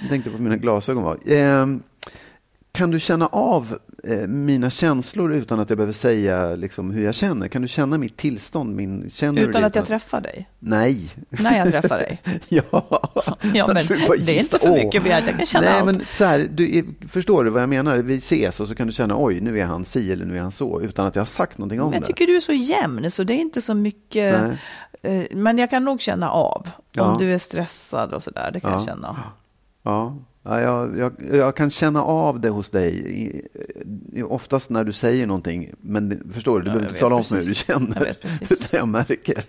Jag 0.00 0.10
tänkte 0.10 0.30
på 0.30 0.42
mina 0.42 0.56
glasögon 0.56 1.02
var. 1.02 1.18
Ehm, 1.26 1.82
kan 2.72 2.90
du 2.90 3.00
känna 3.00 3.26
av 3.26 3.78
mina 4.28 4.70
känslor 4.70 5.32
utan 5.32 5.60
att 5.60 5.70
jag 5.70 5.76
behöver 5.76 5.92
säga 5.92 6.54
liksom, 6.56 6.90
hur 6.90 7.04
jag 7.04 7.14
känner? 7.14 7.48
Kan 7.48 7.62
du 7.62 7.68
känna 7.68 7.98
mitt 7.98 8.16
tillstånd? 8.16 8.76
Min, 8.76 9.10
känner 9.10 9.42
Utan 9.42 9.60
det 9.62 9.66
att 9.66 9.76
jag 9.76 9.86
träffar 9.86 10.20
dig. 10.20 10.48
Nej. 10.58 11.08
När 11.30 11.58
jag 11.58 11.68
träffar 11.70 11.98
dig. 11.98 12.22
ja. 12.48 12.62
Ja, 13.54 13.66
men 13.66 13.76
Jag 13.76 14.20
det 14.26 14.32
är 14.32 14.38
inte 14.40 14.58
för 14.58 14.70
mycket 14.72 15.02
begärt. 15.02 15.24
Jag 15.26 15.36
kan 15.36 15.46
känna 15.46 15.66
Nej, 15.66 15.74
allt. 15.80 15.86
men 15.86 16.04
så 16.10 16.24
här, 16.24 16.48
du, 16.50 16.84
förstår 17.08 17.44
du 17.44 17.50
vad 17.50 17.62
jag 17.62 17.68
menar? 17.68 17.96
Vi 17.96 18.16
ses 18.16 18.60
och 18.60 18.68
så 18.68 18.74
kan 18.74 18.86
du 18.86 18.92
känna 18.92 19.14
oj, 19.24 19.40
nu 19.40 19.58
är 19.60 19.64
han 19.64 19.84
si 19.84 20.12
eller 20.12 20.24
nu 20.24 20.36
är 20.36 20.42
han 20.42 20.52
så, 20.52 20.80
utan 20.80 21.06
att 21.06 21.14
jag 21.14 21.20
har 21.20 21.26
sagt 21.26 21.58
någonting 21.58 21.80
om 21.80 21.86
Men 21.86 21.94
jag 21.94 22.02
det. 22.02 22.06
tycker 22.06 22.26
du 22.26 22.36
är 22.36 22.40
så 22.40 22.52
jämn, 22.52 23.10
så 23.10 23.24
det 23.24 23.32
är 23.34 23.38
inte 23.40 23.60
så 23.62 23.74
mycket. 23.74 24.40
Nej. 25.02 25.18
eh, 25.30 25.36
Men 25.36 25.58
jag 25.58 25.70
kan 25.70 25.84
nog 25.84 26.00
känna 26.00 26.30
av. 26.30 26.70
Ja. 26.92 27.02
Om 27.02 27.18
du 27.18 27.34
är 27.34 27.38
stressad 27.38 28.12
och 28.14 28.22
sådär, 28.22 28.50
det 28.52 28.60
kan 28.60 28.70
jag 28.72 28.80
Ja. 28.80 28.84
känna. 28.86 29.16
Ja, 29.82 30.16
ja 30.42 30.60
jag, 30.60 30.98
jag, 30.98 31.12
jag 31.32 31.56
kan 31.56 31.70
känna 31.70 32.02
av 32.02 32.40
det 32.40 32.48
hos 32.48 32.70
dig, 32.70 33.48
oftast 34.28 34.70
när 34.70 34.84
du 34.84 34.92
säger 34.92 35.26
någonting. 35.26 35.72
Men 35.80 36.32
förstår 36.32 36.60
du, 36.60 36.64
du 36.64 36.70
Ja, 36.70 36.72
behöver 36.74 36.88
inte 36.88 37.00
tala 37.00 37.16
om 37.16 37.24
för 37.24 37.34
mig 37.34 37.44
hur 37.44 37.48
du 37.48 37.54
känner. 37.54 37.96
Jag 37.96 38.48
vet 38.48 38.72
jag 38.72 38.88
märker. 38.88 39.44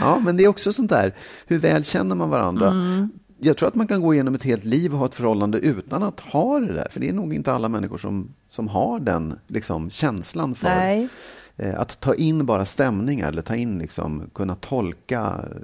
ja, 0.00 0.18
men 0.24 0.36
det 0.36 0.44
är 0.44 0.48
också 0.48 0.72
sånt 0.72 0.90
där, 0.90 1.14
hur 1.46 1.58
väl 1.58 1.84
känner 1.84 2.14
man 2.14 2.30
varandra? 2.30 2.70
Mm. 2.70 3.10
Jag 3.38 3.56
tror 3.56 3.68
att 3.68 3.74
man 3.74 3.86
kan 3.86 4.02
gå 4.02 4.14
igenom 4.14 4.34
ett 4.34 4.42
helt 4.42 4.64
liv 4.64 4.92
och 4.92 4.98
ha 4.98 5.06
ett 5.06 5.14
förhållande 5.14 5.58
utan 5.58 6.02
att 6.02 6.20
ha 6.20 6.60
det 6.60 6.72
där. 6.72 6.88
För 6.90 7.00
det 7.00 7.08
är 7.08 7.12
nog 7.12 7.34
inte 7.34 7.52
alla 7.52 7.68
människor 7.68 7.98
som, 7.98 8.34
som 8.48 8.68
har 8.68 9.00
den 9.00 9.38
liksom, 9.46 9.90
känslan 9.90 10.54
för 10.54 10.68
Nej. 10.68 11.08
eh, 11.56 11.80
att 11.80 12.00
ta 12.00 12.14
in 12.14 12.46
bara 12.46 12.64
stämningar 12.64 13.28
eller 13.28 13.42
ta 13.42 13.54
in, 13.56 13.78
liksom, 13.78 14.30
kunna 14.34 14.54
tolka 14.54 15.20
eh, 15.50 15.56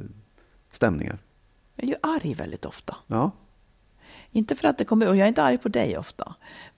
stämningar. 0.73 1.19
Jag 1.77 1.85
är 1.85 1.89
ju 1.89 1.97
arg 2.03 2.35
väldigt 2.35 2.65
ofta. 2.65 2.97
Ja. 3.07 3.31
Inte 4.33 4.57
för 4.57 4.69
att 4.69 4.79
det 4.79 4.85
kommer, 4.85 5.09
och 5.09 5.17
jag 5.17 5.25
är 5.25 5.29
inte 5.29 5.43
arg 5.43 5.59
på 5.59 5.69
dig 5.69 5.99
ofta. 5.99 6.35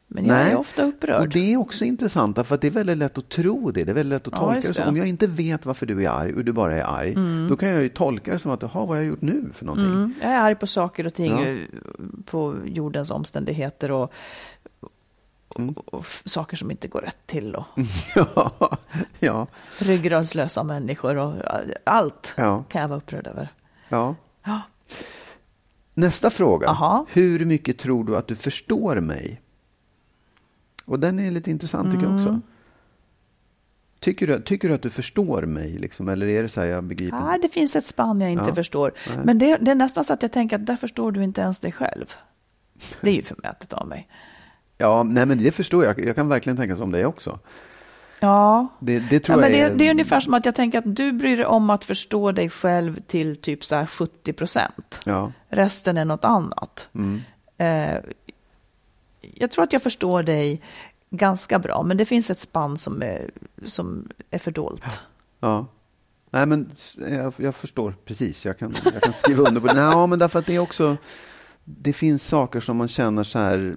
Men 0.07 0.27
jag 0.27 0.41
är 0.41 0.57
ofta 0.57 0.83
upprörd. 0.83 1.21
Och 1.21 1.29
det 1.29 1.53
är 1.53 1.57
också 1.57 1.85
intressant, 1.85 2.39
att 2.39 2.61
det 2.61 2.67
är 2.67 2.71
väldigt 2.71 2.97
lätt 2.99 3.19
att 3.19 3.29
tro 3.29 3.71
det. 3.71 3.85
Det 3.85 3.93
är 3.93 3.95
väldigt 3.95 4.13
lätt 4.17 4.27
att 4.29 4.33
Ja, 4.33 4.39
tolka 4.39 4.55
just 4.55 4.69
det. 4.69 4.75
Så. 4.75 4.81
Mm. 4.81 4.89
om 4.95 4.97
jag 4.97 5.07
inte 5.09 5.27
vet 5.27 5.67
varför 5.67 5.87
du 5.87 6.05
är 6.05 6.09
arg 6.09 6.35
och 6.35 6.45
du 6.45 6.53
bara 6.53 6.77
är 6.77 6.83
arg, 6.83 7.15
då 7.49 7.57
kan 7.57 7.69
jag 7.69 7.83
ju 7.83 7.89
tolka 7.89 8.33
det 8.33 8.39
som 8.39 8.51
att, 8.51 8.63
jaha, 8.63 8.71
vad 8.75 8.89
har 8.89 8.97
jag 8.97 9.05
gjort 9.05 9.21
nu 9.23 9.51
för 9.53 9.65
någonting? 9.65 9.91
Mm, 9.95 10.15
jag 10.23 10.31
är 10.33 10.39
arg 10.41 10.55
på 10.55 10.67
saker 10.67 11.07
och 11.07 11.15
ting, 11.15 11.33
Ja. 11.33 11.47
eh, 11.47 11.59
på 12.25 12.57
jordens 12.65 13.11
omständigheter 13.11 13.91
och, 13.91 14.13
Mm. 15.59 15.75
och, 15.75 15.95
och 15.95 16.07
saker 16.07 16.57
som 16.57 16.71
inte 16.71 16.89
går 16.89 17.01
rätt 17.01 17.17
till 17.27 17.55
och 17.55 17.65
ja, 18.15 18.79
ja, 19.19 19.47
ryggradslösa 19.79 20.63
människor 20.63 21.17
och 21.17 21.37
eh, 21.37 21.61
allt 21.85 22.35
Ja. 22.37 22.65
kan 22.69 22.81
jag 22.83 22.89
vara 22.89 22.99
upprörd 22.99 23.27
över. 23.27 23.49
ja. 23.89 24.15
Ja. 24.45 24.61
Nästa 25.95 26.31
fråga. 26.31 26.69
Aha. 26.69 27.07
Hur 27.13 27.45
mycket 27.45 27.79
tror 27.79 28.05
du 28.05 28.17
att 28.17 28.29
du 28.29 28.37
förstår 28.37 28.97
mig? 29.01 29.41
Och 30.85 31.01
den 31.01 31.19
är 31.19 31.31
lite 31.31 31.51
intressant 31.51 31.93
tycker 31.93 32.05
jag 32.07 32.15
också. 32.15 32.29
Mm. 32.29 32.43
Tycker 34.01 34.27
du, 34.27 34.43
tycker 34.43 34.69
du 34.69 34.75
att 34.75 34.83
du 34.83 34.91
förstår 34.91 35.43
mig? 35.43 35.79
Liksom? 35.79 36.09
Eller 36.09 36.27
är 36.27 36.43
det 36.43 36.49
så 36.49 36.61
här, 36.61 36.69
jag 36.69 36.85
begriper 36.85 37.21
Nej, 37.21 37.39
det 37.43 37.49
finns 37.49 37.77
ett 37.77 37.87
spann 37.87 38.21
jag 38.21 38.33
inte 38.33 38.45
Ja. 38.49 38.55
förstår. 38.55 38.93
Men 39.25 39.39
det, 39.39 39.57
det 39.57 39.71
är 39.71 39.75
nästan 39.75 40.05
så 40.05 40.15
att 40.15 40.23
jag 40.23 40.33
tänker 40.33 40.57
att 40.57 40.67
där 40.67 40.77
förstår 40.77 41.13
du 41.13 41.25
inte 41.25 41.41
ens 41.41 41.59
dig 41.59 41.73
själv. 41.73 42.15
Det 43.01 43.11
är 43.11 43.15
ju 43.15 43.23
förmätet 43.23 43.73
av 43.73 43.89
mig. 43.89 44.09
Ja, 44.79 45.03
nej 45.03 45.27
men 45.27 45.39
det 45.39 45.53
förstår 45.53 45.85
jag. 45.85 46.05
Jag 46.05 46.15
kan 46.17 46.29
verkligen 46.29 46.57
tänka 46.57 46.77
så 46.77 46.83
om 46.83 46.93
dig 46.93 47.07
också. 47.07 47.39
Ja, 48.25 48.69
Det, 48.79 48.99
det 48.99 49.21
tror 49.21 49.39
ja 49.39 49.49
men 49.49 49.59
jag 49.59 49.71
det, 49.71 49.75
är... 49.75 49.79
det 49.79 49.87
är 49.87 49.91
ungefär 49.91 50.21
som 50.21 50.35
att 50.35 50.45
jag 50.45 50.55
tänker 50.55 50.79
att 50.79 50.97
du 50.97 51.13
bryr 51.13 51.37
dig 51.37 51.47
om 51.47 51.71
att 51.71 51.85
förstå 51.85 52.33
dig 52.33 52.51
själv 52.51 53.01
till 53.07 53.37
typ 53.37 53.65
så 53.65 53.75
här 53.75 53.87
70 53.87 54.33
procent. 54.33 55.01
Ja, 55.05 55.33
Resten 55.49 55.97
är 55.97 56.05
något 56.05 56.25
annat. 56.25 56.89
mm. 56.95 57.23
Eh, 57.57 57.99
jag 59.35 59.51
tror 59.51 59.65
att 59.65 59.73
jag 59.73 59.83
förstår 59.83 60.23
dig 60.23 60.61
ganska 61.11 61.59
bra, 61.59 61.83
men 61.83 61.97
det 61.97 62.05
finns 62.05 62.31
ett 62.31 62.39
spann 62.39 62.79
som 62.79 63.03
är, 63.03 63.31
som 63.67 64.09
är 64.31 64.39
fördolt. 64.39 64.85
ja. 65.41 65.67
Nej, 66.31 66.47
men 66.47 66.71
jag, 67.11 67.33
jag 67.37 67.55
förstår 67.55 67.95
precis. 68.05 68.45
Jag 68.45 68.59
kan, 68.59 68.75
jag 68.85 69.03
kan 69.03 69.13
skriva 69.13 69.49
under 69.49 69.61
på 69.61 69.67
det. 69.67 69.75
Nej, 69.95 70.07
men 70.07 70.19
därför 70.19 70.39
att 70.39 70.47
det 70.47 70.55
är 70.55 70.59
också... 70.59 70.97
Det 71.65 71.93
finns 71.93 72.27
saker 72.29 72.61
som 72.61 72.77
man 72.77 72.89
känner 72.89 73.25
så 73.25 73.39
här... 73.39 73.77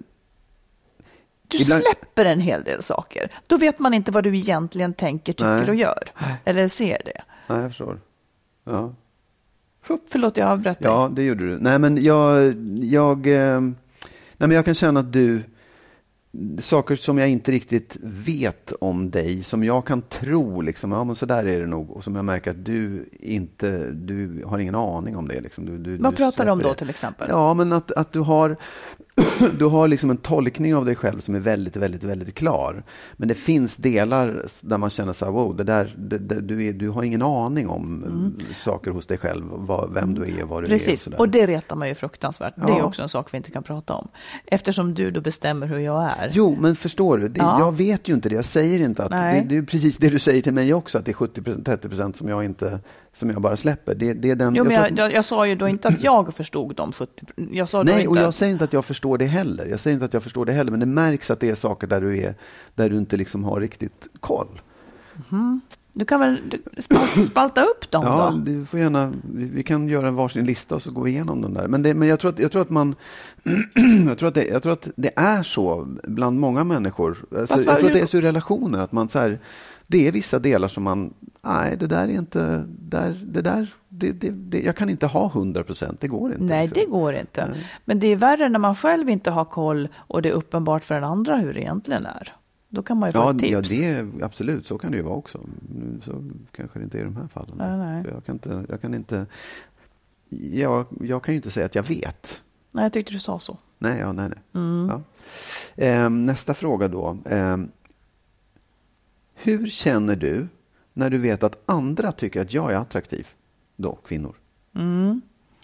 Du 1.48 1.58
Ibland- 1.58 1.84
släpper 1.84 2.26
en 2.26 2.40
hel 2.40 2.64
del 2.64 2.82
saker. 2.84 3.32
Då 3.48 3.58
vet 3.58 3.80
man 3.80 3.94
inte 3.94 4.12
vad 4.12 4.24
du 4.24 4.38
egentligen 4.38 4.94
tänker, 4.94 5.34
tycker 5.34 5.46
Nej. 5.56 5.70
och 5.70 5.76
gör. 5.76 6.04
Eller 6.46 6.68
ser 6.68 7.02
det. 7.06 7.22
Nej, 7.48 7.62
jag 7.62 7.70
förstår. 7.70 8.00
Ja. 8.64 8.94
Förlåt, 10.10 10.38
jag 10.38 10.50
avbröt 10.50 10.80
dig. 10.80 10.92
Ja, 10.92 11.12
det 11.16 11.24
gjorde 11.24 11.48
du. 11.48 11.58
Nej, 11.60 11.80
men 11.80 12.04
jag, 12.04 12.54
jag, 12.82 13.28
eh, 13.28 13.62
nej, 13.62 13.74
men 14.38 14.52
jag 14.52 14.66
kan 14.66 14.74
känna 14.74 15.00
att 15.00 15.14
du, 15.14 15.42
saker 16.60 16.96
som 16.96 17.18
jag 17.18 17.30
inte 17.30 17.52
riktigt 17.52 17.98
vet 18.02 18.74
om 18.82 19.12
dig, 19.12 19.44
som 19.44 19.64
jag 19.64 19.86
kan 19.86 20.02
tro, 20.02 20.62
liksom, 20.62 20.92
ja 20.92 21.04
men 21.04 21.16
så 21.16 21.26
där 21.26 21.46
är 21.46 21.60
det 21.60 21.66
nog, 21.68 21.92
och 21.92 22.04
som 22.04 22.16
jag 22.16 22.26
märker 22.26 22.52
att 22.52 22.66
du 22.66 23.10
inte, 23.20 23.92
du 23.92 24.44
har 24.46 24.60
ingen 24.60 24.76
aning 24.76 25.18
om 25.18 25.28
det. 25.28 25.42
Liksom. 25.42 25.66
Du, 25.66 25.78
du, 25.78 25.98
Vad 25.98 26.16
pratar 26.16 26.46
du 26.46 26.52
om 26.52 26.60
då 26.62 26.74
till 26.74 26.90
exempel? 26.90 27.28
Ja, 27.30 27.54
men 27.54 27.74
att, 27.74 27.92
att 27.92 28.12
du 28.12 28.20
har, 28.20 28.58
du 29.60 29.66
har 29.66 29.88
liksom 29.88 30.10
en 30.10 30.18
tolkning 30.18 30.76
av 30.76 30.86
dig 30.86 30.96
själv 30.96 31.20
som 31.20 31.36
är 31.36 31.40
väldigt, 31.40 31.76
väldigt, 31.76 32.04
väldigt 32.04 32.36
klar. 32.36 32.84
Men 33.18 33.28
det 33.28 33.36
finns 33.36 33.78
delar 33.78 34.42
där 34.62 34.78
man 34.78 34.90
känner 34.90 35.14
så 35.14 35.26
här, 35.26 35.32
wow, 35.32 35.56
det 35.56 35.64
där, 35.64 35.96
det, 35.98 36.18
det, 36.18 36.42
du, 36.42 36.66
är, 36.66 36.74
du 36.74 36.90
har 36.90 37.04
ingen 37.04 37.22
aning 37.22 37.70
om 37.70 38.04
eh, 38.50 38.56
saker 38.56 38.92
hos 38.92 39.06
dig 39.06 39.18
själv, 39.18 39.44
vad, 39.50 39.94
vem 39.94 40.14
du 40.14 40.22
är, 40.22 40.26
vad 40.26 40.34
du 40.34 40.66
är. 40.66 40.70
Mm. 40.70 40.70
Precis, 40.70 41.08
och 41.08 41.30
det 41.30 41.46
retar 41.48 41.76
man 41.76 41.88
ju 41.88 41.96
fruktansvärt. 41.96 42.54
Det 42.56 42.62
är 42.62 42.68
Ja. 42.78 42.84
också 42.84 43.02
en 43.02 43.10
sak 43.10 43.28
vi 43.34 43.38
inte 43.38 43.52
kan 43.52 43.64
prata 43.64 43.94
om. 43.94 44.08
Eftersom 44.46 44.94
du 44.94 45.12
då 45.12 45.22
bestämmer 45.22 45.68
hur 45.68 45.80
jag 45.80 46.04
är. 46.04 46.30
Jo, 46.34 46.58
men 46.60 46.76
förstår 46.76 47.18
du? 47.18 47.28
Det, 47.30 47.40
Ja. 47.40 47.60
Jag 47.60 47.76
vet 47.78 48.10
ju 48.10 48.14
inte 48.14 48.30
det. 48.30 48.36
Jag 48.36 48.46
säger 48.46 48.80
inte 48.80 49.04
att... 49.04 49.12
Det, 49.50 49.58
är 49.58 49.62
precis 49.62 49.98
det 49.98 50.10
du 50.10 50.20
säger 50.20 50.42
till 50.42 50.54
mig 50.54 50.74
också, 50.74 50.98
att 50.98 51.06
det 51.06 51.12
är 51.12 51.16
70-30 51.16 51.88
procent 51.90 52.16
som 52.18 52.28
jag 52.30 52.46
inte 52.46 52.80
som 53.14 53.30
jag 53.30 53.42
bara 53.42 53.56
släpper. 53.58 53.96
Det, 53.96 54.14
det 54.14 54.30
är 54.32 54.36
den, 54.36 54.56
Jo, 54.56 54.64
men 54.64 54.74
jag, 54.74 54.86
att- 54.92 54.98
jag, 54.98 55.14
jag 55.14 55.26
sa 55.26 55.48
ju 55.48 55.56
då 55.56 55.68
inte 55.68 55.88
att 55.88 56.04
jag 56.04 56.34
förstod 56.34 56.76
de 56.76 56.92
70... 56.92 57.12
Jag 57.52 57.70
sa 57.70 57.84
Nej, 57.84 57.96
inte 57.96 58.08
och 58.08 58.18
jag 58.18 58.34
säger 58.34 58.52
inte 58.54 58.64
att 58.64 58.74
jag 58.74 58.86
förstår 58.86 59.07
det 59.16 59.26
heller. 59.26 59.66
Jag 59.66 59.80
säger 59.80 59.94
inte 59.94 60.06
att 60.06 60.14
jag 60.14 60.24
förstår 60.24 60.46
det 60.46 60.52
heller, 60.54 60.72
men 60.72 60.80
det 60.80 60.86
märks 60.86 61.32
att 61.32 61.40
det 61.40 61.50
är 61.50 61.56
saker 61.56 61.88
där 61.88 62.02
du 62.02 62.20
är, 62.20 62.36
där 62.76 62.90
du 62.90 62.98
inte 62.98 63.18
liksom 63.18 63.44
har 63.44 63.60
riktigt 63.60 64.08
koll. 64.20 64.62
Du 65.98 66.06
kan 66.06 66.20
väl 66.20 66.42
spalta, 67.28 67.64
upp 67.64 67.92
dem 67.92 68.04
Ja, 68.06 68.32
då? 68.32 68.52
du 68.52 68.66
får 68.66 68.80
gärna, 68.80 69.14
vi, 69.34 69.46
vi 69.46 69.64
kan 69.64 69.88
göra 69.88 70.08
en 70.08 70.16
varsin 70.16 70.46
lista 70.46 70.76
och 70.76 70.82
så 70.82 70.92
går 70.92 71.04
vi 71.04 71.12
igenom 71.12 71.42
den 71.42 71.54
där. 71.54 71.68
Men, 71.68 71.84
det, 71.84 71.94
men 71.94 72.08
jag, 72.08 72.20
tror 72.20 72.32
att, 72.32 72.40
jag 72.40 72.52
tror 72.52 72.62
att 72.62 72.70
man, 72.70 72.96
jag 74.08 74.18
tror 74.18 74.30
att, 74.30 74.36
det, 74.36 74.46
jag 74.46 74.64
tror 74.64 74.74
att 74.74 74.88
det 74.96 75.12
är 75.16 75.44
så 75.44 75.88
bland 76.04 76.40
måga 76.40 76.64
människor. 76.64 77.26
Alltså, 77.38 77.64
jag 77.64 77.80
tror 77.80 77.88
att 77.88 77.94
det 77.94 78.02
är 78.02 78.06
så 78.06 78.18
i 78.18 78.22
relationer, 78.22 78.80
att 78.80 78.92
man 78.92 79.10
så 79.10 79.20
här, 79.20 79.40
det 79.88 80.08
är 80.08 80.12
vissa 80.12 80.40
delar 80.40 80.68
som 80.68 80.84
man, 80.84 81.14
nej 81.42 81.78
det 81.78 81.88
där 81.88 82.04
är 82.08 82.12
inte, 82.12 82.66
där, 82.68 83.22
det 83.26 83.42
där, 83.42 83.74
det, 83.90 84.12
det, 84.12 84.30
det, 84.30 84.60
jag 84.62 84.76
kan 84.76 84.90
inte 84.90 85.08
ha 85.08 85.28
100 85.28 85.64
procent, 85.64 86.02
det 86.02 86.08
går 86.08 86.32
inte. 86.32 86.44
Nej, 86.44 86.68
det 86.68 86.86
går 86.86 87.16
inte. 87.16 87.56
Men 87.86 88.00
det 88.00 88.08
är 88.08 88.16
värre 88.16 88.50
när 88.50 88.60
man 88.60 88.76
själv 88.76 89.10
inte 89.10 89.32
har 89.32 89.46
koll 89.46 89.88
och 89.96 90.22
det 90.22 90.30
är 90.30 90.34
uppenbart 90.34 90.84
för 90.84 90.96
den 90.96 91.04
andra 91.04 91.38
hur 91.38 91.54
det 91.54 91.62
egentligen 91.62 92.06
är. 92.06 92.34
Då 92.70 92.84
kan 92.84 92.98
man 92.98 93.10
ju 93.10 93.14
få 93.14 93.20
Ja, 93.20 93.34
ja, 93.42 93.62
tips. 93.62 93.70
det 93.78 93.86
är, 93.86 94.10
absolut, 94.22 94.68
så 94.68 94.78
kan 94.78 94.92
det 94.92 94.98
ju 94.98 95.04
vara 95.04 95.16
också. 95.16 95.40
Nu 95.76 96.00
Så 96.06 96.30
kanske 96.52 96.80
det 96.80 96.84
inte 96.84 96.98
är 96.98 97.02
i 97.02 97.04
de 97.06 97.16
här 97.16 97.28
fallen. 97.28 97.56
Nej, 97.58 97.78
nej. 97.78 98.04
Jag 98.14 98.26
kan 98.26 98.36
inte, 98.36 98.66
jag 98.70 98.82
kan 98.82 98.94
inte, 98.94 99.26
jag, 100.54 100.86
jag 101.02 101.24
kan 101.24 101.34
ju 101.34 101.36
inte 101.36 101.52
säga 101.52 101.66
att 101.66 101.76
jag 101.76 101.84
vet. 101.84 102.42
Nej, 102.72 102.84
jag 102.86 102.94
tyckte 102.94 103.14
du 103.14 103.20
sa 103.20 103.40
så. 103.40 103.58
Nej, 103.80 104.00
ja, 104.00 104.12
nej, 104.12 104.30
nej. 104.30 104.64
Mm. 104.64 104.88
Ja. 104.90 105.02
Ehm, 105.76 106.26
nästa 106.26 106.54
fråga 106.54 106.88
då. 106.88 107.18
Ehm, 107.26 107.72
hur 109.44 109.68
känner 109.68 110.16
du 110.16 110.48
när 110.94 111.10
du 111.10 111.18
vet 111.18 111.44
att 111.44 111.62
andra 111.66 112.12
tycker 112.12 112.42
att 112.42 112.54
jag 112.54 112.72
är 112.72 112.78
attraktiv? 112.78 113.28
Då, 113.76 113.96
kvinnor. 113.96 114.36
Mm. 114.76 115.22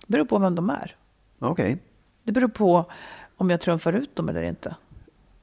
Det 0.08 0.12
beror 0.12 0.26
på 0.26 0.40
vem 0.40 0.56
de 0.56 0.70
är. 0.70 0.96
Okej, 1.40 1.78
Det 2.24 2.32
beror 2.32 2.48
på 2.48 2.86
om 3.38 3.50
jag 3.50 3.62
trumfar 3.62 3.94
ut 3.94 4.16
dem 4.16 4.30
eller 4.30 4.44
inte. 4.44 4.76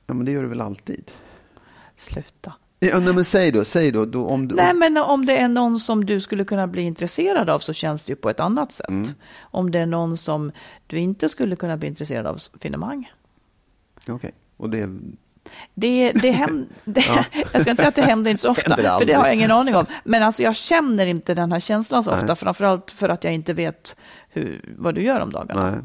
ja, 0.07 0.15
men 0.15 0.25
det 0.27 0.33
gör 0.33 0.43
du 0.43 0.49
väl 0.49 0.61
alltid? 0.61 1.11
Sluta. 1.97 2.53
Ja, 2.79 3.01
nej, 3.01 3.15
men 3.15 3.25
säg 3.25 3.51
då, 3.53 3.65
säg 3.65 3.91
då. 3.91 4.05
då 4.05 4.27
om 4.27 4.49
du, 4.49 4.55
Nej, 4.55 4.75
men 4.75 4.97
om 4.97 5.27
det 5.27 5.37
är 5.39 5.49
någon 5.49 5.81
som 5.81 6.05
du 6.07 6.21
skulle 6.21 6.45
kunna 6.45 6.67
bli 6.67 6.83
intresserad 6.83 7.51
av 7.51 7.59
så 7.59 7.73
känns 7.73 8.05
det 8.05 8.13
ju 8.13 8.17
på 8.17 8.31
ett 8.31 8.41
annat 8.41 8.73
sätt. 8.73 8.89
Mm. 8.89 9.09
Om 9.41 9.71
det 9.71 9.79
är 9.79 9.87
någon 9.87 10.17
som 10.17 10.53
du 10.87 10.99
inte 10.99 11.29
skulle 11.29 11.57
kunna 11.57 11.77
bli 11.77 11.89
intresserad 11.89 12.27
av, 12.27 12.41
finemang. 12.61 13.13
Okej, 14.09 14.33
och 14.57 14.71
det... 14.71 14.89
Det, 15.75 16.13
det 16.13 16.31
händer, 16.31 16.69
det, 16.85 17.05
Jag 17.53 17.63
ska 17.63 17.71
inte 17.71 17.81
säga 17.81 17.89
att 17.89 17.95
det 17.95 18.03
händer 18.03 18.31
inte 18.31 18.43
så 18.43 18.51
ofta, 18.51 18.75
Händer 18.75 18.99
för 18.99 19.05
det 19.05 19.15
har 19.15 19.27
jag 19.27 19.35
ingen 19.35 19.51
aning 19.51 19.77
om. 19.77 19.87
Men 20.05 20.23
alltså 20.23 20.43
jag 20.43 20.57
känner 20.57 21.07
inte 21.07 21.35
den 21.35 21.53
här 21.53 21.61
känslan 21.61 22.03
så 22.03 22.13
ofta, 22.13 22.27
Nej. 22.27 22.37
framförallt 22.37 22.91
för 22.91 23.09
att 23.09 23.25
jag 23.25 23.35
inte 23.35 23.53
vet 23.53 23.97
hur, 24.29 24.75
vad 24.79 24.95
du 24.95 25.03
gör 25.03 25.21
om 25.21 25.33
dagarna. 25.33 25.71
Nej. 25.71 25.81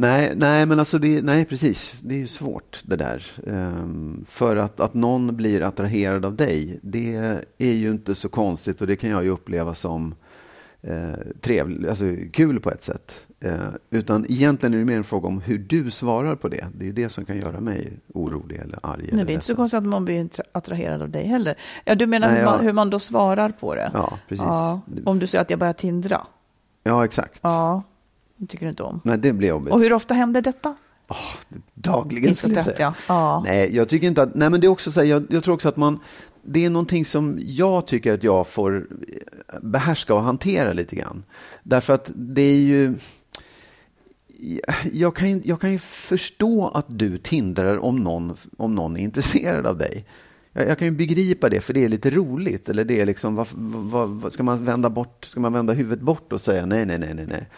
Nej, 0.00 0.32
nej, 0.36 0.66
men 0.66 0.78
alltså 0.78 0.98
det, 0.98 1.22
nej, 1.22 1.44
precis. 1.44 1.96
Det 2.00 2.14
är 2.14 2.18
ju 2.18 2.26
svårt 2.26 2.82
det 2.84 2.96
där. 2.96 3.26
Ehm, 3.46 4.24
för 4.28 4.56
att, 4.56 4.80
att 4.80 4.94
någon 4.94 5.36
blir 5.36 5.62
attraherad 5.62 6.24
av 6.24 6.36
dig, 6.36 6.80
det 6.82 7.16
är 7.58 7.72
ju 7.72 7.90
inte 7.90 8.14
så 8.14 8.28
konstigt 8.28 8.80
och 8.80 8.86
det 8.86 8.96
kan 8.96 9.10
jag 9.10 9.24
ju 9.24 9.30
uppleva 9.30 9.74
som 9.74 10.14
eh, 10.82 11.12
trevligt, 11.40 11.88
alltså 11.88 12.04
kul 12.32 12.60
på 12.60 12.70
ett 12.70 12.82
sätt. 12.82 13.26
Eh, 13.40 13.52
utan 13.90 14.24
egentligen 14.28 14.74
är 14.74 14.78
det 14.78 14.84
mer 14.84 14.96
en 14.96 15.04
fråga 15.04 15.28
om 15.28 15.40
hur 15.40 15.58
du 15.58 15.90
svarar 15.90 16.34
på 16.34 16.48
det. 16.48 16.66
Det 16.74 16.84
är 16.84 16.86
ju 16.86 16.92
det 16.92 17.08
som 17.08 17.24
kan 17.24 17.36
göra 17.36 17.60
mig 17.60 17.92
orolig 18.14 18.56
eller 18.56 18.78
arg. 18.82 18.98
Nej, 19.02 19.10
eller 19.12 19.24
det 19.24 19.32
är 19.32 19.34
inte 19.34 19.46
så 19.46 19.56
konstigt 19.56 19.78
att 19.78 19.84
man 19.84 20.04
blir 20.04 20.28
attraherad 20.52 21.02
av 21.02 21.10
dig 21.10 21.26
heller. 21.26 21.54
Ja, 21.84 21.94
du 21.94 22.06
menar 22.06 22.28
Nej, 22.28 22.36
hur, 22.38 22.44
man, 22.44 22.54
jag- 22.58 22.62
hur 22.64 22.72
man 22.72 22.90
då 22.90 22.98
svarar 22.98 23.50
på 23.50 23.74
det? 23.74 23.90
Ja, 23.94 24.18
precis. 24.28 24.44
Ja, 24.46 24.80
om 25.04 25.18
du 25.18 25.26
säger 25.26 25.42
att 25.42 25.50
jag 25.50 25.58
börjar 25.58 25.72
tindra? 25.72 26.26
Ja, 26.82 27.04
exakt. 27.04 27.38
Ja, 27.42 27.82
det 28.36 28.46
tycker 28.46 28.66
du 28.66 28.70
inte 28.70 28.82
om. 28.82 29.00
Nej, 29.04 29.18
det 29.18 29.32
blir 29.32 29.48
jobbigt. 29.48 29.72
Och 29.72 29.80
hur 29.80 29.92
ofta 29.92 30.14
händer 30.14 30.42
detta? 30.42 30.76
Dagligen 31.74 32.28
Inte 32.28 32.38
skulle 32.38 32.54
jag 32.54 32.64
säga. 32.64 32.76
ja. 32.78 32.94
Ja. 33.08 33.42
Nej, 33.46 33.76
jag 33.76 33.88
tycker 33.88 34.06
inte 34.06 34.22
att, 34.22 34.34
nej 34.34 34.50
men 34.50 34.60
det 34.60 34.66
är 34.66 34.68
också 34.68 34.90
så 34.92 35.00
här, 35.00 35.06
jag, 35.06 35.26
jag 35.30 35.44
tror 35.44 35.54
också 35.54 35.68
att 35.68 35.76
man, 35.76 35.98
det 36.42 36.64
är 36.64 36.70
någonting 36.70 37.04
som 37.04 37.38
jag 37.42 37.86
tycker 37.86 38.12
att 38.12 38.24
jag 38.24 38.46
får 38.46 38.86
behärska 39.62 40.14
och 40.14 40.22
hantera 40.22 40.72
lite 40.72 40.96
grann. 40.96 41.24
Därför 41.62 41.92
att 41.92 42.10
det 42.14 42.42
är 42.42 42.60
ju, 42.60 42.94
jag 44.92 45.16
kan, 45.16 45.30
ju- 45.30 45.42
jag 45.44 45.60
kan 45.60 45.72
ju 45.72 45.78
förstå 45.78 46.68
att 46.68 46.86
du 46.88 47.18
tindrar 47.18 47.78
om 47.78 47.96
någon, 47.96 48.36
om 48.56 48.74
någon 48.74 48.96
är 48.96 49.00
intresserad 49.00 49.66
av 49.66 49.78
dig. 49.78 50.04
Jag, 50.52 50.68
jag 50.68 50.78
kan 50.78 50.88
ju 50.88 50.94
begripa 50.94 51.48
det, 51.48 51.60
för 51.60 51.74
det 51.74 51.84
är 51.84 51.88
lite 51.88 52.10
roligt. 52.10 52.68
Eller 52.68 52.84
det 52.84 53.00
är 53.00 53.06
liksom, 53.06 53.34
vad, 53.34 53.46
vad, 53.54 54.08
vad, 54.08 54.32
ska, 54.32 54.42
man 54.42 54.64
vända 54.64 54.90
bort, 54.90 55.24
ska 55.24 55.40
man 55.40 55.52
vända 55.52 55.72
huvudet 55.72 56.00
bort 56.04 56.32
och 56.32 56.40
säga 56.40 56.66
nej, 56.66 56.86
nej, 56.86 56.98
nej, 56.98 57.14
nej, 57.14 57.26
nej. 57.28 57.48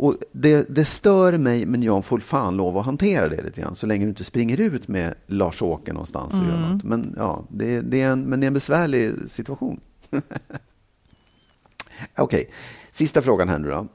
Och 0.00 0.16
det, 0.32 0.66
det 0.68 0.84
stör 0.84 1.38
mig, 1.38 1.66
men 1.66 1.82
jag 1.82 2.04
får 2.04 2.18
fan 2.18 2.56
lov 2.56 2.78
att 2.78 2.84
hantera 2.84 3.28
det 3.28 3.42
lite 3.42 3.60
grann. 3.60 3.76
Så 3.76 3.86
länge 3.86 4.04
du 4.04 4.08
inte 4.08 4.24
springer 4.24 4.60
ut 4.60 4.88
med 4.88 5.14
Lars-Åke 5.26 5.92
någonstans 5.92 6.34
och 6.34 6.38
gör 6.38 6.56
något. 6.56 6.84
Men, 6.84 7.14
ja, 7.16 7.44
det, 7.48 7.80
det 7.80 8.00
är 8.00 8.08
en, 8.08 8.22
men 8.22 8.40
det 8.40 8.44
är 8.44 8.46
en 8.46 8.54
besvärlig 8.54 9.12
situation. 9.28 9.80
Okej, 12.16 12.50
sista 12.90 13.22
frågan 13.22 13.48
här 13.48 13.58
nu 13.58 13.68
då. 13.68 13.86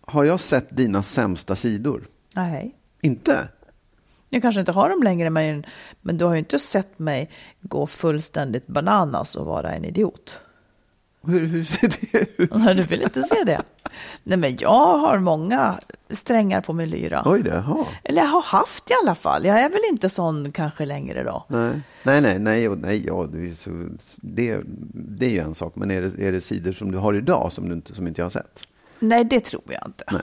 Har 0.00 0.24
jag 0.24 0.40
sett 0.40 0.76
dina 0.76 1.02
sämsta 1.02 1.56
sidor? 1.56 2.08
Nej. 2.34 2.74
Inte? 3.00 3.48
Jag 4.28 4.42
kanske 4.42 4.60
inte 4.60 4.72
har 4.72 4.88
dem 4.88 5.02
längre, 5.02 5.30
men, 5.30 5.64
men 6.00 6.18
du 6.18 6.24
har 6.24 6.32
ju 6.32 6.38
inte 6.38 6.58
sett 6.58 6.98
mig 6.98 7.30
gå 7.60 7.86
fullständigt 7.86 8.66
bananas 8.66 9.36
och 9.36 9.46
vara 9.46 9.72
en 9.72 9.84
idiot. 9.84 10.40
Hur, 11.26 11.46
hur 11.46 11.64
ser 11.64 11.88
det 11.88 12.42
ut? 12.42 12.54
Nej, 12.54 12.74
Du 12.74 12.82
vill 12.82 13.02
inte 13.02 13.22
se 13.22 13.44
det? 13.44 13.62
Nej, 14.22 14.38
men 14.38 14.56
jag 14.60 14.98
har 14.98 15.18
många 15.18 15.80
strängar 16.10 16.60
på 16.60 16.72
min 16.72 16.90
lyra. 16.90 17.22
Oj, 17.26 17.42
det, 17.42 17.50
jaha. 17.50 17.86
Eller 18.04 18.22
jag 18.22 18.28
har 18.28 18.42
haft 18.42 18.90
i 18.90 18.94
alla 19.02 19.14
fall. 19.14 19.44
Jag 19.44 19.60
är 19.60 19.68
väl 19.70 19.80
inte 19.90 20.08
sån 20.08 20.52
kanske 20.52 20.84
längre 20.84 21.22
då. 21.22 21.44
Nej, 21.48 21.80
nej, 22.02 22.20
nej, 22.20 22.38
nej, 22.38 22.68
och 22.68 22.78
nej 22.78 23.06
ja, 23.06 23.28
det, 23.32 23.38
är 23.38 23.54
så, 23.54 23.70
det, 24.16 24.60
det 24.92 25.26
är 25.26 25.30
ju 25.30 25.38
en 25.38 25.54
sak. 25.54 25.72
Men 25.76 25.90
är 25.90 26.00
det, 26.02 26.26
är 26.26 26.32
det 26.32 26.40
sidor 26.40 26.72
som 26.72 26.92
du 26.92 26.98
har 26.98 27.14
idag 27.14 27.52
som, 27.52 27.68
du 27.68 27.74
inte, 27.74 27.94
som 27.94 28.06
inte 28.06 28.20
jag 28.20 28.24
har 28.26 28.30
sett? 28.30 28.68
Nej, 28.98 29.24
det 29.24 29.40
tror 29.40 29.62
jag 29.66 29.82
inte. 29.86 30.04
Nej. 30.12 30.22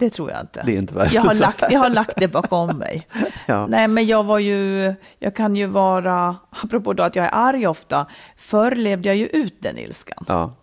Det 0.00 0.10
tror 0.10 0.30
jag 0.30 0.40
inte. 0.40 0.62
Det 0.66 0.74
är 0.74 0.78
inte 0.78 0.94
värre. 0.94 1.08
Jag 1.12 1.22
har 1.22 1.34
lagt, 1.34 1.62
jag 1.70 1.80
har 1.80 1.88
lagt 1.90 2.12
det 2.16 2.28
bakom 2.28 2.78
mig. 2.78 3.06
Ja. 3.46 3.66
Nej, 3.66 3.88
men 3.88 4.06
jag 4.06 4.24
var 4.24 4.38
ju, 4.38 4.94
jag 5.18 5.36
kan 5.36 5.56
ju 5.56 5.66
vara, 5.66 6.36
apropå 6.50 6.92
då 6.92 7.02
att 7.02 7.16
jag 7.16 7.26
är 7.26 7.30
arg 7.34 7.66
ofta, 7.66 8.06
förr 8.36 8.70
levde 8.74 9.08
jag 9.08 9.16
ju 9.16 9.26
ut 9.26 9.62
den 9.62 9.78
ilskan. 9.78 10.24
Ja, 10.28 10.54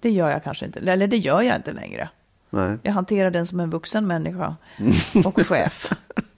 Det 0.00 0.10
gör 0.10 0.30
jag 0.30 0.44
kanske 0.44 0.66
inte, 0.66 0.78
eller 0.78 1.06
det 1.06 1.16
gör 1.16 1.42
jag 1.42 1.56
inte 1.56 1.72
längre. 1.72 2.08
nej. 2.50 2.78
Jag 2.82 2.92
hanterar 2.92 3.30
den 3.30 3.46
som 3.46 3.60
en 3.60 3.70
vuxen 3.70 4.06
människa 4.06 4.56
och 5.24 5.46
chef. 5.46 5.92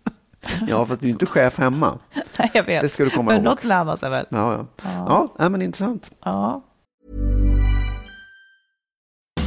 ja, 0.68 0.86
fast 0.86 1.00
du 1.00 1.06
är 1.06 1.10
inte 1.10 1.26
chef 1.26 1.58
hemma. 1.58 1.98
Nej, 2.38 2.50
jag 2.54 2.64
vet. 2.64 2.82
Det 2.82 2.88
ska 2.88 3.04
du 3.04 3.10
komma 3.10 3.30
men 3.30 3.34
ihåg. 3.36 3.44
något 3.44 3.64
lär 3.64 3.84
man 3.84 3.96
sig 3.96 4.10
väl. 4.10 4.26
Ja, 4.28 4.52
ja. 4.54 4.66
ja. 4.84 5.28
ja 5.38 5.48
men 5.48 5.62
intressant. 5.62 6.10
Ja. 6.24 6.62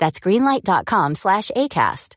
That's 0.00 0.20
greenlight.com 0.24 1.14
slash 1.14 1.50
ACAST. 1.56 2.14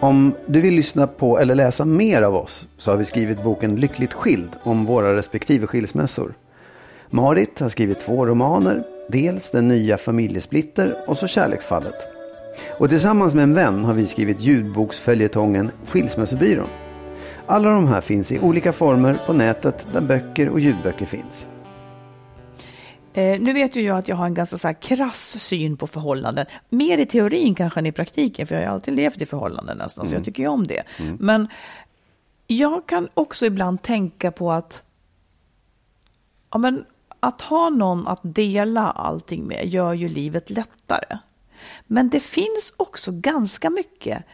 Om 0.00 0.34
du 0.46 0.60
vill 0.60 0.74
lyssna 0.74 1.06
på 1.06 1.38
eller 1.38 1.54
läsa 1.54 1.84
mer 1.84 2.22
av 2.22 2.34
oss 2.34 2.68
så 2.78 2.90
har 2.90 2.98
vi 2.98 3.04
skrivit 3.04 3.44
boken 3.44 3.76
Lyckligt 3.76 4.12
skild 4.12 4.50
om 4.62 4.84
våra 4.84 5.16
respektive 5.16 5.66
skilsmässor. 5.66 6.34
Marit 7.10 7.60
har 7.60 7.68
skrivit 7.68 8.00
två 8.00 8.26
romaner, 8.26 8.82
dels 9.08 9.50
Den 9.50 9.68
nya 9.68 9.98
familjesplitter 9.98 10.94
och 11.06 11.16
så 11.16 11.26
Kärleksfallet. 11.26 11.94
Och 12.78 12.88
tillsammans 12.88 13.34
med 13.34 13.42
en 13.42 13.54
vän 13.54 13.84
har 13.84 13.94
vi 13.94 14.06
skrivit 14.06 14.40
ljudboksföljetongen 14.40 15.70
Skilsmässobyrån. 15.86 16.68
Alla 17.46 17.70
de 17.70 17.88
här 17.88 18.00
finns 18.00 18.32
i 18.32 18.38
olika 18.38 18.72
former 18.72 19.16
på 19.26 19.32
nätet 19.32 19.86
där 19.92 20.00
böcker 20.00 20.48
och 20.48 20.60
ljudböcker 20.60 21.06
finns. 21.06 21.46
Eh, 23.16 23.40
nu 23.40 23.52
vet 23.52 23.76
ju 23.76 23.82
jag 23.82 23.98
att 23.98 24.08
jag 24.08 24.16
har 24.16 24.26
en 24.26 24.34
ganska 24.34 24.58
så 24.58 24.68
här 24.68 24.74
krass 24.74 25.42
syn 25.42 25.76
på 25.76 25.86
förhållanden. 25.86 26.46
Mer 26.68 26.98
i 26.98 27.06
teorin 27.06 27.54
kanske 27.54 27.80
än 27.80 27.86
i 27.86 27.92
praktiken, 27.92 28.46
för 28.46 28.54
jag 28.54 28.62
har 28.62 28.66
ju 28.66 28.72
alltid 28.72 28.94
levt 28.94 29.22
i 29.22 29.26
förhållanden 29.26 29.78
nästan, 29.78 30.06
så 30.06 30.14
jag 30.14 30.24
tycker 30.24 30.42
ju 30.42 30.48
om 30.48 30.66
det. 30.66 30.82
Men 31.18 31.48
jag 32.46 32.86
kan 32.86 33.08
också 33.14 33.46
ibland 33.46 33.82
tänka 33.82 34.30
på 34.32 34.52
att 34.52 34.82
ja, 36.50 36.58
men 36.58 36.84
att 37.20 37.40
ha 37.40 37.70
någon 37.70 38.08
att 38.08 38.20
dela 38.22 38.90
allting 38.90 39.44
med 39.44 39.68
gör 39.68 39.92
ju 39.92 40.08
livet 40.08 40.50
lättare. 40.50 41.18
Men 41.86 42.08
det 42.08 42.20
finns 42.20 42.74
också 42.76 43.12
ganska 43.12 43.70
mycket 43.70 44.24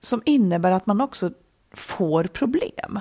som 0.00 0.22
innebär 0.24 0.70
att 0.70 0.86
man 0.86 1.00
också 1.00 1.30
får 1.72 2.24
problem. 2.24 3.00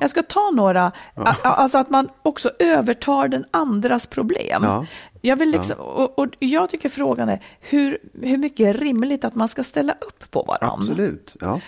Jag 0.00 0.10
ska 0.10 0.22
ta 0.22 0.50
några, 0.54 0.92
a- 1.14 1.34
alltså 1.42 1.78
att 1.78 1.90
man 1.90 2.08
också 2.22 2.50
övertar 2.58 3.28
den 3.28 3.44
andras 3.50 4.06
problem. 4.06 4.62
Ja. 4.64 4.86
Jag, 5.20 5.36
vill 5.36 5.50
liksom, 5.50 5.76
och, 5.78 6.18
och 6.18 6.26
jag 6.38 6.70
tycker 6.70 6.88
frågan 6.88 7.28
är 7.28 7.40
hur, 7.60 7.98
hur 8.22 8.38
mycket 8.38 8.66
är 8.66 8.74
rimligt 8.74 9.24
att 9.24 9.34
man 9.34 9.48
ska 9.48 9.64
ställa 9.64 9.92
upp 9.92 10.30
på 10.30 10.42
varandra? 10.42 10.76
Absolut. 10.78 11.36
Ja. 11.40 11.60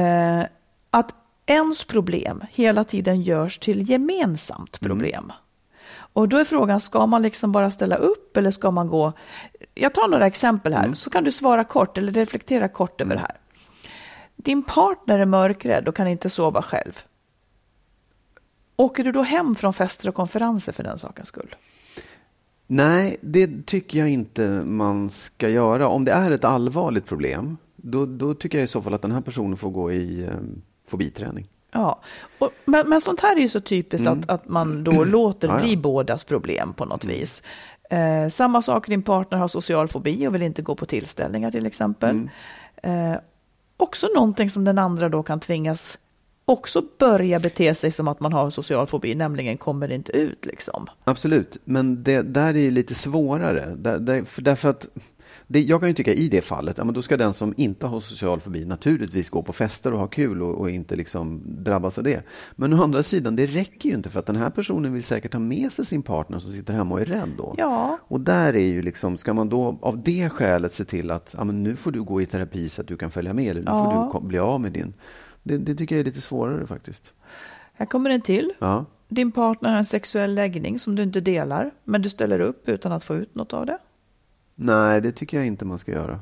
Eh, 0.00 0.44
att 0.90 1.14
ens 1.46 1.84
problem 1.84 2.44
hela 2.50 2.84
tiden 2.84 3.22
görs 3.22 3.58
till 3.58 3.90
gemensamt 3.90 4.80
problem. 4.80 5.32
Och 6.12 6.28
då 6.28 6.36
är 6.36 6.44
frågan, 6.44 6.80
ska 6.80 7.06
man 7.06 7.22
liksom 7.22 7.52
bara 7.52 7.70
ställa 7.70 7.96
upp 7.96 8.36
eller 8.36 8.50
ska 8.50 8.70
man 8.70 8.88
gå... 8.88 9.12
Jag 9.74 9.94
tar 9.94 10.08
några 10.08 10.26
exempel 10.26 10.74
här, 10.74 10.94
så 10.94 11.10
kan 11.10 11.24
du 11.24 11.30
svara 11.32 11.64
kort 11.64 11.98
eller 11.98 12.12
reflektera 12.12 12.68
kort 12.68 13.00
över 13.00 13.14
det 13.14 13.20
här. 13.20 13.36
Din 14.36 14.62
partner 14.62 15.18
är 15.18 15.24
mörkrädd 15.24 15.88
och 15.88 15.96
kan 15.96 16.08
inte 16.08 16.30
sova 16.30 16.62
själv. 16.62 16.98
Åker 18.80 19.04
du 19.04 19.12
då 19.12 19.22
hem 19.22 19.54
från 19.54 19.72
fester 19.72 20.08
och 20.08 20.14
konferenser 20.14 20.72
för 20.72 20.82
den 20.82 20.98
sakens 20.98 21.28
skull? 21.28 21.54
Nej, 22.66 23.16
det 23.20 23.66
tycker 23.66 23.98
jag 23.98 24.08
inte 24.08 24.48
man 24.64 25.10
ska 25.10 25.48
göra. 25.48 25.88
Om 25.88 26.04
det 26.04 26.12
är 26.12 26.30
ett 26.30 26.44
allvarligt 26.44 27.06
problem, 27.06 27.56
då, 27.76 28.06
då 28.06 28.34
tycker 28.34 28.58
jag 28.58 28.64
i 28.64 28.68
så 28.68 28.82
fall 28.82 28.94
att 28.94 29.02
den 29.02 29.12
här 29.12 29.20
personen 29.20 29.56
får 29.56 29.70
gå 29.70 29.92
i 29.92 30.24
eh, 30.24 30.30
fobiträning. 30.88 31.48
Ja, 31.70 32.00
och, 32.38 32.50
men, 32.64 32.88
men 32.88 33.00
sånt 33.00 33.20
här 33.20 33.36
är 33.36 33.40
ju 33.40 33.48
så 33.48 33.60
typiskt 33.60 34.08
att, 34.08 34.30
att 34.30 34.48
man 34.48 34.84
då 34.84 35.04
låter 35.04 35.48
Ja, 35.48 35.54
ja. 35.54 35.62
bli 35.62 35.76
bådas 35.76 36.24
problem 36.24 36.72
på 36.72 36.84
något 36.84 37.04
vis. 37.04 37.42
Eh, 37.90 38.28
samma 38.28 38.62
sak, 38.62 38.86
din 38.86 39.02
partner 39.02 39.38
har 39.38 39.48
social 39.48 39.88
fobi 39.88 40.26
och 40.26 40.34
vill 40.34 40.42
inte 40.42 40.62
gå 40.62 40.74
på 40.74 40.86
tillställningar 40.86 41.50
till 41.50 41.66
exempel. 41.66 42.30
Eh, 42.82 43.14
också 43.76 44.06
någonting 44.14 44.50
som 44.50 44.64
den 44.64 44.78
andra 44.78 45.08
då 45.08 45.22
kan 45.22 45.40
tvingas 45.40 45.98
också 46.48 46.82
börja 46.98 47.40
bete 47.40 47.74
sig 47.74 47.90
som 47.90 48.08
att 48.08 48.20
man 48.20 48.32
har 48.32 48.50
social 48.50 48.86
fobi, 48.86 49.14
nämligen 49.14 49.56
kommer 49.58 49.92
inte 49.92 50.12
ut 50.12 50.46
liksom. 50.46 50.86
Absolut, 51.04 51.56
men 51.64 52.02
det 52.02 52.22
där 52.22 52.54
är 52.54 52.58
ju 52.60 52.70
lite 52.70 52.94
svårare. 52.94 53.74
Där, 53.76 53.98
där, 53.98 54.24
för 54.24 54.42
därför 54.42 54.68
att 54.68 54.88
det, 55.50 55.60
jag 55.60 55.80
kan 55.80 55.88
ju 55.88 55.94
tycka 55.94 56.12
i 56.14 56.28
det 56.28 56.40
fallet, 56.40 56.78
ja, 56.78 56.84
men 56.84 56.94
då 56.94 57.02
ska 57.02 57.16
den 57.16 57.34
som 57.34 57.54
inte 57.56 57.86
har 57.86 58.00
social 58.00 58.40
fobi 58.40 58.64
naturligtvis 58.64 59.28
gå 59.30 59.42
på 59.42 59.52
fester 59.52 59.92
och 59.92 59.98
ha 59.98 60.06
kul 60.06 60.42
och, 60.42 60.54
och 60.54 60.70
inte 60.70 60.96
liksom 60.96 61.42
drabbas 61.64 61.98
av 61.98 62.04
det. 62.04 62.22
Men 62.56 62.72
å 62.72 62.82
andra 62.82 63.02
sidan, 63.02 63.36
det 63.36 63.46
räcker 63.46 63.88
ju 63.88 63.94
inte 63.94 64.08
för 64.08 64.18
att 64.20 64.26
den 64.26 64.36
här 64.36 64.50
personen 64.50 64.92
vill 64.92 65.04
säkert 65.04 65.32
ha 65.32 65.40
med 65.40 65.72
sig 65.72 65.84
sin 65.86 66.02
partner 66.02 66.38
som 66.38 66.52
sitter 66.52 66.74
hemma 66.74 66.94
och 66.94 67.00
är 67.00 67.04
rädd 67.04 67.28
då. 67.38 67.54
Ja. 67.58 67.98
Och 68.08 68.20
där 68.20 68.54
är 68.56 68.66
ju 68.66 68.82
liksom, 68.82 69.16
ska 69.16 69.34
man 69.34 69.48
då 69.48 69.78
av 69.82 70.02
det 70.02 70.28
skälet 70.30 70.74
se 70.74 70.84
till 70.84 71.10
att 71.10 71.34
ja, 71.38 71.44
men 71.44 71.62
nu 71.62 71.76
får 71.76 71.90
du 71.92 72.02
gå 72.02 72.20
i 72.22 72.26
terapi 72.26 72.68
så 72.68 72.80
att 72.80 72.88
du 72.88 72.96
kan 72.96 73.10
följa 73.10 73.32
med 73.32 73.50
eller 73.50 73.60
nu 73.60 73.66
får 73.66 73.92
Ja. 73.94 74.04
du 74.04 74.12
kom- 74.12 74.28
bli 74.28 74.38
av 74.38 74.60
med 74.60 74.72
din. 74.72 74.92
Det, 75.48 75.58
det 75.58 75.74
tycker 75.74 75.94
jag 75.94 76.00
är 76.00 76.04
lite 76.04 76.20
svårare 76.20 76.66
faktiskt. 76.66 77.12
Här 77.72 77.86
kommer 77.86 78.10
en 78.10 78.20
till. 78.20 78.52
Ja. 78.58 78.84
Din 79.08 79.32
partner 79.32 79.70
har 79.70 79.78
en 79.78 79.84
sexuell 79.84 80.34
läggning 80.34 80.78
som 80.78 80.94
du 80.94 81.02
inte 81.02 81.20
delar, 81.20 81.70
men 81.84 82.02
du 82.02 82.08
ställer 82.08 82.40
upp 82.40 82.68
utan 82.68 82.92
att 82.92 83.04
få 83.04 83.14
ut 83.14 83.34
något 83.34 83.52
av 83.52 83.66
det. 83.66 83.78
Nej, 84.54 85.00
det 85.00 85.12
tycker 85.12 85.36
jag 85.36 85.46
inte 85.46 85.64
man 85.64 85.78
ska 85.78 85.92
göra. 85.92 86.20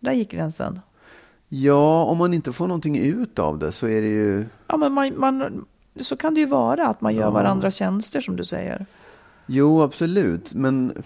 Där 0.00 0.12
gick 0.12 0.30
gränsen. 0.30 0.80
Ja, 1.48 2.04
om 2.04 2.18
man 2.18 2.34
inte 2.34 2.52
får 2.52 2.66
någonting 2.66 2.98
ut 2.98 3.38
av 3.38 3.58
det 3.58 3.72
så 3.72 3.88
är 3.88 4.02
det 4.02 4.08
ju... 4.08 4.46
Ja, 4.66 4.76
men 4.76 4.92
man, 4.92 5.20
man, 5.20 5.64
så 5.96 6.16
kan 6.16 6.34
det 6.34 6.40
ju 6.40 6.46
vara, 6.46 6.86
att 6.86 7.00
man 7.00 7.14
gör 7.14 7.30
varandra 7.30 7.70
tjänster 7.70 8.20
som 8.20 8.36
du 8.36 8.44
säger. 8.44 8.86
Jo, 9.46 9.82
absolut, 9.82 10.54
men 10.54 11.02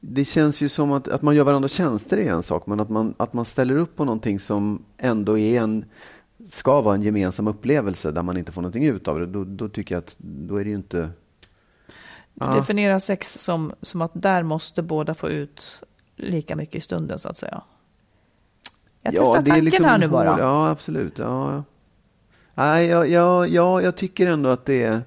det 0.00 0.24
känns 0.24 0.60
ju 0.60 0.68
som 0.68 0.92
att, 0.92 1.08
att 1.08 1.22
man 1.22 1.36
gör 1.36 1.44
varandra 1.44 1.68
tjänster 1.68 2.16
är 2.16 2.32
en 2.32 2.42
sak, 2.42 2.66
men 2.66 2.80
att 2.80 2.88
man, 2.88 3.14
att 3.16 3.32
man 3.32 3.44
ställer 3.44 3.76
upp 3.76 3.96
på 3.96 4.04
någonting 4.04 4.40
som 4.40 4.82
ändå 4.98 5.38
är 5.38 5.60
en, 5.60 5.84
ska 6.52 6.80
vara 6.80 6.94
en 6.94 7.02
gemensam 7.02 7.48
upplevelse 7.48 8.10
där 8.10 8.22
man 8.22 8.36
inte 8.36 8.52
får 8.52 8.62
någonting 8.62 8.84
ut 8.84 9.08
av 9.08 9.18
det, 9.20 9.26
då, 9.26 9.44
då 9.44 9.68
tycker 9.68 9.94
jag 9.94 10.02
att 10.02 10.16
då 10.18 10.56
är 10.56 10.64
det 10.64 10.70
ju 10.70 10.76
inte... 10.76 11.10
Ja. 12.34 12.46
definierar 12.54 12.98
sex 12.98 13.38
som, 13.38 13.72
som 13.82 14.02
att 14.02 14.10
där 14.14 14.42
måste 14.42 14.82
båda 14.82 15.14
få 15.14 15.28
ut 15.28 15.82
lika 16.16 16.56
mycket 16.56 16.74
i 16.74 16.80
stunden 16.80 17.18
så 17.18 17.28
att 17.28 17.36
säga. 17.36 17.62
Jag 19.02 19.14
Ja, 19.14 19.20
testar 19.20 19.32
det 19.34 19.38
är 19.38 19.52
tanken 19.52 19.64
liksom 19.64 19.84
här 19.84 19.98
nu 19.98 20.08
bara. 20.08 20.38
Ja, 20.38 20.68
absolut. 20.68 21.18
Ja. 21.18 21.64
Nej, 22.54 22.86
ja, 22.86 23.06
ja, 23.06 23.46
ja, 23.46 23.82
jag 23.82 23.96
tycker 23.96 24.26
ändå 24.26 24.48
att 24.48 24.64
det 24.66 24.82
är, 24.82 25.00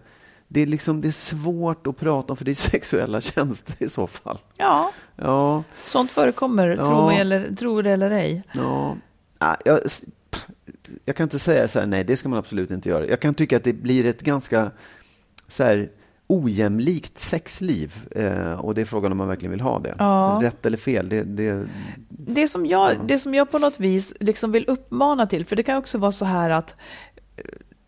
det, 0.47 0.61
är 0.61 0.65
liksom, 0.65 1.01
det 1.01 1.07
är 1.07 1.11
svårt 1.11 1.87
att 1.87 1.97
prata 1.97 2.33
om, 2.33 2.37
för 2.37 2.45
det 2.45 2.51
är 2.51 2.55
sexuella 2.69 3.21
tjänster 3.21 3.75
i 3.79 3.89
så 3.89 4.07
fall. 4.07 4.37
Ja, 4.57 4.91
Ja, 5.15 5.63
sånt 5.85 6.11
förekommer, 6.11 6.67
Ja. 6.67 6.85
tro, 6.85 7.09
eller, 7.09 7.55
tro 7.55 7.81
det 7.81 7.91
eller 7.91 8.11
ej. 8.11 8.43
ja. 8.53 8.95
Nej, 9.39 9.55
jag, 9.65 9.79
jag 11.05 11.15
kan 11.15 11.23
inte 11.23 11.39
säga 11.39 11.67
så 11.67 11.79
här, 11.79 11.87
nej, 11.87 12.03
det 12.03 12.17
ska 12.17 12.29
man 12.29 12.39
absolut 12.39 12.71
inte 12.71 12.89
göra. 12.89 13.07
Jag 13.07 13.19
kan 13.19 13.33
tycka 13.33 13.57
att 13.57 13.63
det 13.63 13.73
blir 13.73 14.05
ett 14.05 14.21
ganska 14.21 14.71
så 15.47 15.63
här, 15.63 15.89
ojämlikt 16.27 17.19
sexliv. 17.19 17.95
Eh, 18.11 18.59
och 18.59 18.75
det 18.75 18.81
är 18.81 18.85
frågan 18.85 19.11
om 19.11 19.17
man 19.17 19.27
verkligen 19.27 19.51
vill 19.51 19.61
ha 19.61 19.79
det. 19.79 19.95
Ja. 19.99 20.39
Rätt 20.43 20.65
eller 20.65 20.77
fel, 20.77 21.09
det, 21.09 21.23
det, 21.23 21.65
Det 22.09 22.47
som, 22.47 22.65
jag, 22.65 23.07
det 23.07 23.19
som 23.19 23.33
jag 23.33 23.51
på 23.51 23.59
något 23.59 23.79
vis 23.79 24.13
liksom 24.19 24.51
vill 24.51 24.65
uppmana 24.67 25.25
till, 25.25 25.45
för 25.45 25.55
det 25.55 25.63
kan 25.63 25.77
också 25.77 25.97
vara 25.97 26.11
så 26.11 26.25
här 26.25 26.49
att 26.49 26.75
eh, 27.35 27.43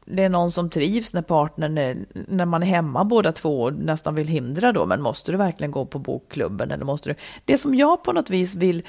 det 0.06 0.24
är 0.24 0.30
någon 0.30 0.52
som 0.52 0.70
trivs 0.70 1.14
när 1.14 1.22
partnern, 1.22 1.78
är, 1.78 2.06
när 2.28 2.46
man 2.46 2.64
är 2.64 2.68
hemma 2.68 3.04
båda 3.04 3.32
två 3.32 3.62
och 3.62 3.74
nästan 3.74 4.16
vill 4.16 4.28
hindra 4.28 4.72
då, 4.72 4.86
men 4.86 5.02
måste 5.02 5.32
du 5.32 5.38
verkligen 5.38 5.72
gå 5.72 5.86
på 5.86 6.00
bokklubben 6.00 6.72
eller 6.72 6.86
måste 6.86 7.10
du? 7.10 7.16
Det 7.46 7.58
som 7.58 7.76
jag 7.76 8.04
på 8.04 8.14
något 8.14 8.30
vis 8.30 8.56
vill, 8.56 8.84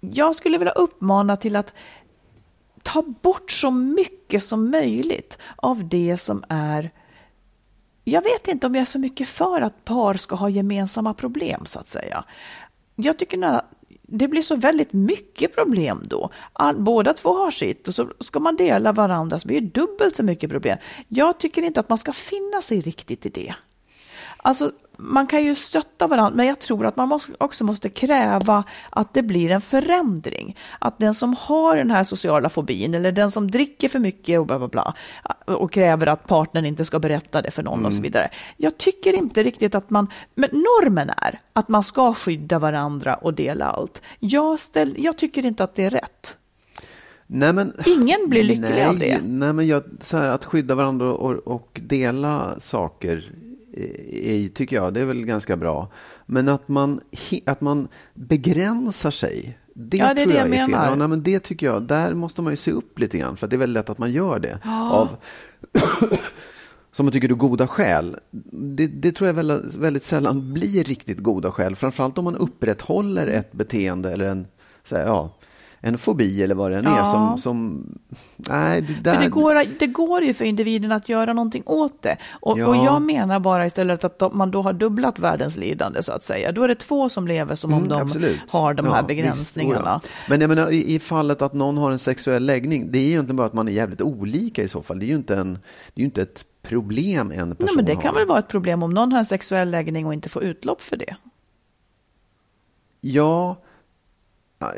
jag 0.00 0.34
skulle 0.34 0.58
vilja 0.58 0.72
uppmana 0.72 1.36
till 1.36 1.56
att 1.56 1.74
ta 2.82 3.02
bort 3.02 3.50
så 3.50 3.70
mycket 3.70 4.44
som 4.44 4.70
möjligt 4.70 5.38
av 5.56 5.88
det 5.88 6.16
som 6.16 6.44
är 6.48 6.90
jag 8.04 8.22
vet 8.22 8.48
inte 8.48 8.66
om 8.66 8.74
jag 8.74 8.82
är 8.82 8.86
så 8.86 8.98
mycket 8.98 9.28
för 9.28 9.60
att 9.60 9.84
par 9.84 10.14
ska 10.14 10.36
ha 10.36 10.48
gemensamma 10.48 11.14
problem, 11.14 11.66
så 11.66 11.78
att 11.78 11.88
säga. 11.88 12.24
Jag 12.96 13.18
tycker 13.18 13.42
att 13.44 13.70
det 14.02 14.28
blir 14.28 14.42
så 14.42 14.56
väldigt 14.56 14.92
mycket 14.92 15.54
problem 15.54 16.02
då. 16.04 16.30
All, 16.52 16.76
båda 16.76 17.12
två 17.12 17.32
har 17.32 17.50
sitt 17.50 17.88
och 17.88 17.94
så 17.94 18.08
ska 18.20 18.40
man 18.40 18.56
dela 18.56 18.92
varandra 18.92 19.38
så 19.38 19.48
blir 19.48 19.60
det 19.60 19.80
dubbelt 19.80 20.16
så 20.16 20.22
mycket 20.22 20.50
problem. 20.50 20.78
Jag 21.08 21.38
tycker 21.38 21.62
inte 21.62 21.80
att 21.80 21.88
man 21.88 21.98
ska 21.98 22.12
finna 22.12 22.62
sig 22.62 22.80
riktigt 22.80 23.26
i 23.26 23.28
det. 23.28 23.54
Alltså, 24.36 24.72
man 25.02 25.26
kan 25.26 25.44
ju 25.44 25.54
stötta 25.54 26.06
varandra, 26.06 26.36
men 26.36 26.46
jag 26.46 26.58
tror 26.58 26.86
att 26.86 26.96
man 26.96 27.08
måste, 27.08 27.32
också 27.38 27.64
måste 27.64 27.88
kräva 27.88 28.64
att 28.90 29.14
det 29.14 29.22
blir 29.22 29.50
en 29.50 29.60
förändring. 29.60 30.56
Att 30.78 30.98
den 30.98 31.14
som 31.14 31.36
har 31.38 31.76
den 31.76 31.90
här 31.90 32.04
sociala 32.04 32.48
fobin 32.48 32.94
eller 32.94 33.12
den 33.12 33.30
som 33.30 33.50
dricker 33.50 33.88
för 33.88 33.98
mycket 33.98 34.40
och 34.40 34.46
bla 34.46 34.58
bla 34.58 34.68
bla 34.68 34.94
och 35.44 35.72
kräver 35.72 36.06
att 36.06 36.26
partnern 36.26 36.66
inte 36.66 36.84
ska 36.84 36.98
berätta 36.98 37.42
det 37.42 37.50
för 37.50 37.62
någon 37.62 37.86
och 37.86 37.94
så 37.94 38.02
vidare. 38.02 38.30
Jag 38.56 38.78
tycker 38.78 39.12
inte 39.12 39.42
riktigt 39.42 39.74
att 39.74 39.90
man, 39.90 40.08
men 40.34 40.50
normen 40.52 41.10
är 41.16 41.40
att 41.52 41.68
man 41.68 41.82
ska 41.82 42.14
skydda 42.14 42.58
varandra 42.58 43.14
och 43.14 43.34
dela 43.34 43.64
allt. 43.64 44.02
Jag, 44.18 44.60
ställ, 44.60 44.94
jag 44.98 45.18
tycker 45.18 45.46
inte 45.46 45.64
att 45.64 45.74
det 45.74 45.84
är 45.84 45.90
rätt. 45.90 46.36
Nej, 47.26 47.52
men, 47.52 47.72
Ingen 47.86 48.28
blir 48.28 48.42
lycklig 48.42 48.70
nej, 48.70 48.86
av 48.86 48.98
det. 48.98 49.20
Nej, 49.24 49.52
men 49.52 49.66
jag, 49.66 49.82
så 50.00 50.16
här, 50.16 50.30
att 50.30 50.44
skydda 50.44 50.74
varandra 50.74 51.12
och, 51.12 51.32
och 51.32 51.80
dela 51.82 52.60
saker 52.60 53.32
i, 53.72 54.50
tycker 54.54 54.76
jag, 54.76 54.94
det 54.94 55.00
är 55.00 55.04
väl 55.04 55.24
ganska 55.24 55.56
bra. 55.56 55.88
Men 56.26 56.48
att 56.48 56.68
man, 56.68 57.00
att 57.46 57.60
man 57.60 57.88
begränsar 58.14 59.10
sig, 59.10 59.58
det 59.74 59.96
Ja, 59.96 60.14
det 60.14 60.20
är 60.20 60.24
tror 60.24 60.32
det 60.32 60.38
jag 60.38 60.48
jag 60.48 60.54
är 60.54 60.66
fel. 60.66 60.70
Ja, 60.70 60.94
nej, 60.94 61.08
men 61.08 61.22
det 61.22 61.38
tycker 61.38 61.66
jag, 61.66 61.82
där 61.82 62.14
måste 62.14 62.42
man 62.42 62.52
ju 62.52 62.56
se 62.56 62.70
upp 62.70 62.98
lite 62.98 63.18
grann, 63.18 63.36
för 63.36 63.46
att 63.46 63.50
det 63.50 63.56
är 63.56 63.58
väldigt 63.58 63.74
lätt 63.74 63.90
att 63.90 63.98
man 63.98 64.12
gör 64.12 64.38
det. 64.38 64.58
Av, 64.64 65.08
som 66.92 67.06
man 67.06 67.12
tycker 67.12 67.28
är 67.28 67.34
goda 67.34 67.66
skäl. 67.66 68.16
Det, 68.50 68.86
det 68.86 69.12
tror 69.12 69.26
jag 69.26 69.34
väldigt, 69.34 69.74
väldigt 69.74 70.04
sällan 70.04 70.52
blir 70.52 70.84
riktigt 70.84 71.18
goda 71.18 71.52
skäl. 71.52 71.76
Framförallt 71.76 72.18
om 72.18 72.24
man 72.24 72.36
upprätthåller 72.36 73.26
ett 73.26 73.52
beteende 73.52 74.12
eller 74.12 74.28
en, 74.28 74.46
så 74.84 74.96
här, 74.96 75.06
ja, 75.06 75.36
en 75.84 75.98
fobi 75.98 76.42
eller 76.42 76.54
vad 76.54 76.70
det 76.70 76.76
än 76.78 76.86
är. 76.86 76.96
Ja. 76.96 77.10
Som, 77.12 77.38
som, 77.38 77.86
nej, 78.36 78.80
det 78.82 78.94
där, 79.02 79.14
För 79.14 79.22
det 79.22 79.28
går, 79.28 79.78
det 79.78 79.86
går 79.86 80.22
ju 80.22 80.34
för 80.34 80.44
individen 80.44 80.92
att 80.92 81.08
göra 81.08 81.32
någonting 81.32 81.62
åt 81.66 82.02
det. 82.02 82.16
Och, 82.32 82.58
Ja. 82.58 82.66
och 82.66 82.76
jag 82.76 83.02
menar 83.02 83.40
bara 83.40 83.66
istället 83.66 84.04
att 84.04 84.18
de- 84.18 84.38
man 84.38 84.50
då 84.50 84.62
har 84.62 84.72
dubblat 84.72 85.18
världens 85.18 85.56
lidande 85.56 86.02
så 86.02 86.12
att 86.12 86.24
säga. 86.24 86.52
Då 86.52 86.62
är 86.62 86.68
det 86.68 86.74
två 86.74 87.08
som 87.08 87.28
lever 87.28 87.54
som 87.54 87.72
om 87.72 87.78
Mm, 87.78 87.88
de 87.88 88.02
absolut. 88.02 88.40
har 88.50 88.74
de 88.74 88.86
här 88.86 88.96
Ja, 88.96 89.02
begränsningarna. 89.02 90.00
Visst. 90.02 90.14
Men 90.28 90.40
jag 90.40 90.48
menar, 90.48 90.70
i, 90.70 90.94
i 90.94 90.98
fallet 91.00 91.42
att 91.42 91.52
någon 91.52 91.76
har 91.76 91.90
en 91.92 91.98
sexuell 91.98 92.44
läggning, 92.46 92.92
det 92.92 92.98
är 92.98 93.02
ju 93.02 93.08
egentligen 93.08 93.36
bara 93.36 93.46
att 93.46 93.52
man 93.52 93.68
är 93.68 93.72
jävligt 93.72 94.00
olika 94.00 94.62
i 94.62 94.68
så 94.68 94.82
fall. 94.82 94.98
Det 94.98 95.04
är 95.04 95.08
ju 95.08 95.14
inte, 95.16 95.36
en, 95.36 95.52
det 95.94 96.00
är 96.00 96.00
ju 96.00 96.04
inte 96.04 96.22
ett 96.22 96.44
problem 96.62 97.30
en 97.30 97.36
person 97.56 97.56
Nej, 97.66 97.76
men 97.76 97.84
det 97.84 97.94
har. 97.94 98.02
kan 98.02 98.14
väl 98.14 98.26
vara 98.26 98.38
ett 98.38 98.48
problem 98.48 98.82
om 98.82 98.90
någon 98.94 99.12
har 99.12 99.18
en 99.18 99.24
sexuell 99.24 99.70
läggning 99.70 100.06
och 100.06 100.14
inte 100.14 100.28
får 100.28 100.42
utlopp 100.42 100.80
för 100.82 100.96
det. 100.96 101.16
Ja, 103.00 103.56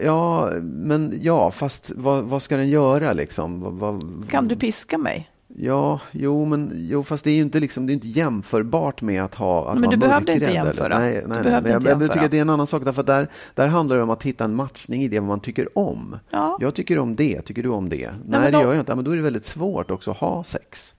ja, 0.05 0.51
men 0.63 1.19
ja, 1.23 1.51
fast 1.51 1.93
vad, 1.97 2.25
vad 2.25 2.43
ska 2.43 2.57
den 2.57 2.69
göra 2.69 3.13
liksom? 3.13 3.61
Vad, 3.61 3.73
vad, 3.73 4.25
Kan 4.31 4.49
du 4.49 4.57
piska 4.57 4.99
mig? 4.99 5.31
Ja, 5.57 6.01
jo, 6.11 6.45
men 6.45 6.73
jo, 6.75 7.03
fast 7.03 7.25
det 7.25 7.31
är 7.31 7.35
ju 7.35 7.41
inte, 7.43 7.61
liksom, 7.61 7.87
det 7.87 7.93
är 7.93 7.95
inte 7.95 8.09
jämförbart 8.09 9.03
med 9.03 9.23
att 9.25 9.35
ha 9.35 9.71
att 9.73 9.79
Men 9.81 9.91
du 9.91 9.97
behövde 9.97 10.33
inte 10.33 10.47
mörkrädd, 10.47 10.59
eller? 10.61 10.67
jämföra. 10.71 10.99
Nej, 10.99 11.13
nej, 11.13 11.23
nej. 11.27 11.43
Men 11.43 11.53
jag, 11.53 11.65
jag 11.65 11.83
jämföra. 11.85 12.09
tycker 12.13 12.25
att 12.25 12.31
det 12.31 12.37
är 12.37 12.43
en 12.43 12.51
annan 12.51 12.67
sak, 12.67 12.85
därför 12.85 13.01
att 13.01 13.07
där, 13.07 13.29
där 13.55 13.69
handlar 13.69 13.97
det 13.97 14.03
om 14.03 14.11
att 14.11 14.23
hitta 14.23 14.45
en 14.45 14.55
matchning 14.55 15.03
i 15.03 15.09
det 15.09 15.21
man 15.21 15.41
tycker 15.41 15.79
om. 15.79 16.17
Ja. 16.31 16.59
Jag 16.61 16.75
tycker 16.75 16.99
om 16.99 17.17
det, 17.17 17.41
tycker 17.43 17.63
du 17.63 17.69
om 17.69 17.89
det? 17.89 18.11
Nej, 18.27 18.41
det 18.45 18.51
då- 18.59 18.63
gör 18.63 18.69
jag 18.73 18.79
inte. 18.79 18.93
Ja, 18.93 18.97
Men 18.97 19.05
då 19.05 19.11
är 19.11 19.17
det 19.17 19.23
väldigt 19.23 19.47
svårt 19.47 19.91
också 19.91 20.11
att 20.11 20.17
ha 20.17 20.45
sex. 20.45 20.95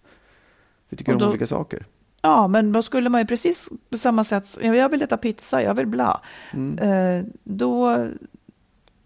Vi 0.90 0.98
tycker 0.98 1.12
Och 1.12 1.16
om 1.16 1.20
då- 1.22 1.30
olika 1.30 1.48
saker. 1.48 1.86
Ja, 2.22 2.48
men 2.48 2.72
då 2.72 2.82
skulle 2.82 3.10
man 3.10 3.22
ju 3.22 3.28
precis 3.28 3.70
på 3.90 3.98
samma 3.98 4.24
sätt, 4.24 4.58
ja, 4.62 4.76
jag 4.76 4.90
vill 4.90 5.02
äta 5.02 5.18
pizza, 5.18 5.62
jag 5.62 5.74
vill 5.74 5.88
bla. 5.88 6.22
Mm. 6.54 6.80
Eh, 6.80 7.26
då, 7.44 8.08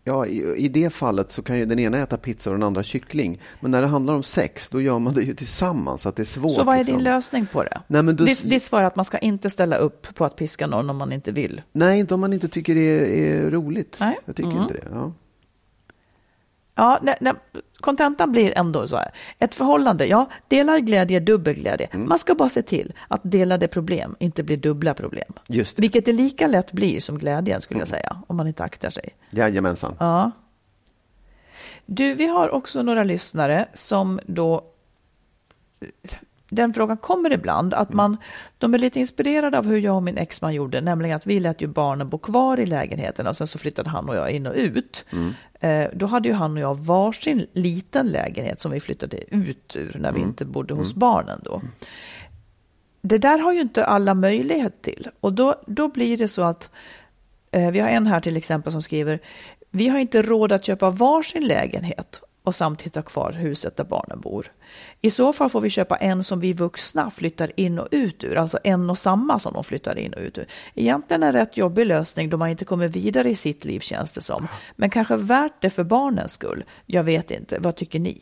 Ja, 0.10 0.26
i, 0.26 0.56
I 0.58 0.68
det 0.68 0.90
fallet 0.94 1.32
så 1.32 1.42
kan 1.42 1.58
ju 1.58 1.66
den 1.66 1.80
ena 1.80 1.98
äta 1.98 2.18
pizza 2.18 2.50
och 2.50 2.56
den 2.56 2.64
andra 2.64 2.84
kyckling. 2.84 3.40
Men 3.60 3.72
när 3.72 3.82
det 3.82 3.88
handlar 3.88 4.14
om 4.14 4.24
sex, 4.24 4.70
då 4.70 4.82
gör 4.82 5.00
man 5.00 5.14
det 5.14 5.22
ju 5.22 5.36
tillsammans. 5.36 6.02
Så 6.02 6.10
att 6.10 6.16
det 6.16 6.24
är 6.24 6.26
svårt. 6.26 6.56
så 6.56 6.64
vad 6.64 6.76
är 6.76 6.80
liksom. 6.80 6.96
din 6.96 7.04
lösning 7.04 7.48
på 7.52 7.64
det? 7.64 7.82
Nej, 7.88 8.04
men 8.04 8.16
då, 8.16 8.26
Ditt, 8.26 8.50
ditt 8.50 8.64
svar 8.64 8.82
är 8.82 8.86
att 8.86 8.96
man 8.96 9.06
ska 9.06 9.18
inte 9.18 9.50
ställa 9.50 9.76
upp 9.76 10.16
på 10.16 10.26
att 10.26 10.36
piska 10.36 10.68
någon 10.68 10.90
om 10.90 10.98
man 10.98 11.12
inte 11.12 11.32
vill. 11.32 11.62
nej, 11.72 12.00
inte 12.00 12.14
om 12.14 12.20
man 12.20 12.34
inte 12.34 12.48
tycker 12.48 12.76
det 12.76 12.82
är, 12.82 13.46
är 13.46 13.52
roligt. 13.52 13.98
Nej. 14.00 14.18
Jag 14.26 14.36
tycker 14.36 14.50
Mm. 14.52 14.62
inte 14.62 14.74
det. 14.74 14.84
Ja. 14.94 15.14
Ja, 16.80 17.00
nej, 17.02 17.18
nej, 17.20 17.34
kontentan 17.80 18.32
blir 18.32 18.58
ändå 18.58 18.88
så 18.88 18.96
här. 18.96 19.12
Ett 19.40 19.56
förhållande, 19.56 20.06
ja, 20.06 20.30
delad 20.48 20.86
glädje 20.86 21.18
är 21.18 21.22
dubbel 21.22 21.56
glädje. 21.56 21.88
Mm. 21.92 22.10
Man 22.10 22.20
ska 22.20 22.36
bara 22.36 22.50
se 22.50 22.62
till 22.62 22.94
att 23.08 23.22
delade 23.24 23.68
problem 23.68 24.16
inte 24.20 24.44
blir 24.44 24.58
dubbla 24.58 24.94
problem. 24.94 25.34
Just 25.48 25.76
det. 25.76 25.82
Vilket 25.82 26.06
det 26.06 26.12
lika 26.12 26.48
lätt 26.48 26.72
blir 26.72 27.00
som 27.00 27.18
glädjen 27.18 27.62
skulle 27.62 27.80
jag 27.80 27.88
säga, 27.88 28.18
om 28.28 28.38
man 28.38 28.48
inte 28.48 28.64
aktar 28.64 28.90
sig. 28.90 29.10
Jajamensan. 29.32 29.96
Ja. 30.00 30.32
Du, 31.86 32.14
vi 32.14 32.28
har 32.28 32.50
också 32.50 32.82
några 32.82 33.04
lyssnare 33.04 33.68
som 33.74 34.20
då... 34.26 34.64
Den 36.50 36.74
frågan 36.74 36.98
kommer 36.98 37.34
ibland, 37.34 37.74
att 37.74 37.94
man, 37.94 38.18
de 38.58 38.74
är 38.74 38.78
lite 38.78 39.00
inspirerade 39.00 39.58
av 39.58 39.66
hur 39.66 39.78
jag 39.78 39.96
och 39.96 40.04
min 40.04 40.18
exman 40.18 40.54
gjorde, 40.54 40.82
nämligen 40.82 41.16
att 41.16 41.28
vi 41.28 41.40
lät 41.40 41.62
ju 41.62 41.68
barnen 41.68 42.10
bo 42.10 42.18
kvar 42.18 42.60
i 42.60 42.66
lägenheten 42.66 43.28
och 43.28 43.38
sen 43.38 43.48
så 43.48 43.58
flyttade 43.58 43.90
han 43.90 44.10
och 44.10 44.16
jag 44.16 44.32
in 44.32 44.48
och 44.48 44.54
ut. 44.56 45.06
Eh, 45.60 45.88
då 45.94 46.06
hade 46.06 46.30
ju 46.30 46.34
han 46.34 46.54
och 46.54 46.60
jag 46.60 46.76
varsin 46.76 47.46
liten 47.54 48.08
lägenhet 48.08 48.62
som 48.62 48.72
vi 48.72 48.80
flyttade 48.80 49.36
ut 49.36 49.76
ur 49.76 49.98
när 50.00 50.12
vi 50.12 50.22
inte 50.22 50.46
bodde 50.46 50.74
hos 50.74 50.94
barnen 50.94 51.40
då. 51.44 51.62
Det 53.02 53.18
där 53.18 53.38
har 53.40 53.54
ju 53.54 53.62
inte 53.62 53.86
alla 53.86 54.14
möjlighet 54.14 54.82
till. 54.82 55.08
Och 55.20 55.34
då, 55.34 55.56
då 55.68 55.88
blir 55.88 56.18
det 56.18 56.28
så 56.28 56.42
att 56.42 56.70
Eh, 57.52 57.72
Vi 57.72 57.80
har 57.80 57.90
en 57.90 58.08
här 58.08 58.20
till 58.20 58.38
exempel 58.38 58.72
som 58.72 58.82
skriver, 58.82 59.20
vi 59.72 59.88
har 59.88 60.00
inte 60.00 60.22
råd 60.22 60.52
att 60.52 60.66
köpa 60.66 60.90
varsin 60.90 61.48
lägenhet 61.48 62.22
och 62.50 62.56
samtidigt 62.56 62.96
ha 62.96 63.02
kvar 63.04 63.32
huset 63.32 63.78
där 63.78 63.84
barnen 63.84 64.20
bor. 64.20 64.52
I 65.02 65.12
så 65.12 65.34
fall 65.34 65.50
får 65.50 65.62
vi 65.62 65.70
köpa 65.70 65.96
en 65.96 66.24
som 66.24 66.40
vi 66.40 66.54
vuxna 66.54 67.12
flyttar 67.12 67.52
in 67.60 67.80
och 67.80 67.88
ut 67.92 68.24
ur, 68.24 68.36
alltså 68.38 68.60
en 68.64 68.90
och 68.90 68.98
samma 68.98 69.40
som 69.40 69.54
de 69.54 69.64
flyttar 69.64 69.98
in 69.98 70.14
och 70.14 70.22
ut 70.22 70.38
ur. 70.38 70.48
Egentligen 70.76 71.24
en 71.24 71.32
rätt 71.32 71.58
jobbig 71.58 71.86
lösning 71.86 72.30
då 72.30 72.38
man 72.38 72.50
inte 72.50 72.66
kommer 72.66 72.88
vidare 72.88 73.30
i 73.30 73.36
sitt 73.36 73.66
liv 73.66 73.80
känns 73.80 74.12
det 74.12 74.22
som. 74.22 74.48
Men 74.76 74.90
kanske 74.90 75.16
värt 75.16 75.62
det 75.62 75.70
för 75.70 75.84
barnens 75.84 76.34
skull. 76.34 76.64
Jag 76.86 77.04
vet 77.04 77.32
inte, 77.32 77.60
vad 77.60 77.76
tycker 77.76 78.00
ni? 78.00 78.22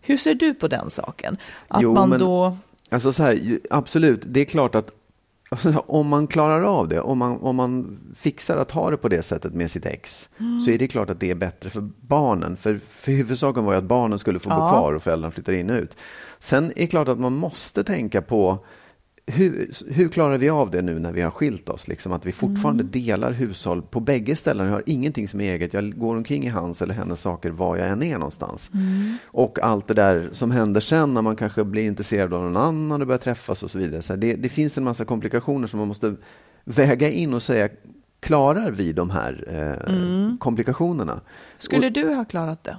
Hur 0.00 0.16
ser 0.16 0.34
du 0.34 0.54
på 0.54 0.68
den 0.68 0.90
saken? 0.90 1.36
Att 1.68 1.82
Jo, 1.82 1.94
man 1.94 2.08
men- 2.08 2.18
då... 2.20 2.56
Alltså 2.90 3.12
så 3.12 3.22
här, 3.22 3.38
absolut, 3.70 4.20
det 4.26 4.40
är 4.40 4.44
klart 4.44 4.74
att 4.74 4.90
om 5.86 6.08
man 6.08 6.26
klarar 6.26 6.62
av 6.62 6.88
det, 6.88 7.00
om 7.00 7.18
man, 7.18 7.36
om 7.40 7.56
man 7.56 7.98
fixar 8.16 8.56
att 8.56 8.70
ha 8.70 8.90
det 8.90 8.96
på 8.96 9.08
det 9.08 9.22
sättet 9.22 9.54
med 9.54 9.70
sitt 9.70 9.86
ex, 9.86 10.28
Mm. 10.40 10.60
så 10.60 10.70
är 10.70 10.78
det 10.78 10.88
klart 10.88 11.10
att 11.10 11.20
det 11.20 11.30
är 11.30 11.34
bättre 11.34 11.70
för 11.70 11.88
barnen. 12.00 12.56
För, 12.56 12.78
för 12.86 13.12
huvudsaken 13.12 13.64
var 13.64 13.72
ju 13.72 13.78
att 13.78 13.84
barnen 13.84 14.18
skulle 14.18 14.38
få 14.38 14.48
bo 14.50 14.56
Ja. 14.56 14.68
kvar 14.68 14.92
och 14.92 15.02
föräldrarna 15.02 15.30
flyttar 15.32 15.52
in 15.52 15.70
och 15.70 15.76
ut. 15.76 15.96
Sen 16.38 16.64
är 16.64 16.72
det 16.74 16.86
klart 16.86 17.08
att 17.08 17.18
man 17.20 17.32
måste 17.32 17.84
tänka 17.84 18.22
på 18.22 18.58
hur, 19.26 19.70
hur 19.86 20.08
klarar 20.08 20.38
vi 20.38 20.48
av 20.48 20.70
det 20.70 20.82
nu 20.82 20.98
när 20.98 21.12
vi 21.12 21.22
har 21.22 21.30
skilt 21.30 21.68
oss? 21.68 21.88
Liksom 21.88 22.12
att 22.12 22.26
vi 22.26 22.32
fortfarande 22.32 22.82
Mm. 22.82 22.90
delar 22.92 23.32
hushåll 23.32 23.82
på 23.82 24.00
bägge 24.00 24.36
ställen. 24.36 24.66
Jag 24.66 24.72
har 24.72 24.82
ingenting 24.86 25.28
som 25.28 25.40
är 25.40 25.52
eget. 25.54 25.74
Jag 25.74 25.98
går 25.98 26.16
omkring 26.16 26.44
i 26.44 26.48
hans 26.48 26.82
eller 26.82 26.94
hennes 26.94 27.20
saker 27.20 27.50
var 27.50 27.76
jag 27.76 27.88
än 27.88 28.02
är 28.02 28.18
någonstans. 28.18 28.70
Mm. 28.74 29.16
Och 29.26 29.58
allt 29.62 29.88
det 29.88 29.94
där 29.94 30.28
som 30.32 30.50
händer 30.50 30.80
sen 30.80 31.14
när 31.14 31.22
man 31.22 31.36
kanske 31.36 31.64
blir 31.64 31.86
intresserad 31.86 32.34
av 32.34 32.42
någon 32.42 32.56
annan 32.56 33.00
och 33.00 33.06
börjar 33.06 33.18
träffas 33.18 33.62
och 33.62 33.70
så 33.70 33.78
vidare. 33.78 34.02
Så 34.02 34.16
det, 34.16 34.34
det 34.34 34.48
finns 34.48 34.78
en 34.78 34.84
massa 34.84 35.04
komplikationer 35.04 35.68
som 35.68 35.78
man 35.78 35.88
måste 35.88 36.14
väga 36.64 37.10
in 37.10 37.34
och 37.34 37.42
säga 37.42 37.68
klarar 38.20 38.70
vi 38.70 38.92
de 38.92 39.10
här 39.10 39.44
eh, 39.48 39.94
Mm. 39.94 40.38
komplikationerna. 40.38 41.20
Skulle 41.58 41.90
du 41.90 42.14
ha 42.14 42.24
klarat 42.24 42.64
det? 42.64 42.76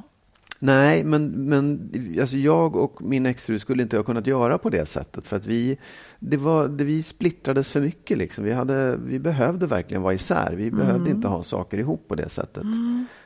Nej, 0.59 1.03
men, 1.03 1.27
men 1.49 1.89
alltså 2.21 2.37
jag 2.37 2.75
och 2.75 3.01
min 3.01 3.25
exfru 3.25 3.59
skulle 3.59 3.83
inte 3.83 3.97
ha 3.97 4.03
kunnat 4.03 4.27
göra 4.27 4.57
på 4.57 4.69
det 4.69 4.85
sättet. 4.85 5.27
För 5.27 5.35
att 5.35 5.45
vi, 5.45 5.77
det 6.19 6.37
var, 6.37 6.67
det, 6.67 6.83
vi 6.83 7.03
splittrades 7.03 7.71
för 7.71 7.81
mycket. 7.81 8.17
Liksom. 8.17 8.43
Vi, 8.43 8.51
hade, 8.51 8.97
vi 8.97 9.19
behövde 9.19 9.67
verkligen 9.67 10.01
vara 10.03 10.13
isär. 10.13 10.53
Vi 10.57 10.71
behövde 10.71 11.11
inte 11.11 11.27
ha 11.27 11.43
saker 11.43 11.77
ihop 11.77 12.07
på 12.07 12.15
det 12.15 12.29
sättet. 12.29 12.63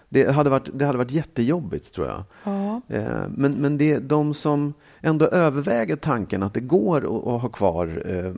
Det, 0.09 0.31
hade 0.31 0.49
varit, 0.49 0.69
det 0.73 0.85
hade 0.85 0.97
varit 0.97 1.11
jättejobbigt, 1.11 1.93
tror 1.93 2.07
jag. 2.07 2.23
Ja. 2.43 2.81
Eh, 2.87 3.27
Men, 3.35 3.51
men 3.51 3.77
det 3.77 3.99
de 3.99 4.33
som 4.33 4.73
ändå 5.01 5.25
överväger 5.25 5.95
tanken 5.95 6.43
att 6.43 6.53
det 6.53 6.59
går 6.59 6.97
att, 7.35 7.41
ha 7.41 7.49
kvar 7.49 8.03
eh, 8.05 8.33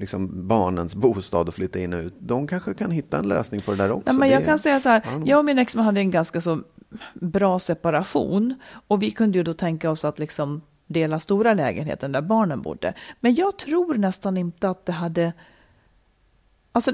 liksom 0.00 0.48
barnens 0.48 0.94
bostad 0.94 1.48
och 1.48 1.54
flytta 1.54 1.78
in 1.78 1.92
och 1.94 2.00
ut. 2.00 2.14
De 2.18 2.46
kanske 2.46 2.74
kan 2.74 2.90
hitta 2.90 3.18
en 3.18 3.28
lösning 3.28 3.60
på 3.60 3.70
det 3.70 3.76
där 3.76 3.90
också. 3.92 4.12
Nej, 4.12 4.18
men 4.18 4.28
jag 4.28 4.42
Det- 4.42 4.46
kan 4.46 4.58
säga 4.58 4.80
så 4.80 4.88
här, 4.88 5.02
jag 5.24 5.38
och 5.38 5.44
min 5.44 5.58
exman 5.58 5.84
hade 5.84 6.00
en 6.00 6.10
ganska 6.10 6.40
så 6.40 6.60
bra 7.14 7.58
separation 7.58 8.54
och 8.88 9.02
vi 9.02 9.10
kunde 9.10 9.38
ju 9.38 9.44
då 9.44 9.54
tänka 9.54 9.90
oss 9.90 10.04
att 10.04 10.18
liksom 10.18 10.60
dela 10.86 11.20
stora 11.20 11.54
lägenheten 11.54 12.12
där 12.12 12.22
barnen 12.22 12.62
bodde. 12.62 12.94
Men 13.20 13.34
jag 13.34 13.56
tror 13.58 13.94
nästan 13.94 14.36
inte 14.36 14.68
att 14.70 14.86
det 14.86 14.92
hade... 14.92 15.32
Alltså, 16.72 16.92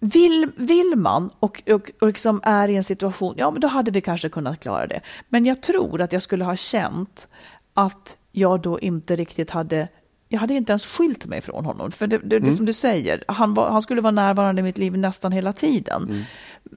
vill, 0.00 0.50
vill 0.56 0.92
man 0.96 1.30
och, 1.38 1.62
och, 1.66 1.90
och 2.00 2.06
liksom 2.06 2.40
är 2.44 2.68
i 2.68 2.76
en 2.76 2.84
situation, 2.84 3.34
ja 3.38 3.50
men 3.50 3.60
då 3.60 3.68
hade 3.68 3.90
vi 3.90 4.00
kanske 4.00 4.28
kunnat 4.28 4.60
klara 4.60 4.86
det. 4.86 5.00
Men 5.28 5.44
jag 5.46 5.62
tror 5.62 6.00
att 6.00 6.12
jag 6.12 6.22
skulle 6.22 6.44
ha 6.44 6.56
känt 6.56 7.28
att 7.74 8.16
jag 8.32 8.60
då 8.60 8.80
inte 8.80 9.16
riktigt 9.16 9.50
hade 9.50 9.88
jag 10.28 10.40
hade 10.40 10.54
inte 10.54 10.72
ens 10.72 10.86
skilt 10.86 11.26
mig 11.26 11.40
från 11.40 11.64
honom. 11.64 11.90
För 11.90 12.06
det, 12.06 12.18
det, 12.18 12.38
det 12.38 12.52
som 12.52 12.66
du 12.66 12.72
säger, 12.72 13.24
han, 13.28 13.54
var, 13.54 13.70
han 13.70 13.82
skulle 13.82 14.00
vara 14.00 14.10
närvarande 14.10 14.60
i 14.60 14.62
mitt 14.62 14.78
liv 14.78 14.98
nästan 14.98 15.32
hela 15.32 15.52
tiden. 15.52 16.24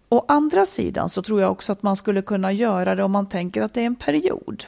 Å 0.09 0.25
andra 0.27 0.65
sidan 0.65 1.09
så 1.09 1.21
tror 1.21 1.41
jag 1.41 1.51
också 1.51 1.71
att 1.71 1.83
man 1.83 1.95
skulle 1.95 2.21
kunna 2.21 2.51
göra 2.51 2.95
det 2.95 3.03
om 3.03 3.11
man 3.11 3.29
tänker 3.29 3.61
att 3.61 3.73
det 3.73 3.81
är 3.81 3.85
en 3.85 3.95
period. 3.95 4.65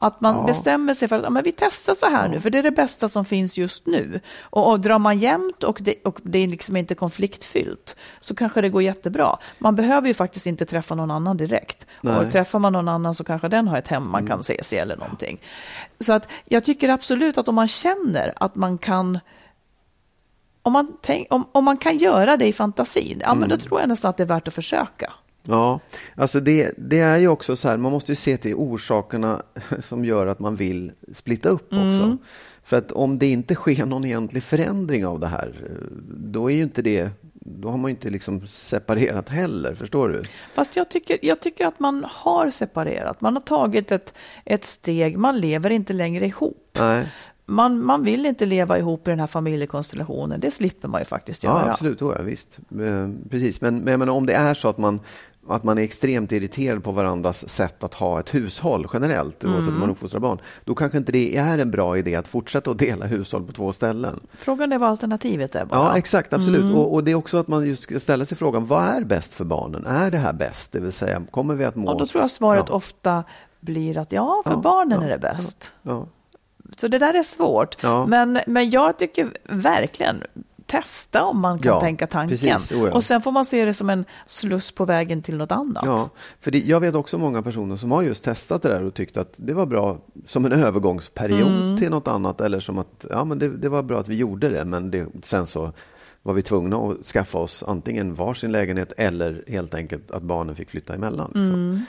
Att 0.00 0.20
man 0.20 0.36
Ja. 0.36 0.42
bestämmer 0.42 0.94
sig 0.94 1.08
för 1.08 1.16
att 1.16 1.22
ja, 1.22 1.30
men 1.30 1.42
vi 1.44 1.52
testar 1.52 1.94
så 1.94 2.06
här 2.06 2.28
nu, 2.28 2.40
för 2.40 2.50
det 2.50 2.58
är 2.58 2.62
det 2.62 2.70
bästa 2.70 3.08
som 3.08 3.24
finns 3.24 3.58
just 3.58 3.86
nu. 3.86 4.20
Och, 4.40 4.70
och 4.70 4.80
drar 4.80 4.98
man 4.98 5.18
jämnt 5.18 5.64
och 5.64 5.78
det, 5.80 5.94
och 6.04 6.18
det 6.22 6.38
är 6.38 6.48
liksom 6.48 6.76
inte 6.76 6.94
konfliktfyllt, 6.94 7.96
så 8.20 8.34
kanske 8.34 8.60
det 8.60 8.68
går 8.68 8.82
jättebra. 8.82 9.38
Man 9.58 9.76
behöver 9.76 10.08
ju 10.08 10.14
faktiskt 10.14 10.46
inte 10.46 10.64
träffa 10.64 10.94
någon 10.94 11.10
annan 11.10 11.36
direkt. 11.36 11.86
Nej. 12.00 12.16
Och 12.16 12.32
träffar 12.32 12.58
man 12.58 12.72
någon 12.72 12.88
annan 12.88 13.14
så 13.14 13.24
kanske 13.24 13.48
den 13.48 13.68
har 13.68 13.76
ett 13.78 13.88
hem 13.88 14.10
man 14.10 14.26
kan 14.26 14.40
ses 14.40 14.72
i 14.72 14.76
eller 14.76 14.96
någonting. 14.96 15.40
Så 16.00 16.12
att 16.12 16.28
jag 16.44 16.64
tycker 16.64 16.88
absolut 16.88 17.38
att 17.38 17.48
om 17.48 17.54
man 17.54 17.68
känner 17.68 18.32
att 18.36 18.54
man 18.54 18.78
kan 18.78 19.18
om 20.62 20.72
man, 20.72 20.96
tänk, 21.02 21.26
om, 21.34 21.48
om 21.52 21.64
man 21.64 21.76
kan 21.76 21.98
göra 21.98 22.36
det 22.36 22.46
i 22.46 22.52
fantasin, 22.52 23.20
ja, 23.24 23.34
men 23.34 23.48
då 23.48 23.56
tror 23.56 23.80
jag 23.80 23.88
nästan 23.88 24.08
att 24.08 24.16
det 24.16 24.22
är 24.22 24.26
värt 24.26 24.48
att 24.48 24.54
försöka. 24.54 25.12
Ja, 25.48 25.80
alltså 26.14 26.40
det, 26.40 26.72
det 26.76 27.00
är 27.00 27.18
ju 27.18 27.28
också 27.28 27.56
så 27.56 27.68
här, 27.68 27.76
man 27.76 27.92
måste 27.92 28.12
ju 28.12 28.16
se 28.16 28.36
till 28.36 28.54
orsakerna 28.54 29.42
som 29.82 30.04
gör 30.04 30.26
att 30.26 30.38
man 30.38 30.56
vill 30.56 30.92
splitta 31.14 31.48
upp 31.48 31.72
också. 31.72 32.18
För 32.62 32.76
att 32.76 32.92
om 32.92 33.18
det 33.18 33.26
inte 33.26 33.54
sker 33.54 33.86
någon 33.86 34.04
egentlig 34.04 34.42
förändring 34.42 35.06
av 35.06 35.20
det 35.20 35.26
här, 35.26 35.52
då 36.08 36.50
är 36.50 36.54
ju 36.54 36.62
inte 36.62 36.82
det, 36.82 37.10
då 37.32 37.68
har 37.68 37.78
man 37.78 37.88
ju 37.88 37.94
inte 37.94 38.10
liksom 38.10 38.46
separerat 38.46 39.28
heller, 39.28 39.74
förstår 39.74 40.08
du? 40.08 40.22
Fast 40.54 40.76
jag 40.76 40.88
tycker, 40.88 41.18
jag 41.22 41.40
tycker 41.40 41.66
att 41.66 41.80
man 41.80 42.06
har 42.10 42.50
separerat. 42.50 43.20
Man 43.20 43.36
har 43.36 43.40
tagit 43.40 43.92
ett, 43.92 44.14
ett 44.44 44.64
steg. 44.64 45.18
Man 45.18 45.40
lever 45.40 45.70
inte 45.70 45.92
längre 45.92 46.26
ihop. 46.26 46.78
Nej, 46.78 47.12
Man, 47.46 47.84
man 47.84 48.04
vill 48.04 48.26
inte 48.26 48.46
leva 48.46 48.78
ihop 48.78 49.08
i 49.08 49.10
den 49.10 49.20
här 49.20 49.26
familjekonstellationen. 49.26 50.40
Det 50.40 50.50
slipper 50.50 50.88
man 50.88 51.00
ju 51.00 51.04
faktiskt 51.04 51.42
ja, 51.42 51.60
göra. 51.60 51.72
absolut, 51.72 52.02
oh, 52.02 52.14
ja, 52.18 52.22
visst. 52.22 52.58
Eh, 52.80 53.08
precis, 53.30 53.60
men, 53.60 53.78
men 53.78 53.98
menar, 53.98 54.12
om 54.12 54.26
det 54.26 54.34
är 54.34 54.54
så 54.54 54.68
att 54.68 54.78
man 54.78 55.00
att 55.48 55.64
man 55.64 55.78
är 55.78 55.82
extremt 55.82 56.32
irriterad 56.32 56.84
på 56.84 56.92
varandras 56.92 57.48
sätt 57.48 57.84
att 57.84 57.94
ha 57.94 58.20
ett 58.20 58.34
hushåll 58.34 58.86
generellt, 58.92 59.44
oavsett 59.44 59.62
Mm. 59.62 59.74
om 59.74 59.80
man 59.80 59.90
uppfostrar 59.90 60.20
barn, 60.20 60.38
då 60.64 60.74
kanske 60.74 60.98
inte 60.98 61.12
det 61.12 61.36
är 61.36 61.58
en 61.58 61.70
bra 61.70 61.98
idé 61.98 62.14
att 62.14 62.28
fortsätta 62.28 62.70
att 62.70 62.78
dela 62.78 63.06
hushåll 63.06 63.46
på 63.46 63.52
två 63.52 63.72
ställen. 63.72 64.20
Frågan 64.38 64.72
är 64.72 64.78
vad 64.78 64.88
alternativet 64.90 65.54
är 65.54 65.64
bara. 65.64 65.78
Ja, 65.80 65.98
exakt, 65.98 66.32
absolut. 66.32 66.60
Mm. 66.62 66.74
Och, 66.76 66.94
och 66.94 67.04
det 67.04 67.10
är 67.10 67.14
också 67.14 67.36
att 67.38 67.48
man 67.48 67.66
just 67.66 68.00
ställa 68.02 68.24
sig 68.26 68.36
frågan, 68.38 68.66
vad 68.66 68.82
är 68.84 69.04
bäst 69.04 69.34
för 69.34 69.44
barnen? 69.44 69.86
Är 69.86 70.10
det 70.10 70.18
här 70.18 70.32
bäst? 70.32 70.72
Det 70.72 70.80
vill 70.80 70.92
säga, 70.92 71.22
kommer 71.30 71.54
vi 71.54 71.64
att 71.64 71.76
må... 71.76 71.92
Och 71.92 71.98
då 71.98 72.06
tror 72.06 72.22
jag 72.22 72.30
svaret 72.30 72.64
Ja. 72.68 72.74
ofta 72.74 73.24
blir 73.60 73.98
att 73.98 74.12
ja, 74.12 74.42
för 74.46 74.52
Ja, 74.52 74.56
barnen 74.56 75.00
ja, 75.00 75.06
är 75.06 75.10
det 75.10 75.18
bäst. 75.18 75.72
Så 76.76 76.88
det 76.88 76.98
där 76.98 77.14
är 77.14 77.22
svårt. 77.22 77.82
Men, 78.06 78.40
men 78.46 78.70
jag 78.70 78.98
tycker 78.98 79.30
verkligen, 79.44 80.22
testa 80.66 81.24
om 81.24 81.40
man 81.40 81.58
kan 81.58 81.72
Ja, 81.72 81.80
tänka 81.80 82.06
tanken. 82.06 82.38
precis. 82.38 82.72
Oh 82.72 82.88
ja. 82.88 82.94
Och 82.94 83.04
sen 83.04 83.20
får 83.22 83.32
man 83.32 83.44
se 83.44 83.64
det 83.64 83.74
som 83.74 83.90
en 83.90 84.04
sluss 84.26 84.72
på 84.72 84.84
vägen 84.84 85.22
till 85.22 85.36
något 85.36 85.52
annat. 85.52 85.82
Ja, 85.86 86.08
för 86.40 86.50
det, 86.50 86.58
jag 86.58 86.80
vet 86.80 86.94
också 86.94 87.18
många 87.18 87.42
personer 87.42 87.76
som 87.76 87.90
har 87.90 88.02
just 88.02 88.24
testat 88.24 88.62
det 88.62 88.68
där 88.68 88.82
och 88.82 88.94
tyckt 88.94 89.16
att 89.16 89.32
det 89.36 89.54
var 89.54 89.66
bra 89.66 89.98
som 90.26 90.44
en 90.44 90.52
övergångsperiod 90.52 91.48
Mm. 91.48 91.76
till 91.78 91.90
något 91.90 92.08
annat 92.08 92.40
eller 92.40 92.60
som 92.60 92.78
att 92.78 93.06
ja, 93.10 93.24
men 93.24 93.38
det, 93.38 93.48
det 93.48 93.68
var 93.68 93.82
bra 93.82 94.00
att 94.00 94.08
vi 94.08 94.14
gjorde 94.16 94.48
det 94.48 94.64
men 94.64 94.90
det, 94.90 95.06
sen 95.24 95.46
så 95.46 95.72
var 96.22 96.34
vi 96.34 96.42
tvungna 96.42 96.76
att 96.76 97.06
skaffa 97.06 97.38
oss 97.38 97.64
antingen 97.66 98.14
varsin 98.14 98.52
lägenhet 98.52 98.92
eller 98.96 99.44
helt 99.48 99.74
enkelt 99.74 100.10
att 100.10 100.22
barnen 100.22 100.56
fick 100.56 100.70
flytta 100.70 100.94
emellan. 100.94 101.26
Liksom. 101.26 101.42
Mm. 101.54 101.80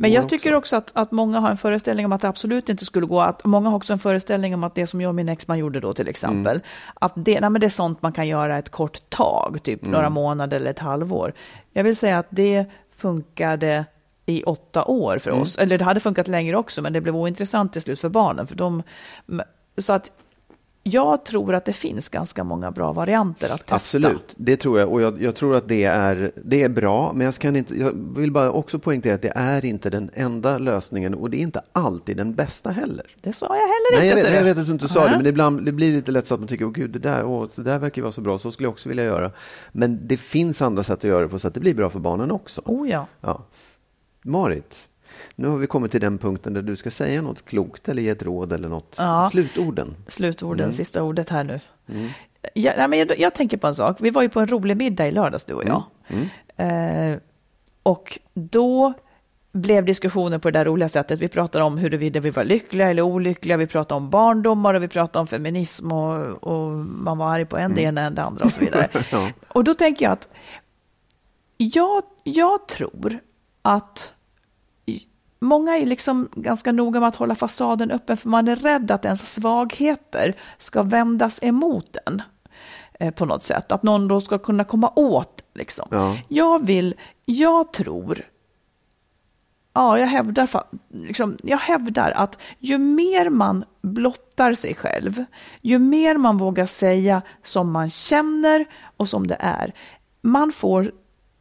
Men 0.00 0.12
jag 0.12 0.28
tycker 0.28 0.54
också 0.54 0.76
att, 0.76 0.92
att 0.94 1.10
många 1.12 1.40
har 1.40 1.50
en 1.50 1.56
föreställning 1.56 2.06
om 2.06 2.12
att 2.12 2.20
det 2.20 2.28
absolut 2.28 2.68
inte 2.68 2.84
skulle 2.84 3.06
gå. 3.06 3.20
Att 3.20 3.44
många 3.44 3.68
har 3.68 3.76
också 3.76 3.92
en 3.92 3.98
föreställning 3.98 4.54
om 4.54 4.64
att 4.64 4.74
det 4.74 4.86
som 4.86 5.00
jag 5.00 5.08
och 5.08 5.14
min 5.14 5.28
exman 5.28 5.58
gjorde 5.58 5.80
då 5.80 5.94
till 5.94 6.08
exempel, 6.08 6.56
Mm. 6.56 6.62
att 6.94 7.12
det, 7.16 7.40
nej, 7.40 7.50
men 7.50 7.60
det 7.60 7.66
är 7.66 7.68
sånt 7.68 8.02
man 8.02 8.12
kan 8.12 8.28
göra 8.28 8.58
ett 8.58 8.68
kort 8.70 9.10
tag, 9.10 9.58
typ 9.62 9.82
Mm. 9.82 9.92
några 9.92 10.10
månader 10.10 10.56
eller 10.56 10.70
ett 10.70 10.78
halvår. 10.78 11.32
Jag 11.72 11.84
vill 11.84 11.96
säga 11.96 12.18
att 12.18 12.26
det 12.30 12.64
funkade 12.96 13.84
i 14.26 14.42
åtta 14.42 14.84
år 14.84 15.18
för 15.18 15.30
Mm. 15.30 15.42
oss. 15.42 15.58
Eller 15.58 15.78
det 15.78 15.84
hade 15.84 16.00
funkat 16.00 16.28
längre 16.28 16.56
också, 16.56 16.82
men 16.82 16.92
det 16.92 17.00
blev 17.00 17.16
ointressant 17.16 17.72
till 17.72 17.82
slut 17.82 18.00
för 18.00 18.08
barnen. 18.08 18.46
För 18.46 18.56
de, 18.56 18.82
så 19.78 19.92
att 19.92 20.10
jag 20.82 21.24
tror 21.24 21.54
att 21.54 21.64
det 21.64 21.72
finns 21.72 22.08
ganska 22.08 22.44
många 22.44 22.70
bra 22.70 22.92
varianter 22.92 23.50
att 23.50 23.60
testa. 23.60 23.74
Absolut, 23.74 24.34
det 24.36 24.56
tror 24.56 24.78
jag. 24.78 24.92
Och 24.92 25.00
jag, 25.02 25.22
jag 25.22 25.34
tror 25.34 25.56
att 25.56 25.68
det 25.68 25.84
är, 25.84 26.30
det 26.44 26.62
är 26.62 26.68
bra. 26.68 27.12
Men 27.14 27.24
jag, 27.24 27.34
kan 27.34 27.56
inte, 27.56 27.74
jag 27.74 27.92
vill 28.16 28.32
bara 28.32 28.50
också 28.50 28.78
poängtera 28.78 29.14
att 29.14 29.22
det 29.22 29.32
är 29.36 29.64
inte 29.64 29.90
den 29.90 30.10
enda 30.14 30.58
lösningen 30.58 31.14
och 31.14 31.30
det 31.30 31.36
är 31.36 31.40
inte 31.42 31.62
alltid 31.72 32.16
den 32.16 32.34
bästa 32.34 32.70
heller. 32.70 33.06
Det 33.20 33.32
sa 33.32 33.46
jag 33.46 33.54
heller 33.54 33.96
Nej, 33.98 34.08
jag 34.08 34.18
inte. 34.18 34.22
vet, 34.22 34.32
ser 34.32 34.38
jag 34.38 34.44
vet 34.54 34.58
att 34.58 34.66
du 34.66 34.72
inte 34.72 34.88
sa 34.88 35.00
det, 35.04 35.08
Nej. 35.08 35.16
men 35.16 35.26
ibland 35.26 35.64
det 35.64 35.72
blir 35.72 35.92
lite 35.92 36.10
lätt 36.10 36.26
så 36.26 36.34
att 36.34 36.40
man 36.40 36.48
tycker, 36.48 36.64
åh 36.64 36.72
gud, 36.72 36.90
det 36.90 36.98
där, 36.98 37.24
åh, 37.24 37.46
det 37.54 37.62
där 37.62 37.78
verkar 37.78 37.98
ju 37.98 38.02
vara 38.02 38.12
så 38.12 38.20
bra, 38.20 38.38
så 38.38 38.52
skulle 38.52 38.66
jag 38.66 38.72
också 38.72 38.88
vilja 38.88 39.04
göra. 39.04 39.30
Men 39.72 40.08
det 40.08 40.16
finns 40.16 40.62
andra 40.62 40.82
sätt 40.82 40.98
att 40.98 41.04
göra 41.04 41.22
det 41.22 41.28
på 41.28 41.38
så 41.38 41.48
att 41.48 41.54
det 41.54 41.60
blir 41.60 41.74
bra 41.74 41.90
för 41.90 41.98
barnen 42.00 42.30
också. 42.30 42.62
Oh 42.64 42.88
ja. 42.88 43.06
Ja. 43.20 43.44
Marit, 44.24 44.88
nu 45.34 45.48
har 45.48 45.58
vi 45.58 45.66
kommit 45.66 45.90
till 45.90 46.00
den 46.00 46.18
punkten 46.18 46.54
där 46.54 46.62
du 46.62 46.76
ska 46.76 46.90
säga 46.90 47.22
något 47.22 47.44
klokt 47.44 47.88
eller 47.88 48.02
ge 48.02 48.08
ett 48.08 48.22
råd 48.22 48.52
eller 48.52 48.68
något. 48.68 48.94
Ja. 48.98 49.28
Slutorden. 49.32 49.94
slutorden, 50.08 50.64
Mm. 50.64 50.72
sista 50.72 51.02
ordet 51.02 51.28
här 51.28 51.44
nu. 51.44 51.60
Jag, 52.54 52.74
nej, 52.78 52.88
men 52.88 52.98
jag, 52.98 53.18
jag 53.18 53.34
tänker 53.34 53.56
på 53.56 53.66
en 53.66 53.74
sak. 53.74 53.96
Vi 54.00 54.10
var 54.10 54.22
ju 54.22 54.28
på 54.28 54.40
en 54.40 54.46
rolig 54.46 54.76
middag 54.76 55.06
i 55.08 55.10
lördags, 55.10 55.44
du 55.44 55.54
och 55.54 55.64
jag. 55.64 55.82
Mm. 56.08 57.12
Eh, 57.12 57.18
och 57.82 58.18
då 58.34 58.92
blev 59.52 59.84
diskussionen 59.84 60.40
på 60.40 60.50
det 60.50 60.58
där 60.58 60.64
roliga 60.64 60.88
sättet. 60.88 61.20
Vi 61.20 61.28
pratade 61.28 61.64
om 61.64 61.78
huruvida 61.78 62.20
vi 62.20 62.30
var 62.30 62.44
lyckliga 62.44 62.90
eller 62.90 63.02
olyckliga. 63.02 63.56
Vi 63.56 63.66
pratade 63.66 63.96
om 63.96 64.10
barndomar 64.10 64.74
och 64.74 64.82
vi 64.82 64.88
pratade 64.88 65.20
om 65.20 65.26
feminism 65.26 65.92
och, 65.92 66.42
och 66.44 66.70
man 66.78 67.18
var 67.18 67.34
arg 67.34 67.44
på 67.46 67.56
en 67.56 67.74
det 67.74 67.82
ena 67.82 68.00
än 68.00 68.14
det 68.14 68.22
andra 68.22 68.44
och 68.44 68.52
så 68.52 68.60
vidare. 68.60 68.88
Ja. 69.12 69.28
Och 69.48 69.64
då 69.64 69.74
tänker 69.74 70.04
jag 70.04 70.12
att 70.12 70.28
jag, 71.56 72.02
jag 72.24 72.68
tror 72.68 73.18
att 73.62 74.12
Många 75.42 75.78
är 75.78 75.86
liksom 75.86 76.28
ganska 76.32 76.72
noga 76.72 77.00
med 77.00 77.08
att 77.08 77.16
hålla 77.16 77.34
fasaden 77.34 77.90
öppen 77.90 78.16
för 78.16 78.28
man 78.28 78.48
är 78.48 78.56
rädd 78.56 78.90
att 78.90 79.04
ens 79.04 79.34
svagheter 79.34 80.34
ska 80.58 80.82
vändas 80.82 81.42
emot 81.42 81.96
en 82.06 82.22
eh, 83.00 83.14
på 83.14 83.24
något 83.24 83.42
sätt. 83.42 83.72
Att 83.72 83.82
någon 83.82 84.08
då 84.08 84.20
ska 84.20 84.38
kunna 84.38 84.64
komma 84.64 84.92
åt. 84.96 85.44
Liksom. 85.54 85.88
Ja. 85.90 86.16
Jag 86.28 86.66
vill, 86.66 86.94
jag 87.24 87.72
tror, 87.72 88.24
ja 89.72 89.98
jag 89.98 90.06
hävdar, 90.06 90.48
liksom, 90.88 91.36
jag 91.42 91.58
hävdar 91.58 92.10
att 92.10 92.42
ju 92.58 92.78
mer 92.78 93.30
man 93.30 93.64
blottar 93.82 94.54
sig 94.54 94.74
själv, 94.74 95.24
ju 95.60 95.78
mer 95.78 96.16
man 96.16 96.36
vågar 96.36 96.66
säga 96.66 97.22
som 97.42 97.72
man 97.72 97.90
känner 97.90 98.64
och 98.96 99.08
som 99.08 99.26
det 99.26 99.36
är, 99.40 99.72
man 100.20 100.52
får 100.52 100.92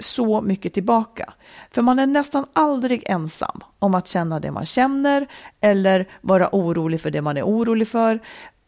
så 0.02 0.42
mycket 0.42 0.74
tillbaka. 0.74 1.34
För 1.72 1.82
man 1.82 2.00
är 2.00 2.08
nästan 2.08 2.46
aldrig 2.54 3.04
ensam 3.08 3.62
om 3.80 3.96
att 3.96 4.08
känna 4.08 4.40
det 4.40 4.52
man 4.52 4.66
känner 4.66 5.28
eller 5.62 6.10
vara 6.22 6.50
orolig 6.52 7.02
för 7.02 7.12
det 7.12 7.22
man 7.22 7.38
är 7.38 7.44
orolig 7.44 7.88
för. 7.88 8.20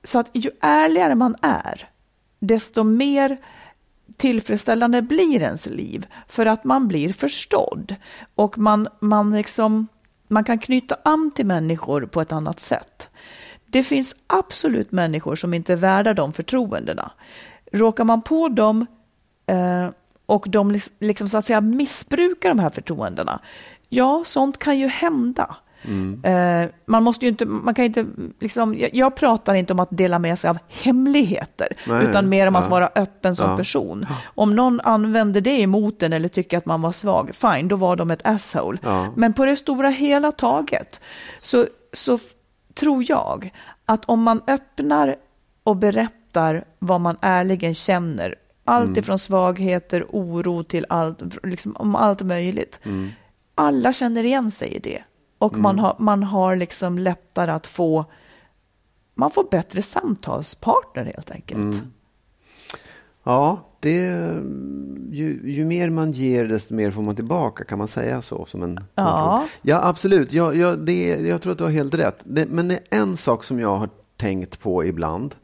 Så 0.04 0.20
att 0.20 0.30
ju 0.34 0.52
ärligare 0.62 1.16
man 1.16 1.36
är, 1.42 1.90
desto 2.40 2.84
mer 2.84 3.38
tillfredsställande 4.18 5.02
blir 5.02 5.42
ens 5.42 5.70
liv 5.70 6.08
för 6.28 6.46
att 6.46 6.64
man 6.64 6.88
blir 6.88 7.14
förstådd 7.14 7.96
och 8.36 8.58
man, 8.58 8.88
man, 9.00 9.32
liksom, 9.32 9.88
man 10.28 10.44
kan 10.44 10.60
knyta 10.60 10.98
an 11.04 11.32
till 11.36 11.46
människor 11.46 12.06
på 12.06 12.22
ett 12.22 12.32
annat 12.32 12.60
sätt. 12.60 13.10
Det 13.66 13.84
finns 13.84 14.16
absolut 14.28 14.92
människor 14.92 15.36
som 15.36 15.54
inte 15.54 15.74
är 15.74 15.78
värda 15.78 16.14
de 16.14 16.34
förtroendena. 16.34 17.12
Råkar 17.72 18.04
man 18.04 18.22
på 18.22 18.48
dem 18.48 18.86
eh, 19.48 19.90
och 20.34 20.46
de 20.50 20.80
liksom 21.00 21.30
så 21.30 21.38
att 21.38 21.46
säga 21.46 21.62
missbrukar 21.62 22.50
de 22.50 22.60
här 22.60 22.70
förtroendena. 22.70 23.40
Ja, 23.90 24.24
sånt 24.26 24.60
kan 24.60 24.80
ju 24.80 24.88
hända. 24.88 25.56
Mm. 25.86 26.24
Eh, 26.24 26.70
man 26.86 27.04
måste 27.04 27.26
ju 27.26 27.30
inte, 27.30 27.46
man 27.46 27.74
kan 27.74 27.86
inte, 27.86 28.06
liksom, 28.40 28.76
jag, 28.78 28.90
jag, 28.94 29.16
pratar 29.16 29.54
inte 29.54 29.74
om 29.74 29.80
att 29.80 29.88
dela 29.92 30.20
med 30.20 30.40
sig 30.40 30.50
av 30.50 30.58
hemligheter, 30.70 31.68
Nej, 31.88 32.04
utan 32.04 32.30
mer 32.30 32.48
om 32.48 32.56
ja. 32.56 32.62
att 32.62 32.70
vara 32.70 32.90
öppen 32.96 33.36
som 33.36 33.50
ja. 33.50 33.58
person. 33.58 34.06
Om 34.26 34.56
någon 34.56 34.80
använder 34.80 35.42
det 35.42 35.62
emot 35.62 36.04
en 36.04 36.14
eller 36.14 36.30
tycker 36.30 36.58
att 36.58 36.66
man 36.66 36.82
var 36.82 36.92
svag, 36.92 37.32
fine, 37.36 37.68
då 37.68 37.76
var 37.76 37.96
de 37.96 38.12
ett 38.12 38.26
asshole. 38.26 38.78
Ja. 38.84 39.08
Men 39.16 39.34
på 39.34 39.46
det 39.46 39.56
stora 39.56 39.90
hela 39.90 40.32
taget 40.32 41.02
så, 41.42 41.68
så 41.94 42.20
tror 42.74 43.06
jag 43.08 43.54
att 43.86 44.06
om 44.06 44.24
man 44.24 44.42
öppnar 44.48 45.16
och 45.64 45.76
berättar 45.76 46.64
vad 46.80 47.02
man 47.02 47.18
ärligen 47.22 47.76
känner, 47.76 48.36
allt 48.64 48.88
mm. 48.88 49.00
ifrån 49.00 49.20
svagheter, 49.20 50.06
oro 50.10 50.64
till 50.64 50.86
allt, 50.90 51.38
liksom, 51.44 51.76
om 51.76 51.96
allt 51.96 52.22
möjligt. 52.22 52.80
Mm. 52.84 53.10
Alla 53.56 53.94
känner 53.94 54.24
igen 54.24 54.52
sig 54.52 54.74
i 54.74 54.80
det. 54.80 55.04
Och 55.38 55.54
mm. 55.54 55.64
man, 55.64 55.80
har, 55.80 55.96
man 56.00 56.24
har 56.24 56.56
liksom 56.56 56.98
lättare 56.98 57.52
att 57.52 57.68
få, 57.68 58.06
man 59.16 59.32
får 59.32 59.48
bättre 59.52 59.82
samtalspartner 59.82 61.06
helt 61.06 61.32
enkelt. 61.32 61.60
Mm. 61.60 61.94
Ja, 63.24 63.60
det, 63.80 63.96
ju, 65.12 65.42
ju, 65.44 65.66
mer 65.66 65.90
man 65.90 66.12
ger 66.12 66.46
desto 66.46 66.74
mer 66.74 66.92
får 66.92 67.02
man 67.02 67.16
tillbaka, 67.16 67.64
kan 67.64 67.78
man 67.78 67.88
säga 67.88 68.22
så? 68.22 68.46
Som 68.46 68.64
en 68.64 68.80
ja. 68.96 69.48
ja, 69.62 69.80
absolut. 69.84 70.34
Jag, 70.34 70.56
jag, 70.56 70.80
det, 70.80 71.08
jag 71.08 71.42
tror 71.42 71.52
att 71.52 71.58
du 71.58 71.64
har 71.64 71.72
helt 71.72 71.94
rätt. 71.94 72.20
Det, 72.24 72.46
men 72.50 72.68
det 72.68 72.76
är 72.76 73.02
en 73.02 73.18
sak 73.18 73.44
som 73.44 73.60
jag 73.60 73.78
har 73.78 73.90
tänkt 74.18 74.60
på 74.60 74.86
ibland. 74.86 75.36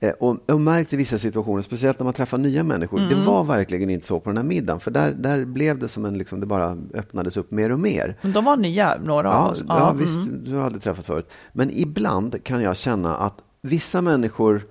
Eh, 0.00 0.10
och, 0.10 0.50
och 0.50 0.60
märkt 0.60 0.92
i 0.92 0.96
vissa 0.96 1.18
situationer, 1.18 1.62
speciellt 1.62 1.98
när 1.98 2.04
man 2.04 2.14
träffar 2.14 2.38
nya 2.38 2.62
människor. 2.62 2.98
Mm. 2.98 3.10
Det 3.10 3.26
var 3.26 3.44
verkligen 3.44 3.90
inte 3.90 4.06
så 4.06 4.20
på 4.20 4.30
den 4.30 4.36
här 4.36 4.44
middagen, 4.44 4.80
för 4.80 4.90
där, 4.90 5.12
där 5.12 5.44
blev 5.44 5.78
det 5.78 5.88
som 5.88 6.04
en, 6.04 6.18
liksom, 6.18 6.40
det 6.40 6.46
bara 6.46 6.76
öppnades 6.94 7.36
upp 7.36 7.50
mer 7.50 7.72
och 7.72 7.80
mer. 7.80 8.16
Men 8.22 8.32
de 8.32 8.44
var 8.44 8.56
nya, 8.56 8.98
några 9.04 9.28
ja, 9.28 9.34
av 9.34 9.50
oss. 9.50 9.64
Ja, 9.68 9.78
ja 9.78 9.90
mm. 9.90 9.98
visst, 9.98 10.50
du 10.50 10.60
aldrig 10.60 10.82
träffat 10.82 11.06
förut. 11.06 11.32
Men 11.52 11.70
ibland 11.70 12.44
kan 12.44 12.62
jag 12.62 12.76
känna 12.76 13.16
att 13.16 13.42
vissa 13.62 14.02
människor 14.02 14.62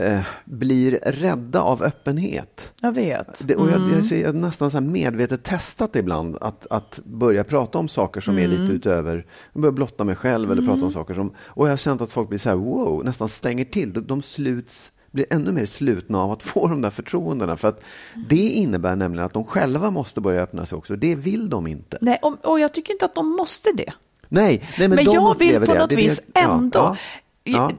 eh, 0.00 0.20
blir 0.44 0.98
rädda 1.02 1.60
av 1.60 1.82
öppenhet. 1.82 2.72
Jag 2.80 2.92
vet. 2.92 3.48
Det, 3.48 3.56
och 3.56 3.68
jag, 3.68 3.76
mm. 3.76 4.02
jag, 4.10 4.18
jag, 4.18 4.26
har 4.28 4.32
nästan 4.32 4.70
så 4.70 4.80
medvetet 4.80 5.44
testat 5.44 5.96
ibland 5.96 6.38
att, 6.40 6.66
att 6.70 7.00
börja 7.04 7.44
prata 7.44 7.78
om 7.78 7.88
saker 7.88 8.20
som 8.20 8.38
mm. 8.38 8.44
är 8.44 8.58
lite 8.58 8.72
utöver, 8.72 9.26
jag 9.52 9.62
börjar 9.62 9.72
blotta 9.72 10.04
mig 10.04 10.14
själv 10.14 10.44
mm. 10.44 10.52
eller 10.52 10.62
prata 10.62 10.74
om 10.74 10.80
mm. 10.80 10.92
saker 10.92 11.14
som, 11.14 11.34
och 11.38 11.66
jag 11.66 11.72
har 11.72 11.76
känt 11.76 12.00
att 12.00 12.12
folk 12.12 12.28
blir 12.28 12.38
så 12.38 12.48
här, 12.48 12.56
wow, 12.56 13.04
nästan 13.04 13.28
stänger 13.28 13.64
till. 13.64 13.92
De, 13.92 14.06
de 14.06 14.22
sluts 14.22 14.92
blir 15.10 15.26
ännu 15.30 15.52
mer 15.52 15.66
slutna 15.66 16.22
av 16.22 16.32
att 16.32 16.42
få 16.42 16.68
de 16.68 16.82
där 16.82 16.90
förtroendena. 16.90 17.56
För 17.56 17.68
att 17.68 17.80
det 18.28 18.48
innebär 18.48 18.96
nämligen 18.96 19.26
att 19.26 19.34
de 19.34 19.44
själva 19.44 19.90
måste 19.90 20.20
börja 20.20 20.42
öppna 20.42 20.66
sig 20.66 20.78
också. 20.78 20.96
Det 20.96 21.14
vill 21.14 21.50
de 21.50 21.66
inte. 21.66 21.98
Nej, 22.00 22.18
och, 22.22 22.44
och 22.44 22.60
jag 22.60 22.74
tycker 22.74 22.92
inte 22.92 23.04
att 23.04 23.14
de 23.14 23.36
måste 23.36 23.72
det. 23.72 23.92
Nej, 24.32 24.62
nej 24.78 24.88
men, 24.88 24.96
men 24.96 25.04
de 25.04 25.14
jag 25.14 25.38
vill 25.38 25.60
på 25.60 25.72
det. 25.72 25.78
något 25.78 25.90
det, 25.90 25.96
vis 25.96 26.20
ändå. 26.34 26.78
Ja, 26.78 26.96
Ja. 27.44 27.72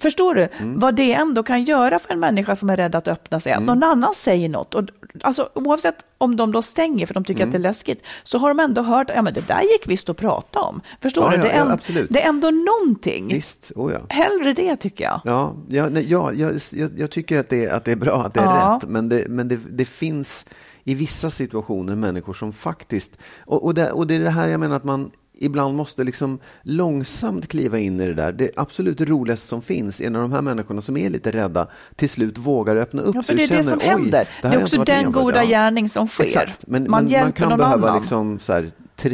Förstår 0.00 0.34
du 0.34 0.48
mm. 0.58 0.78
vad 0.78 0.94
det 0.94 1.12
ändå 1.12 1.42
kan 1.42 1.64
göra 1.64 1.98
för 1.98 2.12
en 2.12 2.20
människa 2.20 2.56
som 2.56 2.70
är 2.70 2.76
rädd 2.76 2.94
att 2.94 3.08
öppna 3.08 3.40
sig? 3.40 3.52
Att 3.52 3.62
mm. 3.62 3.66
någon 3.66 3.90
annan 3.90 4.14
säger 4.14 4.48
något. 4.48 4.74
Och, 4.74 4.84
alltså, 5.22 5.48
oavsett 5.54 5.96
om 6.18 6.36
de 6.36 6.52
då 6.52 6.62
stänger 6.62 7.06
för 7.06 7.14
de 7.14 7.24
tycker 7.24 7.40
mm. 7.40 7.48
att 7.48 7.52
det 7.52 7.58
är 7.58 7.68
läskigt, 7.70 8.02
så 8.22 8.38
har 8.38 8.48
de 8.48 8.60
ändå 8.60 8.82
hört, 8.82 9.10
ja 9.14 9.22
men 9.22 9.34
det 9.34 9.48
där 9.48 9.60
gick 9.60 9.88
visst 9.88 10.08
att 10.08 10.16
prata 10.16 10.60
om. 10.60 10.80
Förstår 11.00 11.24
ja, 11.24 11.36
du? 11.36 11.42
Det, 11.42 11.50
är 11.50 11.58
ja, 11.58 11.78
en, 11.88 12.06
det 12.10 12.22
är 12.22 12.28
ändå 12.28 12.50
någonting. 12.50 13.28
Visst, 13.28 13.72
oh 13.74 13.92
ja. 13.92 13.98
Hellre 14.08 14.52
det 14.52 14.76
tycker 14.76 15.04
jag. 15.04 15.20
Ja, 15.24 15.54
ja, 15.68 15.88
nej, 15.88 16.10
ja 16.10 16.32
jag, 16.32 16.54
jag, 16.72 16.90
jag, 16.98 17.10
tycker 17.10 17.38
att 17.38 17.48
det, 17.48 17.68
att 17.68 17.84
det 17.84 17.92
är 17.92 17.96
bra, 17.96 18.22
att 18.22 18.34
det 18.34 18.40
är 18.40 18.44
ja. 18.44 18.78
rätt. 18.82 18.88
Men, 18.88 19.08
det, 19.08 19.28
men 19.28 19.48
det, 19.48 19.58
det 19.70 19.84
finns 19.84 20.46
i 20.88 20.94
vissa 20.94 21.30
situationer 21.30 21.94
människor 21.94 22.32
som 22.32 22.52
faktiskt, 22.52 23.18
och, 23.46 23.64
och, 23.64 23.74
det, 23.74 23.92
och 23.92 24.06
det 24.06 24.14
är 24.14 24.18
det 24.18 24.30
här 24.30 24.48
jag 24.48 24.60
menar 24.60 24.76
att 24.76 24.84
man 24.84 25.10
ibland 25.34 25.76
måste 25.76 26.04
liksom 26.04 26.38
långsamt 26.62 27.48
kliva 27.48 27.78
in 27.78 28.00
i 28.00 28.06
det 28.06 28.14
där. 28.14 28.32
Det 28.32 28.50
absolut 28.56 29.00
roligaste 29.00 29.46
som 29.46 29.62
finns 29.62 30.00
är 30.00 30.10
när 30.10 30.20
de 30.20 30.32
här 30.32 30.42
människorna 30.42 30.80
som 30.80 30.96
är 30.96 31.10
lite 31.10 31.30
rädda 31.30 31.66
till 31.96 32.10
slut 32.10 32.38
vågar 32.38 32.76
öppna 32.76 33.02
upp 33.02 33.14
ja, 33.14 33.22
för 33.22 33.36
sig. 33.36 33.46
Det 33.46 33.54
är 33.54 33.56
det 33.56 33.62
som 33.62 33.80
händer. 33.80 34.28
Det, 34.42 34.48
det 34.48 34.54
är 34.54 34.62
också 34.62 34.84
den 34.84 35.12
goda 35.12 35.44
ja. 35.44 35.48
gärning 35.48 35.88
som 35.88 36.08
sker. 36.08 36.24
Exakt. 36.24 36.66
Men, 36.66 36.90
man, 36.90 37.04
men 37.04 37.20
man 37.20 37.32
kan 37.32 37.58
behöva 37.58 37.98
liksom 37.98 38.40
så 38.40 38.52
här, 38.52 38.70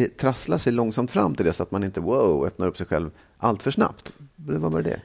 trassla 0.08 0.58
sig 0.58 0.72
långsamt 0.72 1.10
fram 1.10 1.34
till 1.34 1.44
det 1.44 1.52
så 1.52 1.62
att 1.62 1.70
man 1.70 1.84
inte 1.84 2.00
wow, 2.00 2.46
öppnar 2.46 2.66
upp 2.66 2.76
sig 2.76 2.86
själv 2.86 3.10
allt 3.38 3.62
för 3.62 3.70
snabbt. 3.70 4.12
Vad 4.36 4.72
var 4.72 4.82
det? 4.82 5.00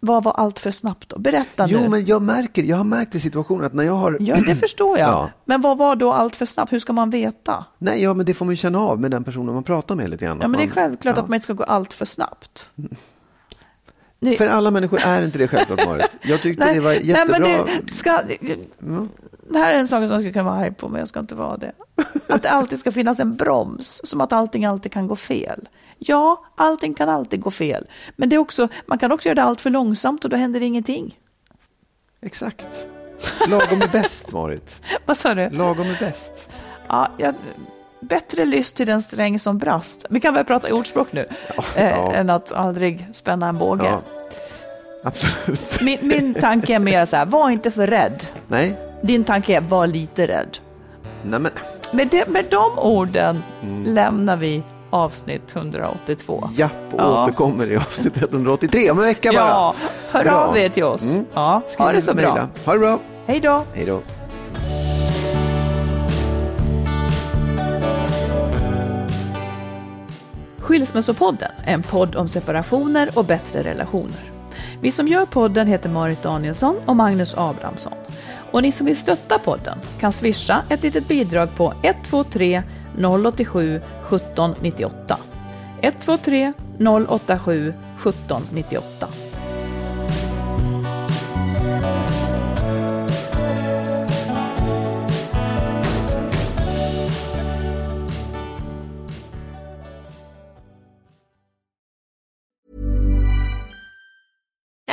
Vad 0.00 0.24
var 0.24 0.32
allt 0.32 0.58
för 0.58 0.70
snabbt 0.70 1.08
då? 1.08 1.18
Berätta 1.18 1.66
jo, 1.68 1.78
nu. 1.78 1.84
Jo, 1.84 1.90
men 1.90 2.04
jag 2.04 2.22
märker, 2.22 2.62
jag 2.62 2.76
har 2.76 2.84
märkt 2.84 3.14
i 3.14 3.20
situationen 3.20 3.64
att 3.64 3.72
när 3.72 3.84
jag 3.84 3.92
har... 3.92 4.16
Ja, 4.20 4.36
det 4.46 4.56
förstår 4.56 4.98
jag. 4.98 5.08
Ja. 5.08 5.30
Men 5.44 5.60
vad 5.60 5.78
var 5.78 5.96
då 5.96 6.12
allt 6.12 6.36
för 6.36 6.46
snabbt? 6.46 6.72
Hur 6.72 6.78
ska 6.78 6.92
man 6.92 7.10
veta? 7.10 7.64
Nej, 7.78 8.02
ja, 8.02 8.14
men 8.14 8.26
det 8.26 8.34
får 8.34 8.44
man 8.44 8.52
ju 8.52 8.56
känna 8.56 8.78
av 8.78 9.00
med 9.00 9.10
den 9.10 9.24
personen 9.24 9.54
man 9.54 9.62
pratar 9.62 9.94
med 9.94 10.10
lite 10.10 10.24
grann. 10.24 10.38
Ja, 10.42 10.48
men 10.48 10.58
det 10.60 10.66
är 10.66 10.70
självklart 10.70 11.16
ja. 11.16 11.22
att 11.22 11.28
man 11.28 11.34
inte 11.34 11.44
ska 11.44 11.52
gå 11.52 11.64
allt 11.64 11.92
för 11.92 12.04
snabbt. 12.04 12.70
Nu... 14.20 14.34
För 14.34 14.46
alla 14.46 14.70
människor 14.70 15.00
är 15.04 15.24
inte 15.24 15.38
det 15.38 15.48
självklart, 15.48 15.86
Marit. 15.86 16.18
Jag 16.22 16.42
tyckte 16.42 16.64
nej, 16.64 16.74
det 16.74 16.80
var 16.80 16.92
jättebra. 16.92 17.38
Nej, 17.38 17.64
men 17.66 17.80
det, 17.86 17.94
ska... 17.94 18.20
Mm. 18.82 19.08
det 19.50 19.58
här 19.58 19.74
är 19.74 19.78
en 19.78 19.88
sak 19.88 19.98
som 19.98 20.10
jag 20.10 20.20
skulle 20.20 20.32
kunna 20.32 20.44
vara 20.44 20.56
arg 20.56 20.74
på, 20.74 20.88
men 20.88 20.98
jag 20.98 21.08
ska 21.08 21.20
inte 21.20 21.34
vara 21.34 21.56
det. 21.56 21.72
Att 22.26 22.42
det 22.42 22.50
alltid 22.50 22.78
ska 22.78 22.92
finnas 22.92 23.20
en 23.20 23.36
broms, 23.36 24.00
som 24.04 24.20
att 24.20 24.32
allting 24.32 24.64
alltid 24.64 24.92
kan 24.92 25.08
gå 25.08 25.16
fel. 25.16 25.68
Ja, 25.98 26.44
allting 26.54 26.94
kan 26.94 27.08
alltid 27.08 27.40
gå 27.40 27.50
fel. 27.50 27.86
Men 28.16 28.28
det 28.28 28.36
är 28.36 28.40
också, 28.40 28.68
man 28.86 28.98
kan 28.98 29.12
också 29.12 29.28
göra 29.28 29.34
det 29.34 29.42
allt 29.42 29.60
för 29.60 29.70
långsamt 29.70 30.24
och 30.24 30.30
då 30.30 30.36
händer 30.36 30.60
ingenting. 30.60 31.18
Exakt. 32.20 32.86
Lagom 33.46 33.82
är 33.82 33.88
bäst, 33.88 34.32
Marit. 34.32 34.80
Vad 35.06 35.16
sa 35.16 35.34
du? 35.34 35.50
Lagom 35.50 35.90
är 35.90 35.98
bäst. 35.98 36.48
Ja, 36.88 37.08
jag, 37.16 37.34
bättre 38.00 38.44
lyss 38.44 38.72
till 38.72 38.86
den 38.86 39.02
sträng 39.02 39.38
som 39.38 39.58
brast. 39.58 40.06
Vi 40.10 40.20
kan 40.20 40.34
väl 40.34 40.44
prata 40.44 40.74
ordspråk 40.74 41.12
nu, 41.12 41.26
ja, 41.56 41.64
eh, 41.76 41.88
ja. 41.88 42.12
än 42.12 42.30
att 42.30 42.52
aldrig 42.52 43.08
spänna 43.12 43.48
en 43.48 43.58
båge. 43.58 43.84
Ja, 43.84 44.00
absolut. 45.04 45.80
Min, 45.82 45.98
min 46.02 46.34
tanke 46.34 46.74
är 46.74 46.78
mer 46.78 47.04
så 47.04 47.16
här, 47.16 47.26
var 47.26 47.50
inte 47.50 47.70
för 47.70 47.86
rädd. 47.86 48.24
Nej. 48.48 48.76
Din 49.02 49.24
tanke 49.24 49.56
är, 49.56 49.60
var 49.60 49.86
lite 49.86 50.26
rädd. 50.26 50.58
Nej, 51.22 51.40
men... 51.40 51.52
med, 51.92 52.08
det, 52.08 52.28
med 52.28 52.44
de 52.50 52.78
orden 52.78 53.42
mm. 53.62 53.84
lämnar 53.84 54.36
vi 54.36 54.62
avsnitt 54.90 55.56
182. 55.56 56.48
Japp, 56.56 56.72
och 56.92 57.00
ja. 57.00 57.22
återkommer 57.22 57.70
i 57.70 57.76
avsnitt 57.76 58.16
183 58.16 58.90
om 58.90 58.98
en 58.98 59.04
vecka 59.04 59.32
bara. 59.32 59.48
Ja, 59.48 59.74
hör 60.10 60.24
bra. 60.24 60.32
av 60.32 60.58
er 60.58 60.68
till 60.68 60.84
oss. 60.84 61.14
Mm. 61.14 61.26
Ja, 61.34 61.62
ha 61.78 61.92
det 61.92 62.00
så 62.00 62.14
bra. 62.14 62.48
Ha 62.64 62.72
det 62.72 62.78
bra. 62.78 62.98
Hej 63.26 63.40
då. 63.40 63.64
Hej 63.74 63.86
då. 63.86 64.00
Skilsmässopodden 70.58 71.50
en 71.64 71.82
podd 71.82 72.16
om 72.16 72.28
separationer 72.28 73.08
och 73.14 73.24
bättre 73.24 73.62
relationer. 73.62 74.30
Vi 74.80 74.92
som 74.92 75.08
gör 75.08 75.26
podden 75.26 75.66
heter 75.66 75.88
Marit 75.88 76.22
Danielsson 76.22 76.76
och 76.86 76.96
Magnus 76.96 77.34
Abrahamsson. 77.36 77.92
Och 78.50 78.62
ni 78.62 78.72
som 78.72 78.86
vill 78.86 78.96
stötta 78.96 79.38
podden 79.38 79.78
kan 80.00 80.12
swisha 80.12 80.62
ett 80.68 80.82
litet 80.82 81.08
bidrag 81.08 81.48
på 81.56 81.74
123 81.82 82.62
087 82.98 83.80
1798. 84.10 84.90
123 85.82 86.44
087 86.80 87.72
1798. 88.02 89.28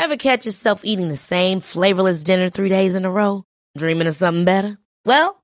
Ever 0.06 0.18
catch 0.18 0.45
yourself 0.45 0.82
eating 0.86 1.10
the 1.10 1.18
same 1.18 1.62
flavorless 1.62 2.24
dinner 2.24 2.49
three 2.49 2.70
days 2.70 2.93
in 2.93 3.06
a 3.06 3.12
row? 3.12 3.43
Dreaming 3.76 4.08
of 4.08 4.16
something 4.16 4.45
better? 4.45 4.78
Well, 5.03 5.43